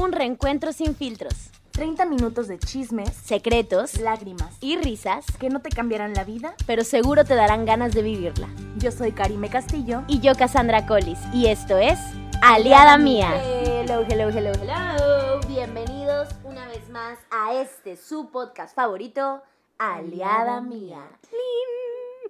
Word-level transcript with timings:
Un 0.00 0.12
reencuentro 0.12 0.72
sin 0.72 0.94
filtros, 0.94 1.50
30 1.72 2.04
minutos 2.04 2.46
de 2.46 2.56
chismes, 2.60 3.12
secretos 3.12 3.98
lágrimas, 3.98 4.56
y 4.60 4.76
risas, 4.76 5.26
que 5.40 5.48
no 5.48 5.60
te 5.60 5.70
cambiarán 5.70 6.14
la 6.14 6.22
vida. 6.22 6.54
pero 6.68 6.84
seguro 6.84 7.24
te 7.24 7.34
darán 7.34 7.66
ganas 7.66 7.94
de 7.94 8.02
vivirla. 8.02 8.48
Yo 8.76 8.92
soy 8.92 9.10
Karime 9.10 9.50
Castillo. 9.50 10.04
Y 10.06 10.20
yo, 10.20 10.36
Cassandra 10.36 10.86
Collis, 10.86 11.18
y 11.34 11.46
esto 11.48 11.78
es 11.78 11.98
Aliada 12.42 12.96
Mía. 12.96 13.42
Hello, 13.42 14.04
hello, 14.08 14.28
hello, 14.28 14.52
hello. 14.52 15.40
Bienvenidos 15.48 16.28
una 16.44 16.68
vez 16.68 16.88
más 16.90 17.18
a 17.32 17.54
este 17.54 17.96
su 17.96 18.30
podcast 18.30 18.76
favorito, 18.76 19.42
Aliada 19.78 20.60
Mía. 20.60 21.08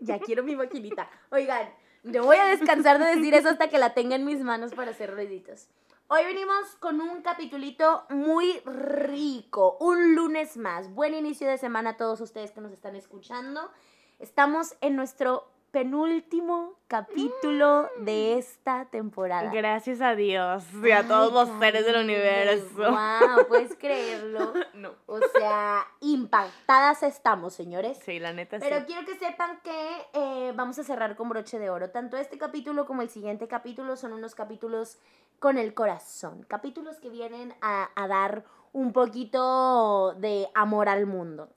Ya 0.00 0.18
quiero 0.20 0.42
mi 0.42 0.56
maquinita. 0.56 1.10
Oigan, 1.30 1.68
no 2.02 2.24
voy 2.24 2.38
a 2.38 2.46
descansar 2.46 2.98
de 2.98 3.16
decir 3.16 3.34
eso 3.34 3.50
hasta 3.50 3.68
que 3.68 3.76
la 3.76 3.92
tenga 3.92 4.16
en 4.16 4.24
mis 4.24 4.40
manos 4.40 4.72
para 4.72 4.92
hacer 4.92 5.12
ruiditos. 5.12 5.68
Hoy 6.10 6.24
venimos 6.24 6.74
con 6.80 7.02
un 7.02 7.20
capitulito 7.20 8.06
muy 8.08 8.60
rico, 8.64 9.76
un 9.78 10.14
lunes 10.14 10.56
más. 10.56 10.90
Buen 10.94 11.12
inicio 11.12 11.46
de 11.46 11.58
semana 11.58 11.90
a 11.90 11.96
todos 11.98 12.22
ustedes 12.22 12.50
que 12.50 12.62
nos 12.62 12.72
están 12.72 12.96
escuchando. 12.96 13.70
Estamos 14.18 14.74
en 14.80 14.96
nuestro 14.96 15.52
penúltimo 15.70 16.74
capítulo 16.88 17.88
de 17.98 18.38
esta 18.38 18.86
temporada. 18.86 19.50
Gracias 19.52 20.00
a 20.00 20.14
Dios 20.14 20.64
y 20.82 20.90
a 20.90 21.06
todos 21.06 21.32
los 21.32 21.58
seres 21.58 21.84
del 21.84 22.04
universo. 22.04 22.78
Wow, 22.78 23.46
¿puedes 23.48 23.76
creerlo? 23.76 24.52
No. 24.74 24.92
O 25.06 25.18
sea, 25.36 25.86
impactadas 26.00 27.02
estamos, 27.02 27.52
señores. 27.52 27.98
Sí, 28.04 28.20
la 28.20 28.32
neta 28.32 28.58
Pero 28.60 28.78
sí. 28.78 28.84
quiero 28.86 29.04
que 29.04 29.18
sepan 29.18 29.58
que 29.64 30.06
eh, 30.12 30.52
vamos 30.54 30.78
a 30.78 30.84
cerrar 30.84 31.16
con 31.16 31.28
broche 31.28 31.58
de 31.58 31.68
oro. 31.68 31.90
Tanto 31.90 32.16
este 32.16 32.38
capítulo 32.38 32.86
como 32.86 33.02
el 33.02 33.10
siguiente 33.10 33.48
capítulo 33.48 33.96
son 33.96 34.12
unos 34.12 34.34
capítulos 34.36 34.98
con 35.40 35.58
el 35.58 35.74
corazón. 35.74 36.44
Capítulos 36.48 36.98
que 37.00 37.08
vienen 37.10 37.54
a, 37.60 37.90
a 37.96 38.06
dar 38.06 38.44
un 38.72 38.92
poquito 38.92 40.14
de 40.14 40.48
amor 40.54 40.88
al 40.88 41.06
mundo. 41.06 41.48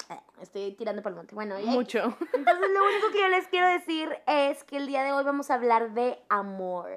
Estoy 0.42 0.72
tirando 0.74 1.02
para 1.02 1.12
el 1.12 1.18
monte. 1.18 1.36
Bueno, 1.36 1.56
Mucho. 1.60 2.00
entonces 2.34 2.70
lo 2.74 2.84
único 2.84 3.12
que 3.12 3.20
yo 3.20 3.28
les 3.30 3.48
quiero 3.48 3.68
decir 3.68 4.10
es 4.28 4.64
que 4.64 4.78
el 4.78 4.88
día 4.88 5.04
de 5.04 5.12
hoy 5.14 5.24
vamos 5.24 5.52
a 5.52 5.56
hablar 5.56 5.94
de 5.94 6.20
amor. 6.30 6.90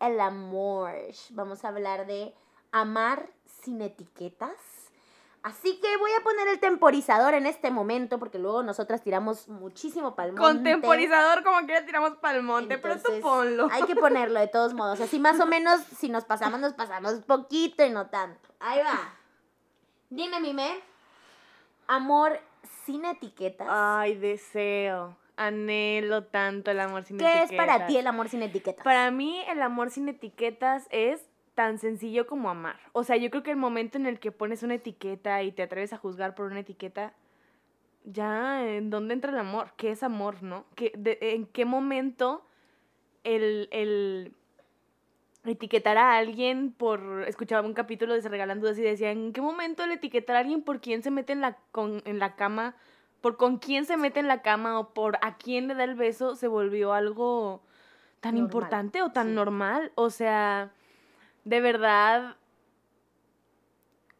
El 0.00 0.20
amor. 0.20 0.92
Vamos 1.30 1.64
a 1.64 1.68
hablar 1.68 2.06
de 2.06 2.34
amar 2.72 3.30
sin 3.62 3.80
etiquetas. 3.80 4.52
Así 5.42 5.80
que 5.80 5.96
voy 5.96 6.10
a 6.18 6.22
poner 6.24 6.48
el 6.48 6.58
temporizador 6.58 7.32
en 7.34 7.46
este 7.46 7.70
momento 7.70 8.18
porque 8.18 8.38
luego 8.38 8.62
nosotras 8.62 9.02
tiramos 9.02 9.48
muchísimo 9.48 10.16
pa'l 10.16 10.32
monte. 10.32 10.42
Con 10.42 10.62
temporizador 10.64 11.44
como 11.44 11.64
quiera 11.64 11.86
tiramos 11.86 12.16
para 12.16 12.36
el 12.36 12.42
monte, 12.42 12.76
pero 12.76 13.00
tú 13.00 13.20
ponlo. 13.20 13.68
Hay 13.70 13.84
que 13.84 13.94
ponerlo 13.94 14.40
de 14.40 14.48
todos 14.48 14.74
modos. 14.74 15.00
Así 15.00 15.20
más 15.20 15.38
o 15.40 15.46
menos, 15.54 15.80
si 15.96 16.08
nos 16.08 16.24
pasamos, 16.24 16.58
nos 16.60 16.74
pasamos 16.74 17.14
poquito 17.24 17.84
y 17.84 17.90
no 17.90 18.08
tanto. 18.08 18.48
Ahí 18.58 18.80
va. 18.80 19.14
Dime, 20.10 20.40
Mime. 20.40 20.82
Amor 21.86 22.38
sin 22.88 23.04
etiquetas. 23.04 23.68
Ay, 23.70 24.14
deseo. 24.16 25.16
Anhelo 25.36 26.24
tanto 26.24 26.70
el 26.72 26.80
amor 26.80 27.04
sin 27.04 27.18
¿Qué 27.18 27.24
etiquetas. 27.26 27.50
es 27.52 27.56
para 27.56 27.86
ti 27.86 27.96
el 27.96 28.06
amor 28.06 28.28
sin 28.28 28.42
etiquetas? 28.42 28.82
Para 28.82 29.10
mí 29.10 29.40
el 29.48 29.62
amor 29.62 29.90
sin 29.90 30.08
etiquetas 30.08 30.88
es 30.90 31.24
tan 31.54 31.78
sencillo 31.78 32.26
como 32.26 32.50
amar. 32.50 32.76
O 32.92 33.04
sea, 33.04 33.16
yo 33.16 33.30
creo 33.30 33.42
que 33.42 33.50
el 33.52 33.56
momento 33.56 33.98
en 33.98 34.06
el 34.06 34.18
que 34.18 34.32
pones 34.32 34.62
una 34.62 34.74
etiqueta 34.74 35.42
y 35.42 35.52
te 35.52 35.62
atreves 35.62 35.92
a 35.92 35.96
juzgar 35.98 36.34
por 36.34 36.46
una 36.46 36.60
etiqueta, 36.60 37.12
ya, 38.04 38.66
¿en 38.66 38.90
dónde 38.90 39.14
entra 39.14 39.30
el 39.32 39.38
amor? 39.38 39.72
¿Qué 39.76 39.90
es 39.90 40.02
amor, 40.02 40.42
no? 40.42 40.64
¿Qué, 40.74 40.92
de- 40.96 41.18
¿En 41.20 41.46
qué 41.46 41.64
momento 41.64 42.44
el, 43.24 43.68
el 43.70 44.32
etiquetar 45.44 45.98
a 45.98 46.16
alguien 46.16 46.72
por... 46.72 47.24
Escuchaba 47.26 47.66
un 47.66 47.74
capítulo 47.74 48.14
de 48.14 48.22
Se 48.22 48.28
Regalan 48.28 48.60
Dudas 48.60 48.78
y 48.78 48.82
decía, 48.82 49.10
¿en 49.10 49.32
qué 49.32 49.40
momento 49.40 49.84
el 49.84 49.92
etiquetar 49.92 50.36
a 50.36 50.40
alguien 50.40 50.62
por 50.62 50.80
quién 50.80 51.02
se 51.02 51.10
mete 51.10 51.32
en 51.32 51.40
la, 51.40 51.58
con, 51.72 52.02
en 52.04 52.18
la 52.18 52.36
cama, 52.36 52.76
por 53.20 53.36
con 53.36 53.58
quién 53.58 53.84
se 53.84 53.96
mete 53.96 54.20
en 54.20 54.28
la 54.28 54.42
cama 54.42 54.78
o 54.78 54.92
por 54.94 55.18
a 55.22 55.36
quién 55.36 55.68
le 55.68 55.74
da 55.74 55.84
el 55.84 55.94
beso 55.94 56.36
se 56.36 56.48
volvió 56.48 56.92
algo 56.92 57.62
tan 58.20 58.34
Normal, 58.34 58.46
importante 58.46 59.02
o 59.02 59.10
tan 59.10 59.28
sí. 59.28 59.32
normal? 59.34 59.92
O 59.94 60.10
sea, 60.10 60.72
de 61.44 61.60
verdad 61.60 62.36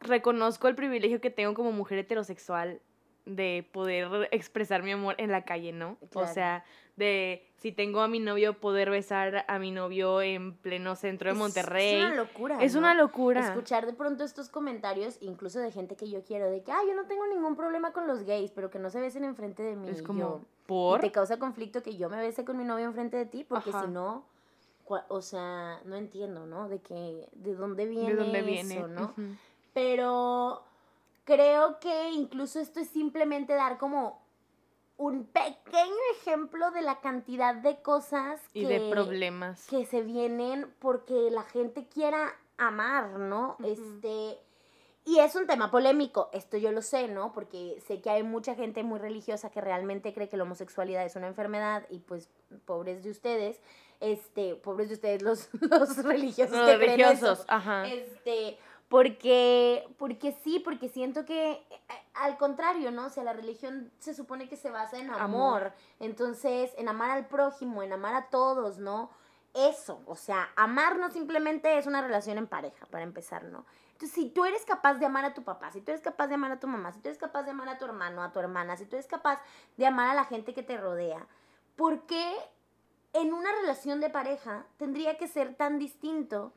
reconozco 0.01 0.69
el 0.69 0.75
privilegio 0.75 1.21
que 1.21 1.31
tengo 1.31 1.55
como 1.55 1.73
mujer 1.73 1.99
heterosexual 1.99 2.81
de 3.27 3.69
poder 3.73 4.28
expresar 4.31 4.83
mi 4.83 4.93
amor 4.93 5.15
en 5.19 5.31
la 5.31 5.45
calle, 5.45 5.73
¿no? 5.73 5.97
Claro. 6.11 6.28
O 6.28 6.33
sea, 6.33 6.65
de 6.98 7.48
si 7.56 7.72
tengo 7.72 8.00
a 8.00 8.09
mi 8.09 8.20
novio, 8.20 8.54
poder 8.54 8.91
besar 8.91 9.44
a 9.48 9.59
mi 9.59 9.70
novio 9.70 10.20
en 10.22 10.56
pleno 10.56 10.94
centro 10.94 11.31
de 11.31 11.34
Monterrey. 11.34 11.97
Es 11.97 12.04
una 12.04 12.14
locura. 12.14 12.62
Es 12.62 12.75
¿no? 12.75 12.78
una 12.81 12.94
locura. 12.94 13.41
Escuchar 13.41 13.86
de 13.86 13.94
pronto 13.94 14.25
estos 14.25 14.48
comentarios, 14.48 15.16
incluso 15.20 15.59
de 15.59 15.72
gente 15.72 15.97
que 15.97 16.09
yo 16.09 16.22
quiero, 16.22 16.50
de 16.50 16.62
que, 16.62 16.70
ah, 16.70 16.81
yo 16.86 16.94
no 16.94 17.06
tengo 17.06 17.26
ningún 17.26 17.56
problema 17.56 17.92
con 17.92 18.06
los 18.06 18.22
gays, 18.25 18.53
pero 18.53 18.70
que 18.70 18.78
no 18.78 18.91
se 18.91 19.00
besen 19.00 19.25
enfrente 19.25 19.62
de 19.62 19.75
mí. 19.75 19.88
Es 19.88 20.03
como, 20.03 20.20
yo, 20.20 20.41
¿por? 20.66 21.00
Y 21.00 21.09
te 21.09 21.12
causa 21.12 21.38
conflicto 21.38 21.82
que 21.82 21.97
yo 21.97 22.09
me 22.09 22.19
bese 22.19 22.44
con 22.44 22.56
mi 22.56 22.64
novio 22.64 22.84
enfrente 22.84 23.16
de 23.16 23.26
ti, 23.26 23.44
porque 23.44 23.70
Ajá. 23.70 23.82
si 23.86 23.91
no, 23.91 24.25
o 25.09 25.22
sea, 25.22 25.80
no 25.84 25.97
entiendo, 25.97 26.47
¿no? 26.47 26.69
De 26.69 26.80
que, 26.80 27.28
de 27.32 27.54
dónde 27.54 27.86
viene 27.86 28.15
¿De 28.15 28.16
dónde 28.16 28.42
viene? 28.42 28.76
eso, 28.76 28.88
¿no? 28.88 29.15
Pero 29.75 30.62
creo 31.25 31.78
que 31.80 32.10
incluso 32.10 32.60
esto 32.60 32.80
es 32.80 32.88
simplemente 32.88 33.54
dar 33.54 33.78
como 33.78 34.22
un 34.98 35.25
pequeño 35.26 35.94
ejemplo 36.20 36.70
de 36.72 36.82
la 36.82 37.00
cantidad 37.00 37.54
de 37.54 37.81
cosas 37.81 38.41
Y 38.53 38.66
que, 38.66 38.78
de 38.78 38.91
problemas. 38.91 39.66
que 39.69 39.86
se 39.86 40.03
vienen 40.03 40.70
porque 40.81 41.31
la 41.31 41.44
gente 41.44 41.86
quiera 41.88 42.34
amar, 42.59 43.10
¿no? 43.19 43.56
Este 43.64 44.38
y 45.04 45.20
es 45.20 45.34
un 45.36 45.47
tema 45.47 45.70
polémico, 45.70 46.28
esto 46.34 46.59
yo 46.59 46.70
lo 46.70 46.82
sé, 46.82 47.09
¿no? 47.09 47.32
Porque 47.32 47.82
sé 47.86 48.03
que 48.03 48.10
hay 48.10 48.22
mucha 48.22 48.54
gente 48.54 48.82
muy 48.82 48.98
religiosa 48.98 49.50
que 49.50 49.62
realmente 49.62 50.12
cree 50.12 50.28
que 50.28 50.36
la 50.36 50.42
homosexualidad 50.42 51.06
es 51.06 51.16
una 51.16 51.28
enfermedad 51.28 51.86
y 51.88 52.00
pues 52.00 52.28
pobres 52.66 53.03
de 53.04 53.10
ustedes, 53.10 53.59
este, 54.00 54.54
pobres 54.56 54.88
de 54.88 54.94
ustedes 54.97 55.22
los, 55.22 55.48
los 55.62 55.97
religiosos 56.04 56.54
Los 56.59 56.69
que 56.69 56.76
creen 56.76 57.00
eso. 57.00 57.06
religiosos, 57.09 57.44
ajá. 57.48 57.88
Este, 57.88 58.59
porque, 58.88 59.87
porque 59.99 60.32
sí, 60.43 60.60
porque 60.60 60.88
siento 60.88 61.25
que 61.25 61.53
eh, 61.53 61.62
al 62.15 62.38
contrario, 62.38 62.91
¿no? 62.91 63.06
O 63.06 63.10
sea, 63.10 63.22
la 63.22 63.34
religión 63.34 63.93
se 63.99 64.15
supone 64.15 64.49
que 64.49 64.56
se 64.56 64.71
basa 64.71 64.99
en 64.99 65.10
amor. 65.10 65.21
Amor. 65.21 65.72
Entonces, 66.00 66.72
en 66.78 66.88
amar 66.88 67.10
al 67.10 67.27
prójimo, 67.27 67.82
en 67.82 67.93
amar 67.93 68.15
a 68.15 68.28
todos, 68.31 68.78
¿no? 68.78 69.10
Eso, 69.54 70.03
o 70.06 70.15
sea, 70.15 70.50
amar 70.56 70.98
no 70.98 71.10
simplemente 71.10 71.78
es 71.78 71.87
una 71.87 72.00
relación 72.00 72.38
en 72.38 72.47
pareja, 72.47 72.87
para 72.87 73.04
empezar, 73.04 73.44
¿no? 73.44 73.66
Entonces, 73.93 74.15
si 74.15 74.31
tú 74.31 74.44
eres 74.44 74.65
capaz 74.65 74.94
de 74.94 75.06
amar 75.06 75.25
a 75.25 75.34
tu 75.34 75.43
papá, 75.43 75.71
si 75.72 75.81
tú 75.81 75.91
eres 75.91 76.03
capaz 76.03 76.28
de 76.28 76.34
amar 76.34 76.53
a 76.53 76.60
tu 76.60 76.69
mamá, 76.69 76.93
si 76.93 77.00
tú 77.00 77.09
eres 77.09 77.19
capaz 77.19 77.43
de 77.43 77.50
amar 77.50 77.69
a 77.69 77.78
tu 77.78 77.84
hermano, 77.84 78.22
a 78.22 78.31
tu 78.31 78.38
hermana, 78.38 78.77
si 78.77 78.87
tú 78.87 78.97
eres 78.97 79.09
capaz 79.09 79.41
de 79.77 79.87
amar 79.87 80.10
a 80.10 80.15
la 80.15 80.25
gente 80.25 80.54
que 80.54 80.62
te 80.62 80.77
rodea, 80.77 81.27
¿por 81.77 82.06
qué 82.06 82.37
en 83.12 83.32
una 83.32 83.50
relación 83.60 84.00
de 84.00 84.10
pareja 84.10 84.66
tendría 84.77 85.19
que 85.19 85.28
ser 85.28 85.54
tan 85.54 85.78
distinto 85.78 86.53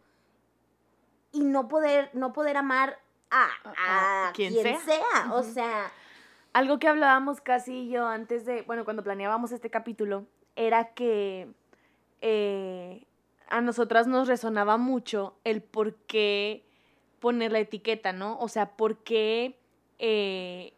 y 1.32 1.42
no 1.42 1.68
poder, 1.68 2.10
no 2.14 2.34
poder 2.34 2.58
amar 2.58 3.00
a, 3.30 3.48
a 3.78 4.30
A 4.30 4.34
quien 4.34 4.54
quien, 4.54 4.64
sea. 4.64 4.80
sea? 4.80 5.34
O 5.34 5.44
sea, 5.44 5.92
Algo 6.54 6.80
que 6.80 6.88
hablábamos 6.88 7.40
casi 7.42 7.90
yo 7.90 8.06
antes 8.08 8.46
de, 8.46 8.64
bueno, 8.64 8.84
cuando 8.84 9.04
planeábamos 9.04 9.52
este 9.52 9.70
capítulo, 9.70 10.26
era 10.56 10.94
que 10.94 11.48
eh, 12.22 13.06
a 13.50 13.62
nosotras 13.62 14.08
nos 14.08 14.28
resonaba 14.28 14.78
mucho 14.78 15.36
el 15.44 15.62
por 15.62 15.96
qué 15.96 16.66
poner 17.20 17.52
la 17.52 17.60
etiqueta, 17.60 18.12
¿no? 18.14 18.38
O 18.40 18.48
sea, 18.50 18.72
por 18.72 18.98
qué 18.98 19.58
eh, 20.00 20.74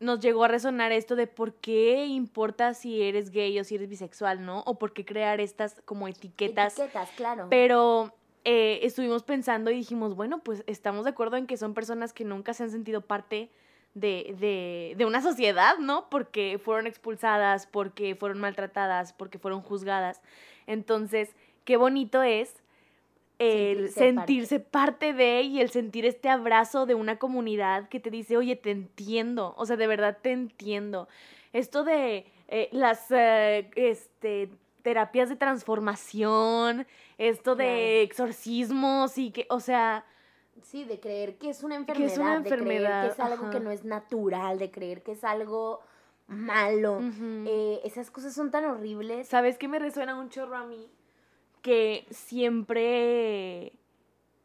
nos 0.00 0.20
llegó 0.20 0.44
a 0.44 0.48
resonar 0.48 0.92
esto 0.92 1.16
de 1.16 1.26
por 1.26 1.54
qué 1.54 2.06
importa 2.06 2.74
si 2.74 3.02
eres 3.02 3.30
gay 3.30 3.58
o 3.58 3.64
si 3.64 3.76
eres 3.76 3.88
bisexual, 3.88 4.44
¿no? 4.44 4.62
O 4.66 4.78
por 4.78 4.92
qué 4.92 5.04
crear 5.04 5.40
estas 5.40 5.80
como 5.84 6.08
etiquetas 6.08 6.78
etiquetas, 6.78 7.10
claro. 7.16 7.46
pero 7.48 8.12
eh, 8.50 8.80
estuvimos 8.86 9.24
pensando 9.24 9.70
y 9.70 9.74
dijimos, 9.74 10.16
bueno, 10.16 10.38
pues 10.38 10.64
estamos 10.66 11.04
de 11.04 11.10
acuerdo 11.10 11.36
en 11.36 11.46
que 11.46 11.58
son 11.58 11.74
personas 11.74 12.14
que 12.14 12.24
nunca 12.24 12.54
se 12.54 12.62
han 12.62 12.70
sentido 12.70 13.02
parte 13.02 13.50
de, 13.92 14.34
de, 14.40 14.94
de 14.96 15.04
una 15.04 15.20
sociedad, 15.20 15.76
¿no? 15.76 16.08
Porque 16.08 16.58
fueron 16.58 16.86
expulsadas, 16.86 17.66
porque 17.66 18.14
fueron 18.14 18.40
maltratadas, 18.40 19.12
porque 19.12 19.38
fueron 19.38 19.60
juzgadas. 19.60 20.22
Entonces, 20.66 21.36
qué 21.66 21.76
bonito 21.76 22.22
es 22.22 22.62
el 23.38 23.90
Sentirse 23.90 23.98
sentirse 23.98 24.60
parte. 24.60 25.12
de 25.12 25.42
y 25.42 25.60
el 25.60 25.68
sentir 25.68 26.06
este 26.06 26.30
abrazo 26.30 26.86
de 26.86 26.94
una 26.94 27.18
comunidad 27.18 27.90
que 27.90 28.00
te 28.00 28.10
dice, 28.10 28.38
oye, 28.38 28.56
te 28.56 28.70
entiendo, 28.70 29.52
o 29.58 29.66
sea, 29.66 29.76
de 29.76 29.86
verdad 29.86 30.16
te 30.22 30.32
entiendo. 30.32 31.06
Esto 31.52 31.84
de 31.84 32.24
eh, 32.48 32.70
las 32.72 33.10
eh, 33.10 33.70
este, 33.76 34.48
terapias 34.88 35.28
de 35.28 35.36
transformación, 35.36 36.86
esto 37.18 37.54
de 37.56 37.64
Claro. 37.64 38.04
exorcismos 38.04 39.18
y 39.18 39.30
que, 39.32 39.46
o 39.50 39.60
sea, 39.60 40.06
Sí, 40.62 40.84
de 40.84 40.98
creer 40.98 41.36
que 41.36 41.50
es 41.50 41.62
una 41.62 41.74
Que 41.76 41.80
enfermedad, 41.92 42.12
es 42.12 42.18
una 42.18 42.34
de 42.40 42.40
creer 42.40 42.52
enfermedad, 42.60 43.06
que 43.06 43.12
es 43.12 43.20
algo 43.20 43.42
ajá. 43.44 43.50
que 43.52 43.60
no 43.60 43.70
es 43.70 43.84
natural, 43.84 44.58
de 44.58 44.70
creer 44.70 45.02
que 45.02 45.12
es 45.12 45.22
algo 45.24 45.80
malo. 46.26 47.00
Eh, 47.46 47.80
esas 47.84 48.10
cosas 48.10 48.34
son 48.34 48.50
tan 48.50 48.64
horribles. 48.64 49.28
¿Sabes 49.28 49.56
qué 49.58 49.68
me 49.68 49.78
resuena 49.78 50.18
un 50.18 50.30
chorro 50.30 50.56
a 50.56 50.64
mí? 50.66 50.90
Que 51.62 52.06
siempre 52.10 53.72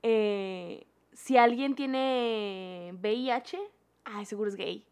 eh, 0.04 0.86
si 1.13 1.38
alguien 1.38 1.74
tiene 1.74 2.92
VIH, 3.01 3.57
ay, 4.04 4.25
seguro 4.25 4.50
es 4.50 4.56
gay, 4.57 4.86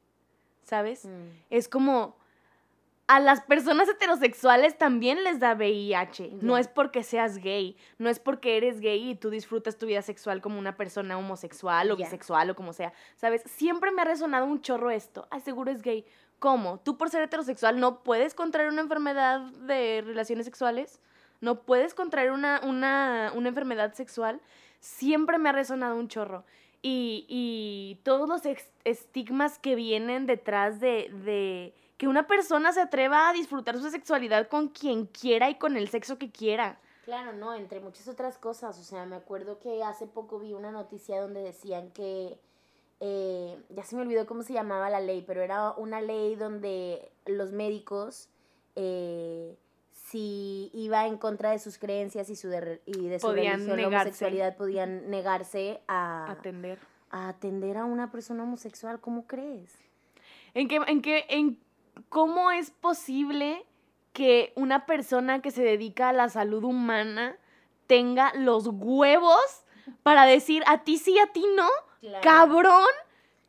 ¿sabes? 0.63 1.05
Mm. 1.05 1.27
Es 1.49 1.67
como 1.67 2.15
a 3.11 3.19
las 3.19 3.41
personas 3.41 3.89
heterosexuales 3.89 4.77
también 4.77 5.25
les 5.25 5.37
da 5.41 5.53
VIH. 5.53 6.37
No 6.39 6.57
es 6.57 6.69
porque 6.69 7.03
seas 7.03 7.39
gay, 7.39 7.75
no 7.97 8.07
es 8.07 8.19
porque 8.19 8.55
eres 8.55 8.79
gay 8.79 9.09
y 9.09 9.15
tú 9.15 9.29
disfrutas 9.29 9.77
tu 9.77 9.85
vida 9.85 10.01
sexual 10.01 10.39
como 10.39 10.57
una 10.57 10.77
persona 10.77 11.17
homosexual 11.17 11.91
o 11.91 11.97
bisexual 11.97 12.51
o 12.51 12.55
como 12.55 12.71
sea. 12.71 12.93
¿Sabes? 13.17 13.41
Siempre 13.45 13.91
me 13.91 14.01
ha 14.01 14.05
resonado 14.05 14.45
un 14.45 14.61
chorro 14.61 14.91
esto. 14.91 15.27
Ay, 15.29 15.41
seguro 15.41 15.71
es 15.71 15.81
gay. 15.81 16.05
¿Cómo? 16.39 16.79
¿Tú 16.79 16.97
por 16.97 17.09
ser 17.09 17.23
heterosexual 17.23 17.81
no 17.81 18.01
puedes 18.01 18.33
contraer 18.33 18.69
una 18.69 18.79
enfermedad 18.79 19.41
de 19.41 20.03
relaciones 20.05 20.45
sexuales? 20.45 21.01
¿No 21.41 21.63
puedes 21.63 21.93
contraer 21.93 22.31
una, 22.31 22.61
una, 22.63 23.33
una 23.35 23.49
enfermedad 23.49 23.93
sexual? 23.93 24.39
Siempre 24.79 25.37
me 25.37 25.49
ha 25.49 25.51
resonado 25.51 25.97
un 25.97 26.07
chorro. 26.07 26.45
Y, 26.81 27.25
y 27.27 27.99
todos 28.03 28.29
los 28.29 28.43
estigmas 28.85 29.59
que 29.59 29.75
vienen 29.75 30.27
detrás 30.27 30.79
de, 30.79 31.11
de 31.25 31.73
que 32.01 32.07
una 32.07 32.25
persona 32.25 32.73
se 32.73 32.81
atreva 32.81 33.29
a 33.29 33.33
disfrutar 33.33 33.77
su 33.77 33.87
sexualidad 33.91 34.47
con 34.47 34.69
quien 34.69 35.05
quiera 35.05 35.51
y 35.51 35.59
con 35.59 35.77
el 35.77 35.87
sexo 35.87 36.17
que 36.17 36.31
quiera. 36.31 36.79
Claro, 37.05 37.31
no, 37.33 37.53
entre 37.53 37.79
muchas 37.79 38.07
otras 38.07 38.39
cosas. 38.39 38.79
O 38.79 38.83
sea, 38.83 39.05
me 39.05 39.15
acuerdo 39.15 39.59
que 39.59 39.83
hace 39.83 40.07
poco 40.07 40.39
vi 40.39 40.53
una 40.53 40.71
noticia 40.71 41.21
donde 41.21 41.43
decían 41.43 41.91
que, 41.91 42.39
eh, 43.01 43.55
ya 43.69 43.83
se 43.83 43.95
me 43.95 44.01
olvidó 44.01 44.25
cómo 44.25 44.41
se 44.41 44.53
llamaba 44.53 44.89
la 44.89 44.99
ley, 44.99 45.23
pero 45.27 45.43
era 45.43 45.73
una 45.73 46.01
ley 46.01 46.33
donde 46.33 47.11
los 47.27 47.51
médicos, 47.51 48.29
eh, 48.75 49.55
si 49.91 50.71
iba 50.73 51.05
en 51.05 51.19
contra 51.19 51.51
de 51.51 51.59
sus 51.59 51.77
creencias 51.77 52.31
y, 52.31 52.35
su 52.35 52.47
de, 52.49 52.81
y 52.87 53.09
de 53.09 53.19
su 53.19 53.27
Podían 53.27 53.57
religión, 53.57 53.77
negarse. 53.77 53.95
homosexualidad, 53.95 54.57
podían 54.57 55.07
negarse 55.11 55.81
a, 55.87 56.31
Atender. 56.31 56.79
a 57.11 57.29
atender 57.29 57.77
a 57.77 57.85
una 57.85 58.09
persona 58.11 58.41
homosexual. 58.41 58.99
¿Cómo 58.99 59.27
crees? 59.27 59.77
¿En 60.55 60.67
qué, 60.67 60.79
en 60.87 61.03
qué, 61.03 61.25
en 61.29 61.59
cómo 62.09 62.51
es 62.51 62.71
posible 62.71 63.65
que 64.13 64.51
una 64.55 64.85
persona 64.85 65.41
que 65.41 65.51
se 65.51 65.63
dedica 65.63 66.09
a 66.09 66.13
la 66.13 66.29
salud 66.29 66.63
humana 66.63 67.37
tenga 67.87 68.33
los 68.35 68.67
huevos 68.67 69.63
para 70.03 70.25
decir 70.25 70.63
a 70.67 70.83
ti 70.83 70.97
sí, 70.97 71.17
a 71.19 71.27
ti 71.27 71.45
no? 71.55 71.67
¡Cabrón! 72.21 72.83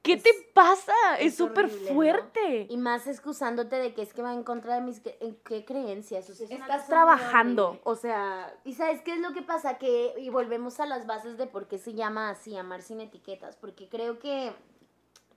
¿Qué 0.02 0.14
Es- 0.14 0.22
te 0.25 0.31
pasa? 0.52 0.93
es 1.20 1.37
súper 1.37 1.69
fuerte. 1.69 2.66
Y 2.69 2.76
más 2.76 3.06
excusándote 3.06 3.76
de 3.76 3.94
que 3.94 4.02
es 4.02 4.12
que 4.12 4.20
va 4.22 4.32
en 4.32 4.43
contra 4.43 4.75
de 4.75 4.81
mis 4.81 5.00
cre- 5.02 5.16
en 5.20 5.37
qué 5.44 5.64
creencias. 5.64 6.28
O 6.28 6.34
sea, 6.34 6.46
es 6.46 6.52
una 6.52 6.64
Estás 6.66 6.88
trabajando. 6.88 7.81
O 7.84 7.94
sea, 7.94 8.52
¿Y 8.64 8.72
sabes 8.75 9.00
qué 9.02 9.12
es 9.12 9.20
lo 9.20 9.32
que 9.32 9.43
pasa? 9.43 9.78
Que, 9.78 10.12
y 10.19 10.28
volvemos 10.28 10.81
a 10.81 10.87
las 10.87 11.06
bases 11.06 11.38
de 11.38 11.46
por 11.46 11.69
qué 11.69 11.78
se 11.78 11.94
llama 11.94 12.31
así, 12.31 12.56
amar 12.56 12.82
sin 12.82 13.00
etiquetas, 13.00 13.56
porque 13.56 13.88
creo 13.88 14.19
que, 14.19 14.52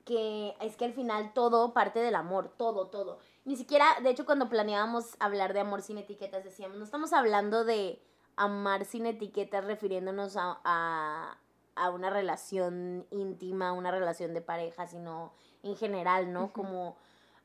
que 0.06 0.56
es 0.62 0.78
que 0.78 0.86
al 0.86 0.94
final 0.94 1.34
todo 1.34 1.74
parte 1.74 2.00
del 2.00 2.16
amor, 2.16 2.54
todo, 2.58 2.88
todo. 2.88 3.20
Ni 3.44 3.56
siquiera, 3.58 3.86
de 4.02 4.12
hecho, 4.12 4.26
cuando 4.26 4.50
planeábamos 4.50 5.16
hablar 5.20 5.54
de 5.54 5.60
amor 5.60 5.82
sin 5.82 5.98
etiquetas, 5.98 6.44
decíamos, 6.44 6.78
no 6.78 6.84
estamos 6.84 7.12
hablando 7.12 7.66
de 7.66 8.02
amar 8.36 8.86
sin 8.86 9.06
etiquetas 9.06 9.66
refiriéndonos 9.66 10.38
a, 10.38 10.60
a, 10.64 11.38
a 11.76 11.90
una 11.90 12.10
relación 12.10 13.06
íntima, 13.12 13.74
una 13.74 13.92
relación 13.92 14.34
de 14.34 14.42
pareja, 14.42 14.88
sino 14.88 15.34
en 15.64 15.76
general, 15.76 16.32
¿no? 16.32 16.54
Como... 16.54 16.96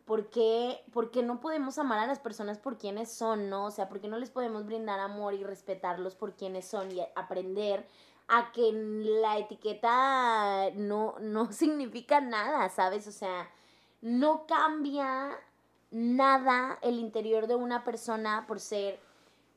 ¿Por 0.07 0.29
qué, 0.29 0.83
por 0.93 1.13
qué 1.13 1.23
no 1.23 1.41
podemos 1.41 1.79
amar 1.79 2.01
a 2.01 2.07
las 2.09 2.19
personas 2.19 2.59
por 2.59 2.79
quienes 2.79 3.13
son, 3.13 3.49
no? 3.49 3.67
O 3.67 3.71
sea, 3.71 3.89
¿por 3.89 4.01
qué 4.01 4.09
no 4.09 4.19
les 4.19 4.31
podemos 4.31 4.67
brindar 4.67 4.99
amor 4.99 5.35
y 5.35 5.45
respetarlos 5.45 6.17
por 6.17 6.35
quienes 6.35 6.67
son 6.67 6.91
y 6.91 7.01
aprender 7.15 7.87
a 8.31 8.53
que 8.53 8.71
la 8.73 9.39
etiqueta 9.39 10.71
no, 10.75 11.17
no 11.21 11.53
significa 11.53 12.21
nada, 12.21 12.69
¿sabes? 12.69 13.07
O 13.07 13.13
sea, 13.13 13.51
no 14.01 14.47
cambia 14.47 15.31
nada 15.91 16.79
el 16.83 16.99
interior 16.99 17.47
de 17.47 17.57
una 17.57 17.85
persona 17.85 18.47
por 18.47 18.61
ser 18.61 19.01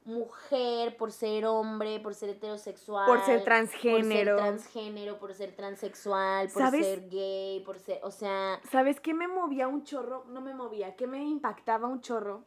mujer, 0.06 0.98
por 0.98 1.12
ser 1.12 1.46
hombre, 1.46 2.00
por 2.00 2.14
ser 2.14 2.30
heterosexual. 2.30 3.06
por 3.06 3.22
ser 3.22 3.38
Por 3.38 3.46
transgénero. 3.46 4.38
ser 4.38 4.46
transgénero, 4.46 5.20
por 5.20 5.34
ser 5.34 5.56
transexual, 5.56 6.50
por 6.50 6.62
¿Sabes? 6.64 6.86
ser 6.86 7.10
gay, 7.10 7.62
por 7.66 7.80
ser, 7.80 8.00
o 8.04 8.12
sea, 8.12 8.60
¿Sabes 8.70 9.00
qué 9.00 9.14
me 9.14 9.28
movía 9.28 9.68
un 9.68 9.84
chorro? 9.84 10.26
No 10.28 10.42
me 10.42 10.54
movía, 10.54 10.96
¿qué 10.96 11.08
me 11.08 11.24
impactaba 11.24 11.88
un 11.88 12.02
chorro? 12.02 12.44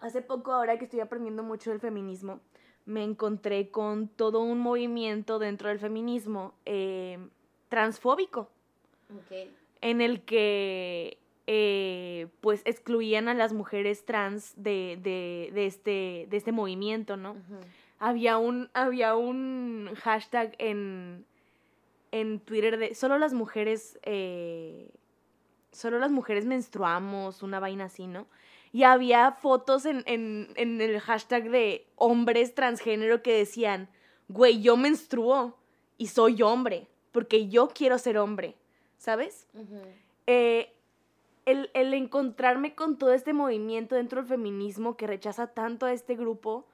Hace 0.00 0.20
poco, 0.20 0.52
ahora 0.52 0.76
que 0.76 0.84
estoy 0.84 1.00
aprendiendo 1.00 1.42
mucho 1.42 1.70
del 1.70 1.80
feminismo, 1.80 2.40
me 2.86 3.02
encontré 3.02 3.70
con 3.70 4.08
todo 4.08 4.40
un 4.40 4.58
movimiento 4.58 5.38
dentro 5.38 5.68
del 5.68 5.78
feminismo 5.78 6.54
eh, 6.66 7.18
transfóbico, 7.68 8.50
en 9.80 10.00
el 10.00 10.22
que 10.22 11.18
eh, 11.46 12.28
pues 12.40 12.62
excluían 12.64 13.28
a 13.28 13.34
las 13.34 13.52
mujeres 13.52 14.04
trans 14.04 14.54
de, 14.56 14.98
de, 15.02 15.50
de 15.52 15.66
este, 15.66 16.26
de 16.30 16.36
este 16.36 16.52
movimiento, 16.52 17.16
¿no? 17.16 17.36
Había 17.98 18.38
un, 18.38 18.70
había 18.74 19.14
un 19.14 19.90
hashtag 20.02 20.54
en, 20.58 21.24
en 22.12 22.40
Twitter 22.40 22.78
de 22.78 22.94
solo 22.94 23.18
las 23.18 23.32
mujeres, 23.32 23.98
eh, 24.02 24.90
solo 25.72 25.98
las 25.98 26.10
mujeres 26.10 26.44
menstruamos, 26.44 27.42
una 27.42 27.60
vaina 27.60 27.84
así, 27.84 28.06
¿no? 28.06 28.26
Y 28.74 28.82
había 28.82 29.30
fotos 29.30 29.86
en, 29.86 30.02
en, 30.04 30.48
en 30.56 30.80
el 30.80 30.98
hashtag 30.98 31.48
de 31.48 31.86
hombres 31.94 32.56
transgénero 32.56 33.22
que 33.22 33.32
decían, 33.32 33.88
güey, 34.26 34.62
yo 34.62 34.76
menstruo 34.76 35.56
y 35.96 36.08
soy 36.08 36.42
hombre, 36.42 36.88
porque 37.12 37.46
yo 37.48 37.68
quiero 37.68 37.98
ser 37.98 38.18
hombre, 38.18 38.56
¿sabes? 38.98 39.46
Eh, 40.26 40.72
el, 41.46 41.70
el 41.72 41.94
encontrarme 41.94 42.74
con 42.74 42.98
todo 42.98 43.12
este 43.12 43.32
movimiento 43.32 43.94
dentro 43.94 44.22
del 44.22 44.28
feminismo 44.28 44.96
que 44.96 45.06
rechaza 45.06 45.46
tanto 45.46 45.86
a 45.86 45.92
este 45.92 46.16
grupo, 46.16 46.66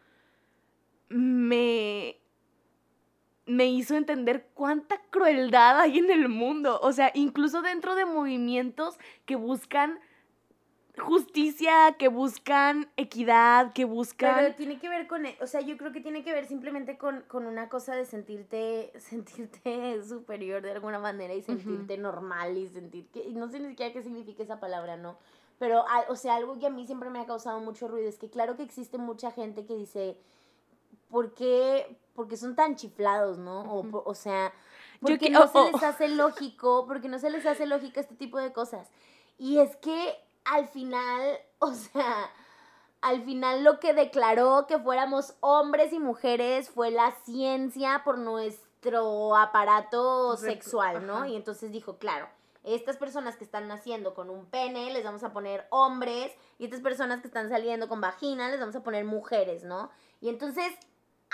me, 1.10 2.16
me 3.44 3.66
hizo 3.66 3.94
entender 3.94 4.48
cuánta 4.54 5.02
crueldad 5.10 5.78
hay 5.78 5.98
en 5.98 6.10
el 6.10 6.30
mundo. 6.30 6.80
O 6.80 6.92
sea, 6.92 7.10
incluso 7.12 7.60
dentro 7.60 7.94
de 7.94 8.06
movimientos 8.06 8.96
que 9.26 9.36
buscan 9.36 10.00
justicia, 11.00 11.96
que 11.98 12.08
buscan 12.08 12.88
equidad, 12.96 13.72
que 13.72 13.84
buscan... 13.84 14.34
Pero 14.36 14.54
tiene 14.54 14.78
que 14.78 14.88
ver 14.88 15.06
con, 15.06 15.26
e- 15.26 15.36
o 15.40 15.46
sea, 15.46 15.60
yo 15.60 15.76
creo 15.76 15.92
que 15.92 16.00
tiene 16.00 16.22
que 16.22 16.32
ver 16.32 16.46
simplemente 16.46 16.96
con, 16.98 17.22
con 17.22 17.46
una 17.46 17.68
cosa 17.68 17.94
de 17.96 18.04
sentirte, 18.04 18.92
sentirte 18.98 20.02
superior 20.04 20.62
de 20.62 20.72
alguna 20.72 20.98
manera 20.98 21.34
y 21.34 21.42
sentirte 21.42 21.98
normal 21.98 22.56
y 22.56 22.68
sentir 22.68 23.08
que, 23.08 23.24
y 23.24 23.34
no 23.34 23.48
sé 23.48 23.58
ni 23.60 23.68
siquiera 23.70 23.92
qué 23.92 24.02
significa 24.02 24.42
esa 24.42 24.60
palabra, 24.60 24.96
¿no? 24.96 25.18
Pero, 25.58 25.84
o 26.08 26.16
sea, 26.16 26.36
algo 26.36 26.58
que 26.58 26.66
a 26.66 26.70
mí 26.70 26.86
siempre 26.86 27.10
me 27.10 27.18
ha 27.20 27.26
causado 27.26 27.60
mucho 27.60 27.86
ruido 27.88 28.08
es 28.08 28.16
que 28.18 28.30
claro 28.30 28.56
que 28.56 28.62
existe 28.62 28.96
mucha 28.96 29.30
gente 29.30 29.66
que 29.66 29.74
dice, 29.74 30.16
¿por 31.10 31.34
qué? 31.34 31.98
Porque 32.14 32.36
son 32.36 32.54
tan 32.56 32.76
chiflados, 32.76 33.38
¿no? 33.38 33.60
O, 33.62 34.02
o 34.04 34.14
sea, 34.14 34.52
porque 35.00 35.26
que- 35.26 35.30
no 35.30 35.40
se 35.48 35.72
les 35.72 35.82
hace 35.82 36.08
lógico, 36.08 36.86
porque 36.86 37.08
no 37.08 37.18
se 37.18 37.30
les 37.30 37.44
hace 37.46 37.66
lógica 37.66 38.00
este 38.00 38.14
tipo 38.14 38.38
de 38.38 38.52
cosas. 38.52 38.88
Y 39.38 39.58
es 39.58 39.76
que 39.76 40.14
al 40.44 40.68
final, 40.68 41.38
o 41.58 41.72
sea, 41.72 42.30
al 43.00 43.24
final 43.24 43.64
lo 43.64 43.80
que 43.80 43.94
declaró 43.94 44.66
que 44.66 44.78
fuéramos 44.78 45.34
hombres 45.40 45.92
y 45.92 45.98
mujeres 45.98 46.70
fue 46.70 46.90
la 46.90 47.12
ciencia 47.24 48.02
por 48.04 48.18
nuestro 48.18 49.36
aparato 49.36 50.36
sexual, 50.36 51.06
¿no? 51.06 51.18
ajá. 51.18 51.28
Y 51.28 51.36
entonces 51.36 51.72
dijo, 51.72 51.98
claro, 51.98 52.28
estas 52.62 52.98
personas 52.98 53.36
que 53.36 53.44
están 53.44 53.68
naciendo 53.68 54.14
con 54.14 54.28
un 54.28 54.46
pene 54.46 54.92
les 54.92 55.04
vamos 55.04 55.24
a 55.24 55.32
poner 55.32 55.66
hombres 55.70 56.32
y 56.58 56.64
estas 56.64 56.80
personas 56.80 57.20
que 57.20 57.26
están 57.26 57.48
saliendo 57.48 57.88
con 57.88 58.00
vagina 58.00 58.50
les 58.50 58.60
vamos 58.60 58.76
a 58.76 58.82
poner 58.82 59.04
mujeres, 59.04 59.64
¿no? 59.64 59.90
Y 60.20 60.28
entonces 60.28 60.70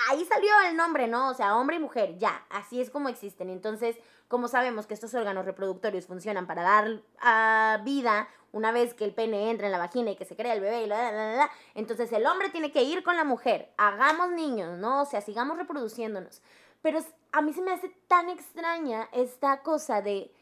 ahí 0.08 0.24
salió 0.24 0.50
el 0.68 0.76
nombre, 0.76 1.08
¿no? 1.08 1.30
O 1.30 1.34
sea, 1.34 1.56
hombre 1.56 1.76
y 1.76 1.80
mujer, 1.80 2.16
ya, 2.18 2.46
así 2.50 2.80
es 2.80 2.90
como 2.90 3.08
existen. 3.08 3.50
Entonces, 3.50 3.96
como 4.28 4.48
sabemos 4.48 4.86
que 4.86 4.94
estos 4.94 5.14
órganos 5.14 5.44
reproductorios 5.44 6.06
funcionan 6.06 6.46
para 6.46 6.62
dar 6.62 7.02
a 7.20 7.80
vida 7.84 8.28
una 8.56 8.72
vez 8.72 8.94
que 8.94 9.04
el 9.04 9.12
pene 9.12 9.50
entra 9.50 9.66
en 9.66 9.72
la 9.72 9.78
vagina 9.78 10.10
y 10.10 10.16
que 10.16 10.24
se 10.24 10.34
crea 10.34 10.54
el 10.54 10.62
bebé 10.62 10.82
y 10.82 10.86
la, 10.86 11.12
la, 11.12 11.12
la, 11.12 11.36
la, 11.36 11.50
entonces 11.74 12.10
el 12.12 12.26
hombre 12.26 12.48
tiene 12.48 12.72
que 12.72 12.82
ir 12.82 13.02
con 13.02 13.14
la 13.14 13.24
mujer, 13.24 13.70
hagamos 13.76 14.30
niños, 14.30 14.78
¿no? 14.78 15.02
O 15.02 15.04
sea, 15.04 15.20
sigamos 15.20 15.58
reproduciéndonos. 15.58 16.40
Pero 16.80 17.00
a 17.32 17.42
mí 17.42 17.52
se 17.52 17.60
me 17.60 17.72
hace 17.72 17.90
tan 18.08 18.30
extraña 18.30 19.10
esta 19.12 19.62
cosa 19.62 20.00
de, 20.00 20.32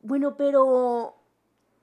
bueno, 0.00 0.36
pero 0.36 1.14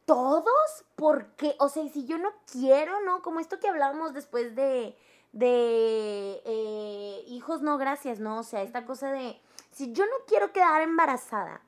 todos, 0.06 0.86
¿por 0.98 1.28
qué? 1.36 1.56
O 1.60 1.70
sea, 1.70 1.88
si 1.88 2.06
yo 2.06 2.18
no 2.18 2.34
quiero, 2.52 3.00
¿no? 3.02 3.22
Como 3.22 3.40
esto 3.40 3.60
que 3.60 3.70
hablábamos 3.70 4.14
después 4.14 4.56
de, 4.56 4.98
de 5.32 6.42
eh, 6.44 7.24
hijos, 7.28 7.62
no, 7.62 7.78
gracias, 7.78 8.20
¿no? 8.20 8.40
O 8.40 8.44
sea, 8.44 8.64
esta 8.64 8.86
cosa 8.86 9.12
de, 9.12 9.40
si 9.72 9.94
yo 9.94 10.06
no 10.06 10.26
quiero 10.28 10.52
quedar 10.52 10.82
embarazada, 10.82 11.62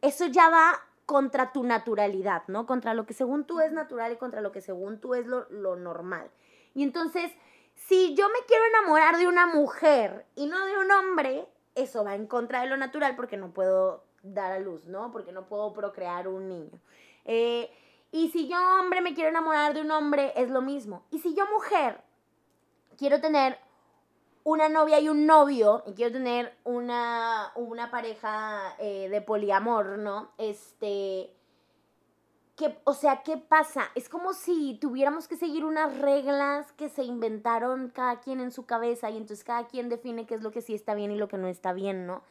eso 0.00 0.24
ya 0.24 0.48
va 0.48 0.80
contra 1.06 1.52
tu 1.52 1.64
naturalidad, 1.64 2.44
¿no? 2.48 2.66
Contra 2.66 2.94
lo 2.94 3.06
que 3.06 3.14
según 3.14 3.44
tú 3.44 3.60
es 3.60 3.72
natural 3.72 4.12
y 4.12 4.16
contra 4.16 4.40
lo 4.40 4.52
que 4.52 4.60
según 4.60 4.98
tú 5.00 5.14
es 5.14 5.26
lo, 5.26 5.46
lo 5.50 5.76
normal. 5.76 6.30
Y 6.74 6.82
entonces, 6.82 7.30
si 7.74 8.14
yo 8.14 8.28
me 8.28 8.46
quiero 8.46 8.64
enamorar 8.66 9.16
de 9.16 9.26
una 9.26 9.46
mujer 9.46 10.26
y 10.34 10.46
no 10.46 10.64
de 10.66 10.78
un 10.78 10.90
hombre, 10.90 11.46
eso 11.74 12.04
va 12.04 12.14
en 12.14 12.26
contra 12.26 12.62
de 12.62 12.68
lo 12.68 12.76
natural 12.76 13.16
porque 13.16 13.36
no 13.36 13.52
puedo 13.52 14.04
dar 14.22 14.52
a 14.52 14.58
luz, 14.58 14.86
¿no? 14.86 15.12
Porque 15.12 15.32
no 15.32 15.46
puedo 15.46 15.72
procrear 15.72 16.28
un 16.28 16.48
niño. 16.48 16.80
Eh, 17.24 17.70
y 18.10 18.30
si 18.30 18.48
yo 18.48 18.56
hombre 18.80 19.00
me 19.00 19.14
quiero 19.14 19.30
enamorar 19.30 19.74
de 19.74 19.80
un 19.80 19.90
hombre, 19.90 20.32
es 20.36 20.48
lo 20.50 20.62
mismo. 20.62 21.04
Y 21.10 21.18
si 21.18 21.34
yo 21.34 21.44
mujer 21.52 22.00
quiero 22.96 23.20
tener 23.20 23.58
una 24.44 24.68
novia 24.68 25.00
y 25.00 25.08
un 25.08 25.26
novio, 25.26 25.82
y 25.86 25.94
quiero 25.94 26.12
tener 26.12 26.54
una, 26.64 27.50
una 27.56 27.90
pareja 27.90 28.76
eh, 28.78 29.08
de 29.08 29.20
poliamor, 29.22 29.98
¿no? 29.98 30.30
Este, 30.36 31.34
que, 32.54 32.78
o 32.84 32.92
sea, 32.92 33.22
¿qué 33.22 33.38
pasa? 33.38 33.90
Es 33.94 34.10
como 34.10 34.34
si 34.34 34.78
tuviéramos 34.80 35.28
que 35.28 35.36
seguir 35.36 35.64
unas 35.64 35.98
reglas 35.98 36.70
que 36.72 36.90
se 36.90 37.04
inventaron 37.04 37.88
cada 37.88 38.20
quien 38.20 38.38
en 38.38 38.52
su 38.52 38.66
cabeza 38.66 39.10
y 39.10 39.16
entonces 39.16 39.44
cada 39.44 39.66
quien 39.66 39.88
define 39.88 40.26
qué 40.26 40.34
es 40.34 40.42
lo 40.42 40.50
que 40.52 40.60
sí 40.60 40.74
está 40.74 40.94
bien 40.94 41.10
y 41.10 41.16
lo 41.16 41.26
que 41.26 41.38
no 41.38 41.48
está 41.48 41.72
bien, 41.72 42.06
¿no? 42.06 42.22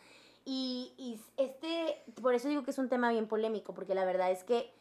Y, 0.46 0.94
y 0.98 1.20
este, 1.38 2.04
por 2.22 2.36
eso 2.36 2.48
digo 2.48 2.64
que 2.64 2.72
es 2.72 2.78
un 2.78 2.90
tema 2.90 3.10
bien 3.10 3.28
polémico, 3.28 3.74
porque 3.74 3.96
la 3.96 4.06
verdad 4.06 4.30
es 4.30 4.44
que 4.44 4.72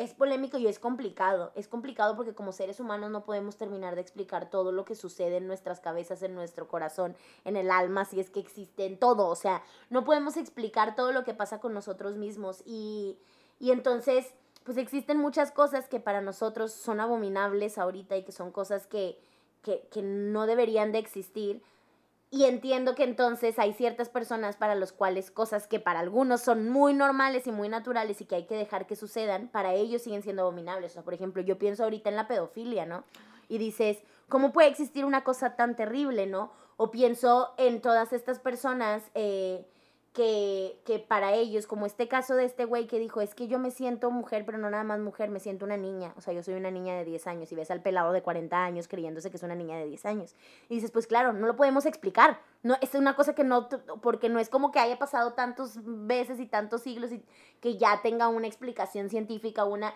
es 0.00 0.14
polémico 0.14 0.56
y 0.56 0.66
es 0.66 0.78
complicado. 0.78 1.52
Es 1.54 1.68
complicado 1.68 2.16
porque 2.16 2.34
como 2.34 2.52
seres 2.52 2.80
humanos 2.80 3.10
no 3.10 3.22
podemos 3.22 3.56
terminar 3.56 3.96
de 3.96 4.00
explicar 4.00 4.48
todo 4.48 4.72
lo 4.72 4.86
que 4.86 4.94
sucede 4.94 5.36
en 5.36 5.46
nuestras 5.46 5.80
cabezas, 5.80 6.22
en 6.22 6.34
nuestro 6.34 6.68
corazón, 6.68 7.14
en 7.44 7.54
el 7.54 7.70
alma, 7.70 8.06
si 8.06 8.18
es 8.18 8.30
que 8.30 8.40
existe 8.40 8.86
en 8.86 8.98
todo. 8.98 9.28
O 9.28 9.36
sea, 9.36 9.62
no 9.90 10.02
podemos 10.02 10.38
explicar 10.38 10.96
todo 10.96 11.12
lo 11.12 11.22
que 11.22 11.34
pasa 11.34 11.60
con 11.60 11.74
nosotros 11.74 12.16
mismos. 12.16 12.62
Y, 12.64 13.18
y 13.58 13.72
entonces, 13.72 14.32
pues 14.64 14.78
existen 14.78 15.18
muchas 15.18 15.52
cosas 15.52 15.86
que 15.86 16.00
para 16.00 16.22
nosotros 16.22 16.72
son 16.72 16.98
abominables 16.98 17.76
ahorita 17.76 18.16
y 18.16 18.24
que 18.24 18.32
son 18.32 18.52
cosas 18.52 18.86
que, 18.86 19.20
que, 19.60 19.86
que 19.92 20.00
no 20.00 20.46
deberían 20.46 20.92
de 20.92 20.98
existir 20.98 21.62
y 22.32 22.44
entiendo 22.44 22.94
que 22.94 23.02
entonces 23.02 23.58
hay 23.58 23.72
ciertas 23.72 24.08
personas 24.08 24.56
para 24.56 24.76
los 24.76 24.92
cuales 24.92 25.32
cosas 25.32 25.66
que 25.66 25.80
para 25.80 25.98
algunos 25.98 26.40
son 26.40 26.68
muy 26.68 26.94
normales 26.94 27.48
y 27.48 27.52
muy 27.52 27.68
naturales 27.68 28.20
y 28.20 28.24
que 28.24 28.36
hay 28.36 28.46
que 28.46 28.54
dejar 28.54 28.86
que 28.86 28.94
sucedan, 28.94 29.48
para 29.48 29.74
ellos 29.74 30.02
siguen 30.02 30.22
siendo 30.22 30.42
abominables. 30.42 30.92
O 30.92 30.94
sea, 30.94 31.02
por 31.02 31.14
ejemplo, 31.14 31.42
yo 31.42 31.58
pienso 31.58 31.82
ahorita 31.82 32.08
en 32.08 32.14
la 32.14 32.28
pedofilia, 32.28 32.86
¿no? 32.86 33.02
Y 33.48 33.58
dices, 33.58 33.98
¿cómo 34.28 34.52
puede 34.52 34.68
existir 34.68 35.04
una 35.04 35.24
cosa 35.24 35.56
tan 35.56 35.74
terrible, 35.74 36.28
¿no? 36.28 36.52
O 36.76 36.92
pienso 36.92 37.52
en 37.58 37.82
todas 37.82 38.12
estas 38.12 38.38
personas 38.38 39.02
eh, 39.14 39.66
que, 40.12 40.80
que 40.84 40.98
para 40.98 41.34
ellos, 41.34 41.68
como 41.68 41.86
este 41.86 42.08
caso 42.08 42.34
de 42.34 42.44
este 42.44 42.64
güey 42.64 42.88
que 42.88 42.98
dijo, 42.98 43.20
es 43.20 43.34
que 43.34 43.46
yo 43.46 43.60
me 43.60 43.70
siento 43.70 44.10
mujer, 44.10 44.44
pero 44.44 44.58
no 44.58 44.68
nada 44.68 44.82
más 44.82 44.98
mujer, 44.98 45.30
me 45.30 45.38
siento 45.38 45.64
una 45.64 45.76
niña. 45.76 46.12
O 46.16 46.20
sea, 46.20 46.34
yo 46.34 46.42
soy 46.42 46.54
una 46.54 46.72
niña 46.72 46.96
de 46.96 47.04
10 47.04 47.28
años 47.28 47.52
y 47.52 47.54
ves 47.54 47.70
al 47.70 47.80
pelado 47.80 48.12
de 48.12 48.20
40 48.20 48.64
años 48.64 48.88
creyéndose 48.88 49.30
que 49.30 49.36
es 49.36 49.42
una 49.44 49.54
niña 49.54 49.78
de 49.78 49.86
10 49.86 50.04
años. 50.06 50.34
Y 50.68 50.74
dices, 50.74 50.90
pues 50.90 51.06
claro, 51.06 51.32
no 51.32 51.46
lo 51.46 51.54
podemos 51.54 51.86
explicar. 51.86 52.40
No, 52.64 52.76
es 52.80 52.94
una 52.94 53.14
cosa 53.14 53.36
que 53.36 53.44
no, 53.44 53.68
porque 54.02 54.28
no 54.28 54.40
es 54.40 54.48
como 54.48 54.72
que 54.72 54.80
haya 54.80 54.98
pasado 54.98 55.34
tantos 55.34 55.74
veces 55.84 56.40
y 56.40 56.46
tantos 56.46 56.82
siglos 56.82 57.12
y 57.12 57.22
que 57.60 57.78
ya 57.78 58.02
tenga 58.02 58.28
una 58.28 58.48
explicación 58.48 59.10
científica, 59.10 59.64
una... 59.64 59.94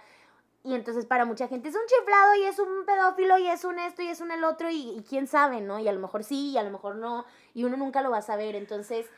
Y 0.63 0.75
entonces 0.75 1.05
para 1.05 1.27
mucha 1.27 1.47
gente 1.47 1.69
es 1.69 1.75
un 1.75 1.83
chiflado 1.87 2.37
y 2.37 2.45
es 2.45 2.59
un 2.59 2.87
pedófilo 2.87 3.37
y 3.37 3.49
es 3.49 3.65
un 3.65 3.79
esto 3.79 4.01
y 4.01 4.07
es 4.07 4.23
un 4.23 4.31
el 4.31 4.45
otro 4.45 4.71
y, 4.71 4.97
y 4.97 5.03
quién 5.07 5.27
sabe, 5.27 5.61
¿no? 5.61 5.79
Y 5.79 5.89
a 5.89 5.93
lo 5.93 6.01
mejor 6.01 6.25
sí 6.25 6.53
y 6.53 6.57
a 6.57 6.63
lo 6.63 6.71
mejor 6.71 6.97
no 6.97 7.27
y 7.53 7.65
uno 7.65 7.77
nunca 7.77 8.01
lo 8.01 8.11
va 8.11 8.19
a 8.19 8.23
saber. 8.23 8.55
Entonces 8.55 9.11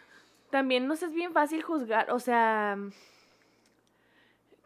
también 0.56 0.86
nos 0.86 1.02
es 1.02 1.12
bien 1.12 1.34
fácil 1.34 1.62
juzgar, 1.62 2.10
o 2.10 2.18
sea, 2.18 2.78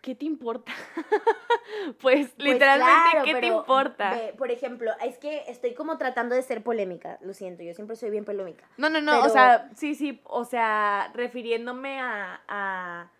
¿qué 0.01 0.15
te 0.15 0.25
importa? 0.25 0.71
pues, 2.01 2.33
literalmente, 2.39 3.19
¿qué 3.25 3.35
te 3.41 3.47
importa? 3.49 4.17
por 4.39 4.53
ejemplo, 4.53 4.93
es 5.05 5.19
que 5.19 5.43
estoy 5.49 5.75
como 5.75 5.99
tratando 5.99 6.37
de 6.37 6.43
ser 6.43 6.63
polémica, 6.63 7.19
lo 7.23 7.35
siento, 7.35 7.65
yo 7.65 7.75
siempre 7.75 7.97
soy 7.97 8.11
bien 8.11 8.25
polémica. 8.25 8.69
No, 8.77 8.89
no, 8.89 9.01
no, 9.01 9.25
o 9.25 9.29
sea, 9.31 9.69
sí, 9.75 9.97
sí, 9.97 10.21
o 10.27 10.45
sea, 10.45 11.11
refiriéndome 11.13 11.99
a, 11.99 12.41
a 12.47 13.11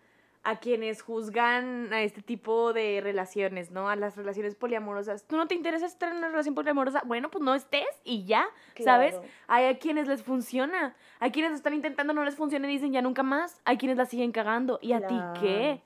a 0.43 0.59
quienes 0.59 1.03
juzgan 1.03 1.93
a 1.93 2.01
este 2.01 2.21
tipo 2.21 2.73
de 2.73 2.99
relaciones, 3.01 3.69
¿no? 3.71 3.89
A 3.89 3.95
las 3.95 4.15
relaciones 4.15 4.55
poliamorosas. 4.55 5.23
¿Tú 5.23 5.37
no 5.37 5.47
te 5.47 5.53
interesa 5.53 5.85
estar 5.85 6.11
en 6.11 6.17
una 6.17 6.29
relación 6.29 6.55
poliamorosa? 6.55 7.03
Bueno, 7.05 7.29
pues 7.29 7.43
no 7.43 7.53
estés 7.53 7.87
y 8.03 8.25
ya, 8.25 8.47
¿sabes? 8.83 9.19
Hay 9.47 9.65
a 9.65 9.77
quienes 9.77 10.07
les 10.07 10.23
funciona. 10.23 10.95
Hay 11.19 11.31
quienes 11.31 11.53
están 11.53 11.75
intentando, 11.75 12.13
no 12.13 12.25
les 12.25 12.35
funciona 12.35 12.67
y 12.67 12.73
dicen 12.73 12.91
ya 12.91 13.01
nunca 13.01 13.21
más. 13.21 13.61
Hay 13.65 13.77
quienes 13.77 13.97
la 13.97 14.05
siguen 14.05 14.31
cagando. 14.31 14.79
¿Y 14.81 14.93
a 14.93 15.05
ti 15.05 15.15
qué? 15.39 15.81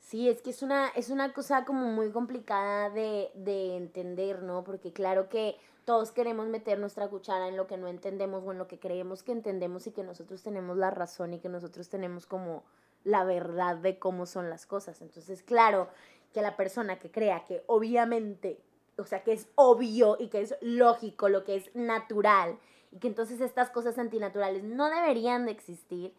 Sí, 0.00 0.28
es 0.28 0.42
que 0.42 0.50
es 0.50 0.62
una, 0.62 0.88
es 0.88 1.10
una 1.10 1.32
cosa 1.32 1.64
como 1.64 1.86
muy 1.92 2.10
complicada 2.10 2.90
de, 2.90 3.30
de 3.34 3.76
entender, 3.76 4.42
¿no? 4.42 4.64
Porque 4.64 4.92
claro 4.92 5.28
que 5.28 5.56
todos 5.84 6.10
queremos 6.10 6.48
meter 6.48 6.78
nuestra 6.80 7.08
cuchara 7.08 7.46
en 7.46 7.56
lo 7.56 7.68
que 7.68 7.76
no 7.76 7.86
entendemos 7.86 8.42
o 8.44 8.50
en 8.50 8.58
lo 8.58 8.66
que 8.66 8.80
creemos 8.80 9.22
que 9.22 9.32
entendemos 9.32 9.86
y 9.86 9.92
que 9.92 10.02
nosotros 10.02 10.42
tenemos 10.42 10.76
la 10.76 10.90
razón 10.90 11.34
y 11.34 11.38
que 11.38 11.48
nosotros 11.48 11.88
tenemos 11.88 12.26
como 12.26 12.64
la 13.04 13.24
verdad 13.24 13.76
de 13.76 13.98
cómo 13.98 14.26
son 14.26 14.50
las 14.50 14.66
cosas. 14.66 15.00
Entonces, 15.02 15.42
claro, 15.42 15.88
que 16.32 16.42
la 16.42 16.56
persona 16.56 16.98
que 16.98 17.10
crea 17.10 17.44
que 17.44 17.62
obviamente, 17.66 18.60
o 18.96 19.04
sea, 19.04 19.22
que 19.22 19.32
es 19.32 19.48
obvio 19.54 20.16
y 20.18 20.28
que 20.28 20.40
es 20.40 20.56
lógico, 20.60 21.28
lo 21.28 21.44
que 21.44 21.56
es 21.56 21.74
natural, 21.74 22.58
y 22.90 22.98
que 22.98 23.08
entonces 23.08 23.40
estas 23.40 23.70
cosas 23.70 23.98
antinaturales 23.98 24.62
no 24.64 24.88
deberían 24.88 25.46
de 25.46 25.52
existir, 25.52 26.14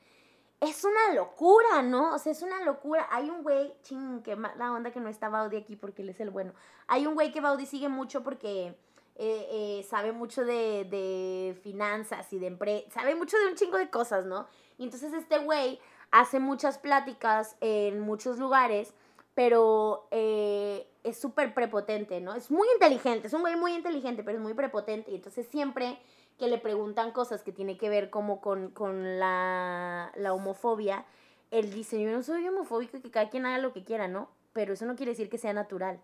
es 0.60 0.84
una 0.86 1.14
locura, 1.14 1.82
¿no? 1.82 2.16
O 2.16 2.20
sea, 2.20 2.32
es 2.32 2.42
una 2.42 2.64
locura. 2.64 3.08
Hay 3.12 3.30
un 3.30 3.44
güey, 3.44 3.74
ching, 3.84 4.24
que 4.24 4.36
la 4.36 4.72
onda 4.72 4.92
que 4.92 5.02
no 5.02 5.10
está 5.10 5.28
Baudi 5.28 5.58
aquí 5.58 5.76
porque 5.76 6.04
él 6.04 6.10
es 6.10 6.20
el 6.22 6.30
bueno. 6.30 6.54
Hay 6.88 7.06
un 7.06 7.16
güey 7.16 7.32
que 7.34 7.42
Baudi 7.42 7.66
sigue 7.66 7.90
mucho 7.90 8.24
porque 8.24 8.68
eh, 8.68 9.48
eh, 9.52 9.86
sabe 9.90 10.14
mucho 10.14 10.46
de, 10.46 10.86
de 10.86 11.60
finanzas 11.62 12.32
y 12.32 12.40
de 12.40 12.48
empresa, 12.48 12.90
sabe 12.92 13.14
mucho 13.14 13.38
de 13.38 13.48
un 13.48 13.56
chingo 13.56 13.78
de 13.78 13.90
cosas, 13.90 14.26
¿no? 14.26 14.48
Y 14.78 14.86
entonces 14.86 15.14
este 15.14 15.38
güey 15.40 15.80
hace 16.14 16.40
muchas 16.40 16.78
pláticas 16.78 17.56
en 17.60 18.00
muchos 18.00 18.38
lugares, 18.38 18.94
pero 19.34 20.08
eh, 20.12 20.88
es 21.04 21.20
súper 21.20 21.56
prepotente, 21.56 22.22
¿no? 22.22 22.36
Es 22.36 22.52
muy 22.52 22.68
inteligente, 22.76 23.26
es 23.26 23.34
un 23.34 23.42
güey 23.42 23.56
muy 23.56 23.74
inteligente, 23.74 24.24
pero 24.24 24.38
es 24.38 24.44
muy 24.44 24.54
prepotente. 24.54 25.10
Y 25.10 25.16
entonces 25.16 25.48
siempre 25.48 25.98
que 26.38 26.48
le 26.48 26.60
preguntan 26.60 27.12
cosas 27.12 27.42
que 27.42 27.52
tiene 27.52 27.80
que 27.80 27.90
ver 27.90 28.12
como 28.12 28.42
con, 28.42 28.70
con 28.70 29.18
la, 29.18 30.12
la 30.16 30.34
homofobia, 30.34 31.04
él 31.50 31.74
dice, 31.74 32.00
yo 32.00 32.12
no 32.12 32.22
soy 32.22 32.48
homofóbico 32.48 32.98
y 32.98 33.02
que 33.02 33.10
cada 33.10 33.32
quien 33.32 33.48
haga 33.48 33.58
lo 33.58 33.74
que 33.74 33.84
quiera, 33.84 34.08
¿no? 34.08 34.30
Pero 34.54 34.74
eso 34.74 34.86
no 34.86 34.96
quiere 34.96 35.14
decir 35.14 35.32
que 35.32 35.40
sea 35.40 35.54
natural. 35.54 36.00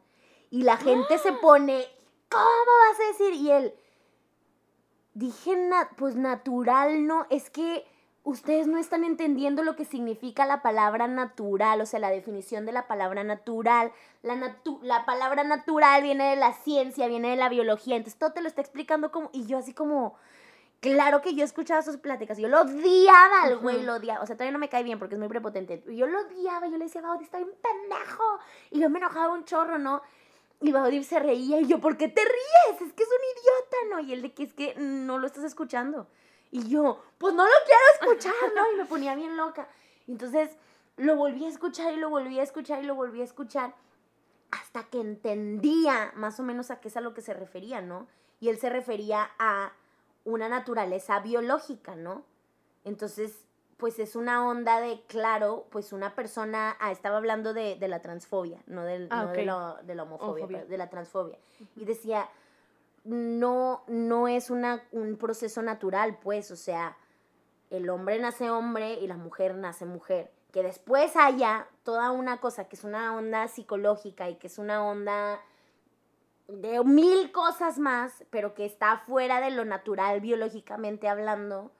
Y 0.49 0.63
la 0.63 0.77
gente 0.77 1.19
se 1.19 1.33
pone, 1.33 1.85
¿cómo 2.29 2.43
vas 2.43 2.99
a 2.99 3.11
decir? 3.11 3.33
Y 3.35 3.51
él, 3.51 3.73
dije, 5.13 5.55
pues 5.97 6.15
natural, 6.15 7.05
¿no? 7.05 7.27
Es 7.29 7.51
que 7.51 7.85
ustedes 8.23 8.67
no 8.67 8.77
están 8.77 9.03
entendiendo 9.03 9.63
lo 9.63 9.75
que 9.75 9.85
significa 9.85 10.45
la 10.45 10.61
palabra 10.61 11.07
natural, 11.07 11.81
o 11.81 11.85
sea, 11.85 11.99
la 11.99 12.09
definición 12.09 12.65
de 12.65 12.71
la 12.71 12.87
palabra 12.87 13.23
natural. 13.23 13.91
La, 14.21 14.35
la 14.81 15.05
palabra 15.05 15.43
natural 15.43 16.03
viene 16.03 16.29
de 16.29 16.35
la 16.35 16.53
ciencia, 16.53 17.07
viene 17.07 17.31
de 17.31 17.35
la 17.37 17.49
biología, 17.49 17.95
entonces 17.95 18.19
todo 18.19 18.33
te 18.33 18.41
lo 18.41 18.47
está 18.47 18.61
explicando 18.61 19.11
como, 19.11 19.29
y 19.33 19.45
yo 19.45 19.57
así 19.57 19.73
como, 19.73 20.15
claro 20.81 21.21
que 21.21 21.33
yo 21.33 21.43
escuchaba 21.43 21.81
sus 21.81 21.97
pláticas, 21.97 22.37
yo 22.37 22.49
lo 22.49 22.61
odiaba 22.61 23.43
al 23.43 23.57
güey, 23.57 23.83
lo 23.83 23.95
odiaba, 23.95 24.21
o 24.21 24.25
sea, 24.25 24.35
todavía 24.35 24.53
no 24.53 24.59
me 24.59 24.69
cae 24.69 24.83
bien 24.83 24.99
porque 24.99 25.15
es 25.15 25.19
muy 25.19 25.29
prepotente, 25.29 25.83
yo 25.87 26.05
lo 26.05 26.19
odiaba, 26.21 26.67
yo 26.67 26.77
le 26.77 26.85
decía, 26.85 27.01
Baudi, 27.01 27.23
está 27.23 27.37
bien 27.37 27.51
pendejo, 27.61 28.39
y 28.71 28.79
yo 28.81 28.89
me 28.89 28.99
enojaba 28.99 29.33
un 29.33 29.45
chorro, 29.45 29.77
¿no? 29.77 30.01
Y 30.61 30.73
Baudi 30.73 31.01
se 31.05 31.19
reía, 31.19 31.61
y 31.61 31.67
yo, 31.67 31.79
¿por 31.79 31.95
qué 31.95 32.09
te 32.09 32.21
ríes? 32.21 32.81
Es 32.81 32.91
que 32.91 33.03
es 33.03 33.09
un 33.09 33.23
idiota, 33.31 33.77
¿no? 33.91 33.99
Y 34.01 34.11
él 34.11 34.21
de 34.21 34.33
que 34.33 34.43
es 34.43 34.53
que 34.53 34.75
no 34.77 35.17
lo 35.17 35.25
estás 35.25 35.45
escuchando. 35.45 36.07
Y 36.51 36.67
yo, 36.67 37.01
pues 37.17 37.33
no 37.33 37.43
lo 37.43 37.51
quiero 37.65 38.13
escuchar, 38.13 38.53
¿no? 38.55 38.73
Y 38.73 38.77
me 38.77 38.85
ponía 38.85 39.15
bien 39.15 39.37
loca. 39.37 39.67
Entonces 40.07 40.51
lo 40.97 41.15
volví 41.15 41.45
a 41.45 41.49
escuchar 41.49 41.93
y 41.93 41.97
lo 41.97 42.09
volví 42.09 42.39
a 42.39 42.43
escuchar 42.43 42.83
y 42.83 42.87
lo 42.87 42.95
volví 42.95 43.21
a 43.21 43.25
escuchar 43.25 43.73
hasta 44.51 44.83
que 44.83 44.99
entendía 44.99 46.11
más 46.15 46.39
o 46.39 46.43
menos 46.43 46.71
a 46.71 46.79
qué 46.79 46.87
es 46.87 46.97
a 46.97 47.01
lo 47.01 47.13
que 47.13 47.21
se 47.21 47.33
refería, 47.33 47.81
¿no? 47.81 48.07
Y 48.39 48.49
él 48.49 48.57
se 48.57 48.69
refería 48.69 49.29
a 49.37 49.73
una 50.25 50.49
naturaleza 50.49 51.19
biológica, 51.19 51.95
¿no? 51.95 52.23
Entonces, 52.83 53.45
pues 53.77 53.99
es 53.99 54.15
una 54.15 54.47
onda 54.47 54.81
de, 54.81 55.01
claro, 55.07 55.67
pues 55.69 55.93
una 55.93 56.15
persona, 56.15 56.75
ah, 56.79 56.91
estaba 56.91 57.17
hablando 57.17 57.53
de, 57.53 57.77
la 57.79 58.01
transfobia, 58.01 58.61
no, 58.65 58.83
del, 58.83 59.07
ah, 59.11 59.27
de, 59.27 59.45
la 59.45 60.03
homofobia, 60.03 60.65
de 60.65 60.77
la 60.77 60.89
transfobia. 60.89 61.37
Y 61.75 61.85
decía, 61.85 62.27
no, 63.03 63.83
no 63.87 64.27
es 64.27 64.49
una, 64.49 64.83
un 64.91 65.17
proceso 65.17 65.61
natural, 65.61 66.17
pues, 66.21 66.51
o 66.51 66.55
sea, 66.55 66.97
el 67.69 67.89
hombre 67.89 68.19
nace 68.19 68.49
hombre 68.49 68.93
y 68.95 69.07
la 69.07 69.17
mujer 69.17 69.55
nace 69.55 69.85
mujer. 69.85 70.31
Que 70.51 70.63
después 70.63 71.15
haya 71.15 71.67
toda 71.83 72.11
una 72.11 72.39
cosa 72.39 72.67
que 72.67 72.75
es 72.75 72.83
una 72.83 73.15
onda 73.15 73.47
psicológica 73.47 74.29
y 74.29 74.35
que 74.35 74.47
es 74.47 74.57
una 74.57 74.83
onda 74.83 75.39
de 76.47 76.83
mil 76.83 77.31
cosas 77.31 77.77
más, 77.77 78.25
pero 78.31 78.55
que 78.55 78.65
está 78.65 78.97
fuera 78.97 79.39
de 79.39 79.51
lo 79.51 79.65
natural 79.65 80.19
biológicamente 80.19 81.07
hablando, 81.07 81.71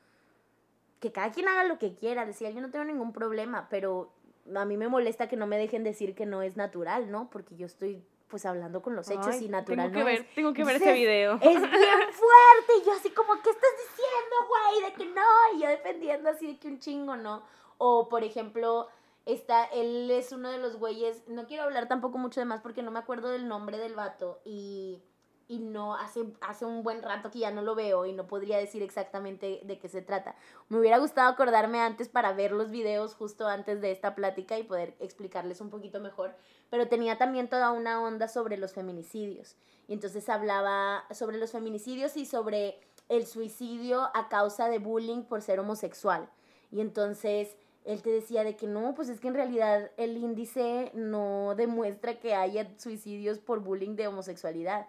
que 0.99 1.11
cada 1.11 1.31
quien 1.31 1.47
haga 1.47 1.63
lo 1.63 1.79
que 1.79 1.95
quiera, 1.95 2.25
decía, 2.25 2.51
yo 2.51 2.61
no 2.61 2.69
tengo 2.69 2.85
ningún 2.85 3.11
problema, 3.11 3.67
pero 3.69 4.11
a 4.55 4.65
mí 4.65 4.77
me 4.77 4.88
molesta 4.88 5.27
que 5.27 5.38
no 5.38 5.47
me 5.47 5.57
dejen 5.57 5.83
decir 5.83 6.13
que 6.13 6.27
no 6.27 6.43
es 6.43 6.55
natural, 6.55 7.09
¿no? 7.09 7.29
Porque 7.31 7.55
yo 7.55 7.65
estoy 7.65 8.03
pues 8.29 8.45
hablando 8.45 8.81
con 8.81 8.95
los 8.95 9.09
hechos 9.09 9.27
Ay, 9.27 9.45
y 9.45 9.50
natural 9.50 9.91
Tengo 9.91 10.05
que 10.05 10.12
ver, 10.12 10.27
tengo 10.36 10.53
que 10.53 10.63
ver 10.63 10.75
ese 10.75 10.93
video. 10.93 11.36
Es 11.36 11.41
bien 11.41 11.62
fuerte. 11.62 12.74
Y 12.81 12.86
yo 12.86 12.93
así 12.93 13.09
como, 13.09 13.33
¿qué 13.41 13.50
estás 13.50 13.71
diciendo, 13.88 14.36
güey? 14.48 14.91
De 14.91 14.93
que 14.93 15.05
no. 15.13 15.57
Y 15.57 15.62
yo 15.62 15.69
defendiendo 15.69 16.29
así 16.29 16.48
de 16.48 16.59
que 16.59 16.67
un 16.67 16.79
chingo, 16.79 17.15
¿no? 17.15 17.43
O, 17.77 18.07
por 18.07 18.24
ejemplo, 18.24 18.88
está, 19.25 19.65
él 19.65 20.09
es 20.12 20.31
uno 20.31 20.51
de 20.51 20.57
los 20.59 20.77
güeyes, 20.77 21.24
no 21.27 21.48
quiero 21.48 21.63
hablar 21.63 21.88
tampoco 21.88 22.17
mucho 22.17 22.39
de 22.39 22.45
más 22.45 22.62
porque 22.62 22.83
no 22.83 22.91
me 22.91 23.00
acuerdo 23.00 23.29
del 23.29 23.48
nombre 23.48 23.77
del 23.77 23.95
vato. 23.95 24.41
Y, 24.45 25.01
y 25.50 25.58
no, 25.58 25.96
hace, 25.96 26.25
hace 26.41 26.63
un 26.63 26.84
buen 26.84 27.01
rato 27.01 27.32
que 27.32 27.39
ya 27.39 27.50
no 27.50 27.63
lo 27.63 27.74
veo 27.74 28.06
y 28.06 28.13
no 28.13 28.27
podría 28.27 28.60
decir 28.60 28.84
exactamente 28.84 29.62
de 29.63 29.79
qué 29.79 29.89
se 29.89 30.03
trata. 30.03 30.36
Me 30.70 30.77
hubiera 30.77 31.00
gustado 31.00 31.27
acordarme 31.27 31.79
antes 31.79 32.08
para 32.08 32.34
ver 32.34 32.51
los 32.51 32.70
videos 32.70 33.15
justo 33.15 33.48
antes 33.48 33.82
de 33.82 33.91
esta 33.91 34.13
plática 34.13 34.60
y 34.60 34.63
poder 34.63 34.96
explicarles 35.00 35.60
un 35.60 35.72
poquito 35.72 36.00
mejor. 36.00 36.36
Pero 36.70 36.88
tenía 36.88 37.18
también 37.18 37.50
toda 37.50 37.72
una 37.72 38.00
onda 38.00 38.27
sobre 38.27 38.58
los 38.58 38.74
feminicidios. 38.74 39.58
Y 39.88 39.94
entonces 39.94 40.29
hablaba 40.29 41.06
sobre 41.10 41.39
los 41.39 41.51
feminicidios 41.51 42.15
y 42.15 42.27
sobre 42.27 42.79
el 43.10 43.25
suicidio 43.25 44.08
a 44.13 44.29
causa 44.29 44.70
de 44.70 44.77
bullying 44.77 45.24
por 45.24 45.41
ser 45.41 45.60
homosexual. 45.60 46.29
Y 46.72 46.79
entonces 46.79 47.58
él 47.86 48.03
te 48.03 48.12
decía 48.12 48.44
de 48.44 48.56
que 48.56 48.68
no, 48.68 48.94
pues 48.94 49.10
es 49.10 49.20
que 49.20 49.29
en 49.29 49.34
realidad 49.34 49.89
el 49.98 50.15
índice 50.15 50.91
no 50.94 51.56
demuestra 51.56 52.20
que 52.20 52.36
haya 52.36 52.70
suicidios 52.77 53.39
por 53.39 53.62
bullying 53.62 53.96
de 53.96 54.06
homosexualidad. 54.06 54.86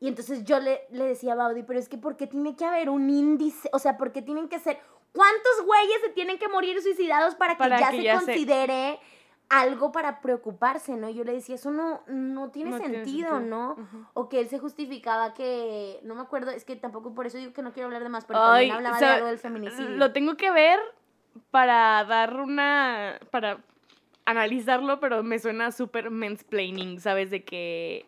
Y 0.00 0.08
entonces 0.08 0.44
yo 0.44 0.60
le, 0.60 0.82
le 0.90 1.04
decía 1.04 1.32
a 1.32 1.36
Baudi, 1.36 1.62
pero 1.64 1.78
es 1.78 1.88
que 1.88 1.98
¿por 1.98 2.16
qué 2.16 2.26
tiene 2.26 2.54
que 2.56 2.64
haber 2.64 2.88
un 2.90 3.10
índice? 3.10 3.68
O 3.72 3.78
sea, 3.78 3.96
¿por 3.96 4.12
qué 4.12 4.22
tienen 4.22 4.48
que 4.48 4.58
ser... 4.58 4.78
¿Cuántos 5.12 5.64
güeyes 5.64 6.00
se 6.04 6.10
tienen 6.10 6.38
que 6.38 6.48
morir 6.48 6.80
suicidados 6.82 7.34
para 7.34 7.54
que 7.54 7.58
Para 7.58 7.80
ya 7.80 7.90
que 7.90 7.96
se 7.96 8.02
ya 8.04 8.20
se- 8.20 8.26
considere 8.26 9.00
algo 9.48 9.90
para 9.90 10.20
preocuparse, 10.20 10.92
¿no? 10.96 11.08
Yo 11.08 11.24
le 11.24 11.32
decía, 11.32 11.54
eso 11.54 11.70
no, 11.70 12.02
no 12.06 12.50
tiene 12.50 12.70
No 12.72 12.78
tiene 12.78 12.96
sentido, 12.96 13.30
sentido. 13.30 13.40
¿no? 13.40 13.72
Ujú. 13.72 14.06
O 14.12 14.28
que 14.28 14.40
él 14.40 14.48
se 14.50 14.58
justificaba 14.58 15.32
que, 15.34 15.98
no 16.04 16.14
me 16.14 16.20
acuerdo, 16.20 16.50
es 16.50 16.64
que 16.66 16.76
tampoco 16.76 17.14
por 17.14 17.26
eso 17.26 17.38
digo 17.38 17.52
que 17.54 17.62
no 17.62 17.72
quiero 17.72 17.86
hablar 17.86 18.02
de 18.02 18.10
más, 18.10 18.26
pero 18.26 18.38
Ay, 18.38 18.68
también 18.68 18.76
hablaba 18.76 18.96
de 18.98 19.00
sabe- 19.00 19.14
algo 19.16 19.26
del 19.28 19.38
feminicidio. 19.38 19.88
Lo 19.96 20.12
tengo 20.12 20.36
que 20.36 20.50
ver 20.50 20.78
para 21.50 22.04
dar 22.04 22.36
una. 22.36 23.18
para 23.30 23.58
analizarlo, 24.26 25.00
pero 25.00 25.22
me 25.22 25.38
suena 25.38 25.72
súper 25.72 26.10
mansplaining, 26.10 27.00
¿sabes? 27.00 27.30
De 27.30 27.42
que. 27.44 28.04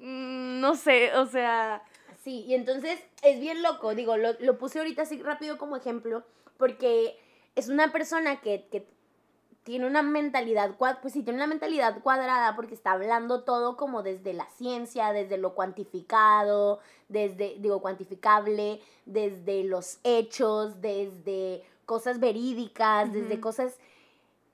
No 0.00 0.76
sé, 0.76 1.14
o 1.16 1.26
sea. 1.26 1.82
Sí, 2.22 2.44
y 2.46 2.54
entonces 2.54 3.00
es 3.22 3.40
bien 3.40 3.62
loco, 3.62 3.94
digo, 3.94 4.16
lo, 4.16 4.32
lo 4.40 4.58
puse 4.58 4.78
ahorita 4.78 5.02
así 5.02 5.22
rápido 5.22 5.56
como 5.56 5.76
ejemplo, 5.76 6.22
porque 6.58 7.18
es 7.56 7.68
una 7.68 7.92
persona 7.92 8.40
que, 8.40 8.66
que 8.70 8.86
tiene 9.64 9.86
una 9.86 10.02
mentalidad, 10.02 10.74
pues 11.00 11.12
sí, 11.12 11.22
tiene 11.22 11.38
una 11.38 11.46
mentalidad 11.46 12.02
cuadrada 12.02 12.56
porque 12.56 12.74
está 12.74 12.92
hablando 12.92 13.44
todo 13.44 13.76
como 13.76 14.02
desde 14.02 14.32
la 14.32 14.46
ciencia, 14.56 15.12
desde 15.12 15.36
lo 15.36 15.54
cuantificado, 15.54 16.80
desde, 17.08 17.56
digo, 17.58 17.80
cuantificable, 17.80 18.80
desde 19.06 19.64
los 19.64 19.98
hechos, 20.02 20.80
desde 20.80 21.62
cosas 21.86 22.20
verídicas, 22.20 23.12
desde 23.12 23.40
cosas 23.40 23.76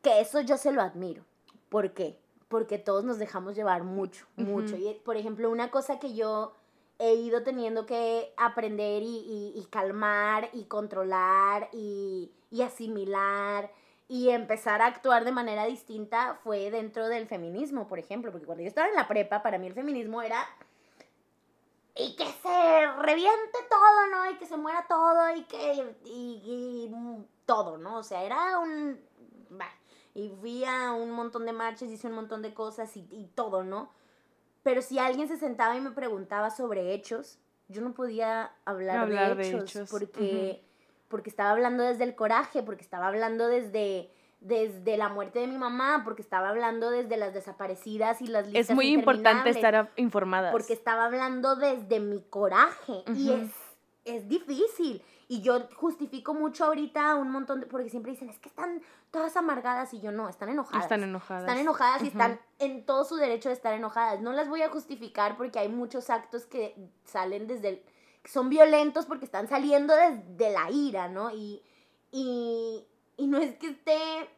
que 0.02 0.20
eso 0.20 0.40
yo 0.40 0.56
se 0.56 0.72
lo 0.72 0.82
admiro. 0.82 1.22
¿Por 1.68 1.92
qué? 1.92 2.18
Porque 2.48 2.78
todos 2.78 3.04
nos 3.04 3.18
dejamos 3.18 3.56
llevar 3.56 3.82
mucho, 3.82 4.26
mucho. 4.36 4.76
Y, 4.76 4.94
por 5.04 5.16
ejemplo, 5.16 5.50
una 5.50 5.70
cosa 5.70 5.98
que 5.98 6.14
yo 6.14 6.54
he 6.98 7.14
ido 7.14 7.42
teniendo 7.42 7.86
que 7.86 8.32
aprender 8.36 9.02
y, 9.02 9.06
y- 9.06 9.52
y 9.60 9.64
calmar 9.66 10.48
y 10.52 10.64
controlar 10.64 11.68
y, 11.72 12.30
y 12.50 12.62
asimilar 12.62 13.70
y 14.08 14.30
empezar 14.30 14.80
a 14.80 14.86
actuar 14.86 15.24
de 15.24 15.32
manera 15.32 15.64
distinta 15.66 16.38
fue 16.44 16.70
dentro 16.70 17.08
del 17.08 17.26
feminismo, 17.26 17.88
por 17.88 17.98
ejemplo, 17.98 18.30
porque 18.30 18.46
cuando 18.46 18.62
yo 18.62 18.68
estaba 18.68 18.88
en 18.88 18.94
la 18.94 19.08
prepa, 19.08 19.42
para 19.42 19.58
mí 19.58 19.66
el 19.66 19.74
feminismo 19.74 20.22
era 20.22 20.46
y 21.96 22.14
que 22.14 22.26
se 22.26 22.92
reviente 23.00 23.58
todo, 23.68 24.06
¿no? 24.12 24.30
Y 24.30 24.36
que 24.36 24.46
se 24.46 24.56
muera 24.56 24.86
todo 24.88 25.34
y 25.34 25.42
que 25.44 25.94
y, 26.04 26.40
y, 26.44 26.88
mm, 26.94 27.24
todo, 27.46 27.78
¿no? 27.78 27.96
O 27.98 28.02
sea, 28.02 28.22
era 28.22 28.58
un 28.58 29.00
bah, 29.50 29.72
y 30.16 30.30
fui 30.30 30.64
a 30.64 30.92
un 30.92 31.10
montón 31.10 31.44
de 31.44 31.52
marchas, 31.52 31.90
hice 31.90 32.06
un 32.06 32.14
montón 32.14 32.40
de 32.40 32.54
cosas 32.54 32.96
y, 32.96 33.06
y 33.10 33.26
todo, 33.34 33.64
¿no? 33.64 33.90
Pero 34.62 34.80
si 34.80 34.98
alguien 34.98 35.28
se 35.28 35.36
sentaba 35.36 35.76
y 35.76 35.80
me 35.82 35.90
preguntaba 35.90 36.48
sobre 36.48 36.94
hechos, 36.94 37.38
yo 37.68 37.82
no 37.82 37.92
podía 37.92 38.50
hablar, 38.64 39.00
Hablar 39.00 39.36
de, 39.36 39.42
de 39.42 39.48
hechos, 39.48 39.76
hechos, 39.76 39.90
porque, 39.90 40.64
porque 41.08 41.28
estaba 41.28 41.50
hablando 41.50 41.84
desde 41.84 42.04
el 42.04 42.14
coraje, 42.14 42.62
porque 42.62 42.82
estaba 42.82 43.08
hablando 43.08 43.46
desde, 43.46 44.10
desde 44.40 44.96
la 44.96 45.10
muerte 45.10 45.40
de 45.40 45.48
mi 45.48 45.58
mamá, 45.58 46.00
porque 46.02 46.22
estaba 46.22 46.48
hablando 46.48 46.88
desde 46.88 47.18
las 47.18 47.34
desaparecidas 47.34 48.22
y 48.22 48.26
las 48.28 48.46
listas 48.46 48.70
Es 48.70 48.74
muy 48.74 48.86
importante 48.86 49.50
estar 49.50 49.92
informadas. 49.96 50.50
Porque 50.50 50.72
estaba 50.72 51.04
hablando 51.04 51.56
desde 51.56 52.00
mi 52.00 52.22
coraje 52.22 53.04
y 53.14 53.28
Ujú. 53.28 53.42
es, 53.42 53.50
es 54.06 54.28
difícil. 54.28 55.02
Y 55.28 55.40
yo 55.40 55.68
justifico 55.74 56.34
mucho 56.34 56.64
ahorita 56.66 57.16
un 57.16 57.30
montón 57.30 57.60
de, 57.60 57.66
porque 57.66 57.90
siempre 57.90 58.12
dicen, 58.12 58.28
es 58.28 58.38
que 58.38 58.48
están 58.48 58.80
todas 59.10 59.36
amargadas 59.36 59.92
y 59.92 60.00
yo 60.00 60.12
no, 60.12 60.28
están 60.28 60.50
enojadas. 60.50 60.84
Están 60.84 61.02
enojadas. 61.02 61.42
Están 61.42 61.58
enojadas 61.58 62.02
y 62.02 62.06
están 62.08 62.40
en 62.60 62.86
todo 62.86 63.04
su 63.04 63.16
derecho 63.16 63.48
de 63.48 63.54
estar 63.54 63.74
enojadas. 63.74 64.20
No 64.20 64.32
las 64.32 64.48
voy 64.48 64.62
a 64.62 64.68
justificar 64.68 65.36
porque 65.36 65.58
hay 65.58 65.68
muchos 65.68 66.10
actos 66.10 66.46
que 66.46 66.76
salen 67.04 67.48
desde 67.48 67.68
el... 67.68 67.82
que 68.22 68.30
son 68.30 68.48
violentos 68.48 69.06
porque 69.06 69.24
están 69.24 69.48
saliendo 69.48 69.94
desde 69.94 70.52
la 70.52 70.70
ira, 70.70 71.08
¿no? 71.08 71.32
Y, 71.32 71.60
y, 72.12 72.86
y 73.16 73.26
no 73.26 73.38
es 73.38 73.56
que 73.56 73.70
esté 73.70 74.30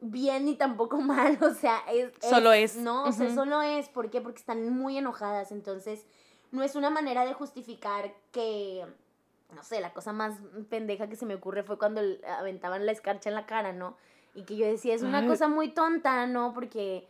bien 0.00 0.44
ni 0.44 0.54
tampoco 0.56 1.00
mal, 1.00 1.38
o 1.42 1.54
sea, 1.54 1.78
es... 1.90 2.12
Solo 2.20 2.52
es. 2.52 2.76
No, 2.76 3.04
o 3.04 3.12
sea, 3.12 3.34
solo 3.34 3.62
es. 3.62 3.88
¿Por 3.88 4.10
qué? 4.10 4.20
Porque 4.20 4.40
están 4.40 4.68
muy 4.68 4.98
enojadas. 4.98 5.50
Entonces, 5.50 6.04
no 6.50 6.62
es 6.62 6.74
una 6.76 6.90
manera 6.90 7.24
de 7.24 7.32
justificar 7.32 8.14
que... 8.32 8.84
No 9.54 9.62
sé, 9.62 9.80
la 9.80 9.92
cosa 9.92 10.12
más 10.12 10.34
pendeja 10.68 11.08
que 11.08 11.16
se 11.16 11.24
me 11.26 11.34
ocurre 11.34 11.62
fue 11.62 11.78
cuando 11.78 12.00
aventaban 12.38 12.84
la 12.84 12.92
escarcha 12.92 13.28
en 13.28 13.34
la 13.36 13.46
cara, 13.46 13.72
¿no? 13.72 13.96
Y 14.34 14.42
que 14.44 14.56
yo 14.56 14.66
decía, 14.66 14.94
es 14.94 15.02
una 15.02 15.18
Ay. 15.20 15.28
cosa 15.28 15.48
muy 15.48 15.68
tonta, 15.70 16.26
¿no? 16.26 16.52
Porque, 16.52 17.06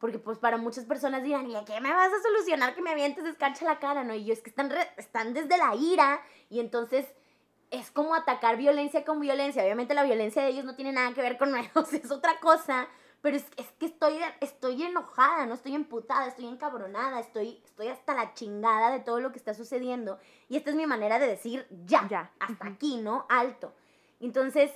porque 0.00 0.18
pues 0.18 0.38
para 0.38 0.56
muchas 0.56 0.86
personas 0.86 1.22
dirán, 1.22 1.48
¿y 1.48 1.56
a 1.56 1.64
qué 1.64 1.80
me 1.80 1.92
vas 1.92 2.12
a 2.12 2.22
solucionar 2.22 2.74
que 2.74 2.82
me 2.82 2.90
avientes 2.90 3.24
escarcha 3.26 3.60
en 3.64 3.70
la 3.70 3.78
cara, 3.78 4.02
no? 4.02 4.14
Y 4.14 4.24
yo 4.24 4.32
es 4.32 4.40
que 4.40 4.50
están, 4.50 4.70
re- 4.70 4.90
están 4.96 5.34
desde 5.34 5.56
la 5.58 5.74
ira 5.76 6.20
y 6.50 6.58
entonces 6.60 7.06
es 7.70 7.90
como 7.90 8.14
atacar 8.14 8.56
violencia 8.56 9.04
con 9.04 9.20
violencia. 9.20 9.62
Obviamente 9.62 9.94
la 9.94 10.04
violencia 10.04 10.42
de 10.42 10.48
ellos 10.48 10.64
no 10.64 10.74
tiene 10.74 10.92
nada 10.92 11.12
que 11.14 11.22
ver 11.22 11.36
con 11.38 11.50
nosotros, 11.52 11.92
es 11.92 12.10
otra 12.10 12.40
cosa. 12.40 12.88
Pero 13.24 13.38
es, 13.38 13.46
es 13.56 13.66
que 13.78 13.86
estoy, 13.86 14.18
estoy 14.42 14.82
enojada, 14.82 15.46
no 15.46 15.54
estoy 15.54 15.74
emputada, 15.74 16.26
estoy 16.26 16.44
encabronada, 16.44 17.20
estoy, 17.20 17.58
estoy 17.64 17.88
hasta 17.88 18.12
la 18.12 18.34
chingada 18.34 18.90
de 18.90 19.00
todo 19.00 19.18
lo 19.18 19.32
que 19.32 19.38
está 19.38 19.54
sucediendo. 19.54 20.18
Y 20.50 20.58
esta 20.58 20.68
es 20.68 20.76
mi 20.76 20.84
manera 20.84 21.18
de 21.18 21.26
decir 21.26 21.66
ya, 21.86 22.06
Ya, 22.06 22.30
hasta 22.38 22.66
aquí, 22.66 22.98
¿no? 22.98 23.24
Alto. 23.30 23.72
Entonces, 24.20 24.72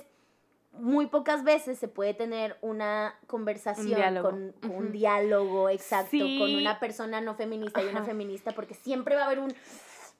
muy 0.71 1.05
pocas 1.05 1.43
veces 1.43 1.77
se 1.77 1.87
puede 1.87 2.15
tener 2.15 2.57
una 2.61 3.19
conversación 3.27 3.85
diálogo. 3.85 4.31
con, 4.31 4.51
con 4.53 4.71
un 4.71 4.91
diálogo 4.91 5.69
exacto 5.69 6.17
con 6.39 6.55
una 6.55 6.79
persona 6.79 7.21
no 7.21 7.35
feminista 7.35 7.83
y 7.83 7.85
una 7.85 8.03
feminista, 8.03 8.53
porque 8.55 8.73
siempre 8.73 9.13
va 9.13 9.21
a 9.21 9.25
haber 9.25 9.41
un 9.41 9.53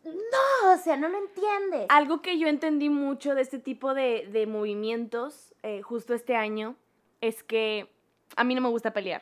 no, 0.03 0.71
o 0.71 0.77
sea, 0.77 0.97
no 0.97 1.09
lo 1.09 1.17
entiendes. 1.17 1.87
Algo 1.89 2.21
que 2.21 2.37
yo 2.37 2.47
entendí 2.47 2.89
mucho 2.89 3.33
de 3.33 3.41
este 3.41 3.57
tipo 3.57 3.95
de, 3.95 4.29
de 4.31 4.45
movimientos 4.45 5.55
eh, 5.63 5.81
justo 5.81 6.13
este 6.13 6.35
año 6.35 6.75
es 7.21 7.41
que 7.41 7.89
a 8.35 8.43
mí 8.43 8.55
no 8.55 8.61
me 8.61 8.69
gusta 8.69 8.91
pelear. 8.93 9.21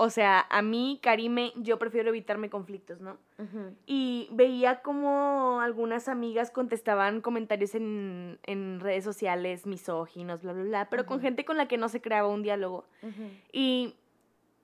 O 0.00 0.10
sea, 0.10 0.46
a 0.48 0.62
mí, 0.62 1.00
Karime, 1.02 1.52
yo 1.56 1.76
prefiero 1.80 2.10
evitarme 2.10 2.50
conflictos, 2.50 3.00
¿no? 3.00 3.16
Y 3.84 4.28
veía 4.30 4.80
como 4.80 5.60
algunas 5.60 6.08
amigas 6.08 6.52
contestaban 6.52 7.20
comentarios 7.20 7.74
en, 7.74 8.38
en 8.44 8.78
redes 8.78 9.02
sociales 9.02 9.66
misóginos, 9.66 10.40
bla, 10.42 10.52
bla, 10.52 10.62
bla, 10.62 10.88
pero 10.88 11.04
con 11.04 11.20
gente 11.20 11.44
con 11.44 11.56
la 11.56 11.66
que 11.66 11.78
no 11.78 11.88
se 11.88 12.00
creaba 12.00 12.28
un 12.28 12.44
diálogo. 12.44 12.84
Y, 13.52 13.96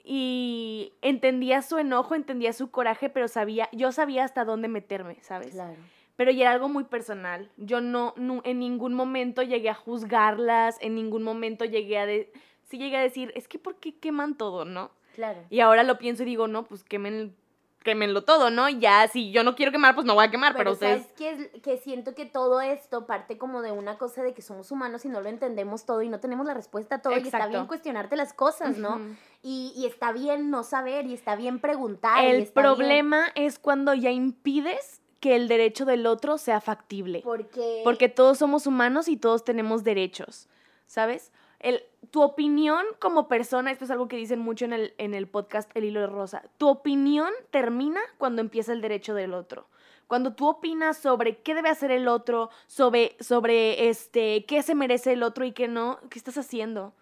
y 0.04 0.92
entendía 1.02 1.62
su 1.62 1.78
enojo, 1.78 2.14
entendía 2.14 2.52
su 2.52 2.70
coraje, 2.70 3.10
pero 3.10 3.26
sabía, 3.26 3.68
yo 3.72 3.90
sabía 3.90 4.22
hasta 4.22 4.44
dónde 4.44 4.68
meterme, 4.68 5.16
¿sabes? 5.20 5.50
Claro. 5.50 5.80
Pero 6.14 6.30
ya 6.30 6.42
era 6.42 6.52
algo 6.52 6.68
muy 6.68 6.84
personal. 6.84 7.50
Yo 7.56 7.80
no, 7.80 8.14
en 8.44 8.60
ningún 8.60 8.94
momento 8.94 9.42
llegué 9.42 9.68
a 9.68 9.74
juzgarlas, 9.74 10.78
en 10.80 10.94
ningún 10.94 11.24
momento 11.24 11.64
llegué 11.64 11.98
a... 11.98 12.06
De, 12.06 12.32
sí 12.64 12.78
llegué 12.78 12.96
a 12.96 13.02
decir, 13.02 13.32
es 13.36 13.48
que 13.48 13.58
¿por 13.58 13.76
qué 13.76 13.94
queman 13.96 14.36
todo, 14.36 14.64
no? 14.64 14.90
Claro. 15.14 15.40
Y 15.50 15.60
ahora 15.60 15.82
lo 15.82 15.98
pienso 15.98 16.22
y 16.22 16.26
digo, 16.26 16.48
no, 16.48 16.64
pues 16.64 16.82
quemen, 16.82 17.36
quémenlo 17.84 18.24
todo, 18.24 18.50
¿no? 18.50 18.68
Ya, 18.68 19.06
si 19.08 19.30
yo 19.30 19.44
no 19.44 19.54
quiero 19.54 19.70
quemar, 19.70 19.94
pues 19.94 20.06
no 20.06 20.14
voy 20.14 20.24
a 20.24 20.30
quemar, 20.30 20.52
pero, 20.54 20.64
Pero, 20.64 20.72
ustedes... 20.72 21.02
¿sabes 21.02 21.12
qué? 21.16 21.30
Es- 21.56 21.62
que 21.62 21.76
siento 21.76 22.14
que 22.14 22.24
todo 22.26 22.60
esto 22.60 23.06
parte 23.06 23.38
como 23.38 23.62
de 23.62 23.70
una 23.70 23.96
cosa 23.98 24.22
de 24.22 24.34
que 24.34 24.42
somos 24.42 24.72
humanos 24.72 25.04
y 25.04 25.08
no 25.08 25.20
lo 25.20 25.28
entendemos 25.28 25.84
todo 25.86 26.02
y 26.02 26.08
no 26.08 26.18
tenemos 26.18 26.46
la 26.46 26.54
respuesta 26.54 26.96
a 26.96 27.02
todo 27.02 27.16
y 27.16 27.18
está 27.22 27.46
bien 27.46 27.66
cuestionarte 27.66 28.16
las 28.16 28.32
cosas, 28.32 28.76
¿no? 28.78 29.00
Y, 29.42 29.72
y 29.76 29.86
está 29.86 30.12
bien 30.12 30.50
no 30.50 30.62
saber 30.64 31.06
y 31.06 31.14
está 31.14 31.36
bien 31.36 31.58
preguntar. 31.60 32.24
y 32.24 32.28
El 32.28 32.36
bien- 32.38 32.52
problema 32.54 33.26
es 33.34 33.58
cuando 33.58 33.94
ya 33.94 34.10
impides 34.10 35.00
que 35.20 35.36
el 35.36 35.46
derecho 35.48 35.84
del 35.84 36.06
otro 36.06 36.38
sea 36.38 36.60
factible. 36.60 37.20
Porque... 37.22 37.82
Porque 37.84 38.08
todos 38.08 38.38
somos 38.38 38.66
humanos 38.66 39.06
y 39.08 39.16
todos 39.16 39.44
tenemos 39.44 39.84
derechos, 39.84 40.48
¿sabes? 40.86 41.30
el, 41.60 41.82
tu 42.14 42.22
opinión 42.22 42.86
como 43.00 43.26
persona, 43.26 43.72
esto 43.72 43.86
es 43.86 43.90
algo 43.90 44.06
que 44.06 44.14
dicen 44.14 44.38
mucho 44.38 44.64
en 44.66 44.72
el, 44.72 44.94
en 44.98 45.14
el 45.14 45.26
podcast 45.26 45.68
El 45.74 45.82
Hilo 45.82 46.00
de 46.00 46.06
Rosa, 46.06 46.44
tu 46.58 46.68
opinión 46.68 47.32
termina 47.50 48.00
cuando 48.18 48.40
empieza 48.40 48.72
el 48.72 48.80
derecho 48.80 49.14
del 49.14 49.34
otro. 49.34 49.66
Cuando 50.06 50.32
tú 50.32 50.46
opinas 50.46 50.96
sobre 50.96 51.38
qué 51.38 51.56
debe 51.56 51.70
hacer 51.70 51.90
el 51.90 52.06
otro, 52.06 52.50
sobre, 52.68 53.16
sobre 53.18 53.88
este, 53.88 54.44
qué 54.44 54.62
se 54.62 54.76
merece 54.76 55.14
el 55.14 55.24
otro 55.24 55.44
y 55.44 55.50
qué 55.50 55.66
no, 55.66 55.98
¿qué 56.08 56.20
estás 56.20 56.38
haciendo? 56.38 56.92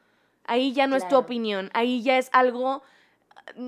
Ahí 0.46 0.72
ya 0.72 0.86
no 0.86 0.96
es 0.96 1.06
tu 1.06 1.16
opinión, 1.16 1.68
ahí 1.74 2.02
ya 2.02 2.16
es 2.16 2.30
algo 2.32 2.82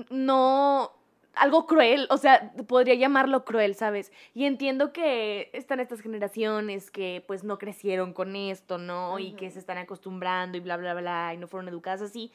no 0.09 0.93
algo 1.35 1.65
cruel, 1.65 2.07
o 2.09 2.17
sea, 2.17 2.51
podría 2.67 2.95
llamarlo 2.95 3.45
cruel, 3.45 3.75
¿sabes? 3.75 4.11
Y 4.33 4.45
entiendo 4.45 4.93
que 4.93 5.49
están 5.53 5.79
estas 5.79 6.01
generaciones 6.01 6.91
que 6.91 7.23
pues 7.27 7.43
no 7.43 7.57
crecieron 7.57 8.13
con 8.13 8.35
esto, 8.35 8.77
¿no? 8.77 9.19
Y 9.19 9.33
que 9.33 9.51
se 9.51 9.59
están 9.59 9.77
acostumbrando 9.77 10.57
y 10.57 10.61
bla, 10.61 10.77
bla, 10.77 10.93
bla, 10.93 11.33
y 11.33 11.37
no 11.37 11.47
fueron 11.47 11.69
educadas 11.69 12.01
así, 12.01 12.31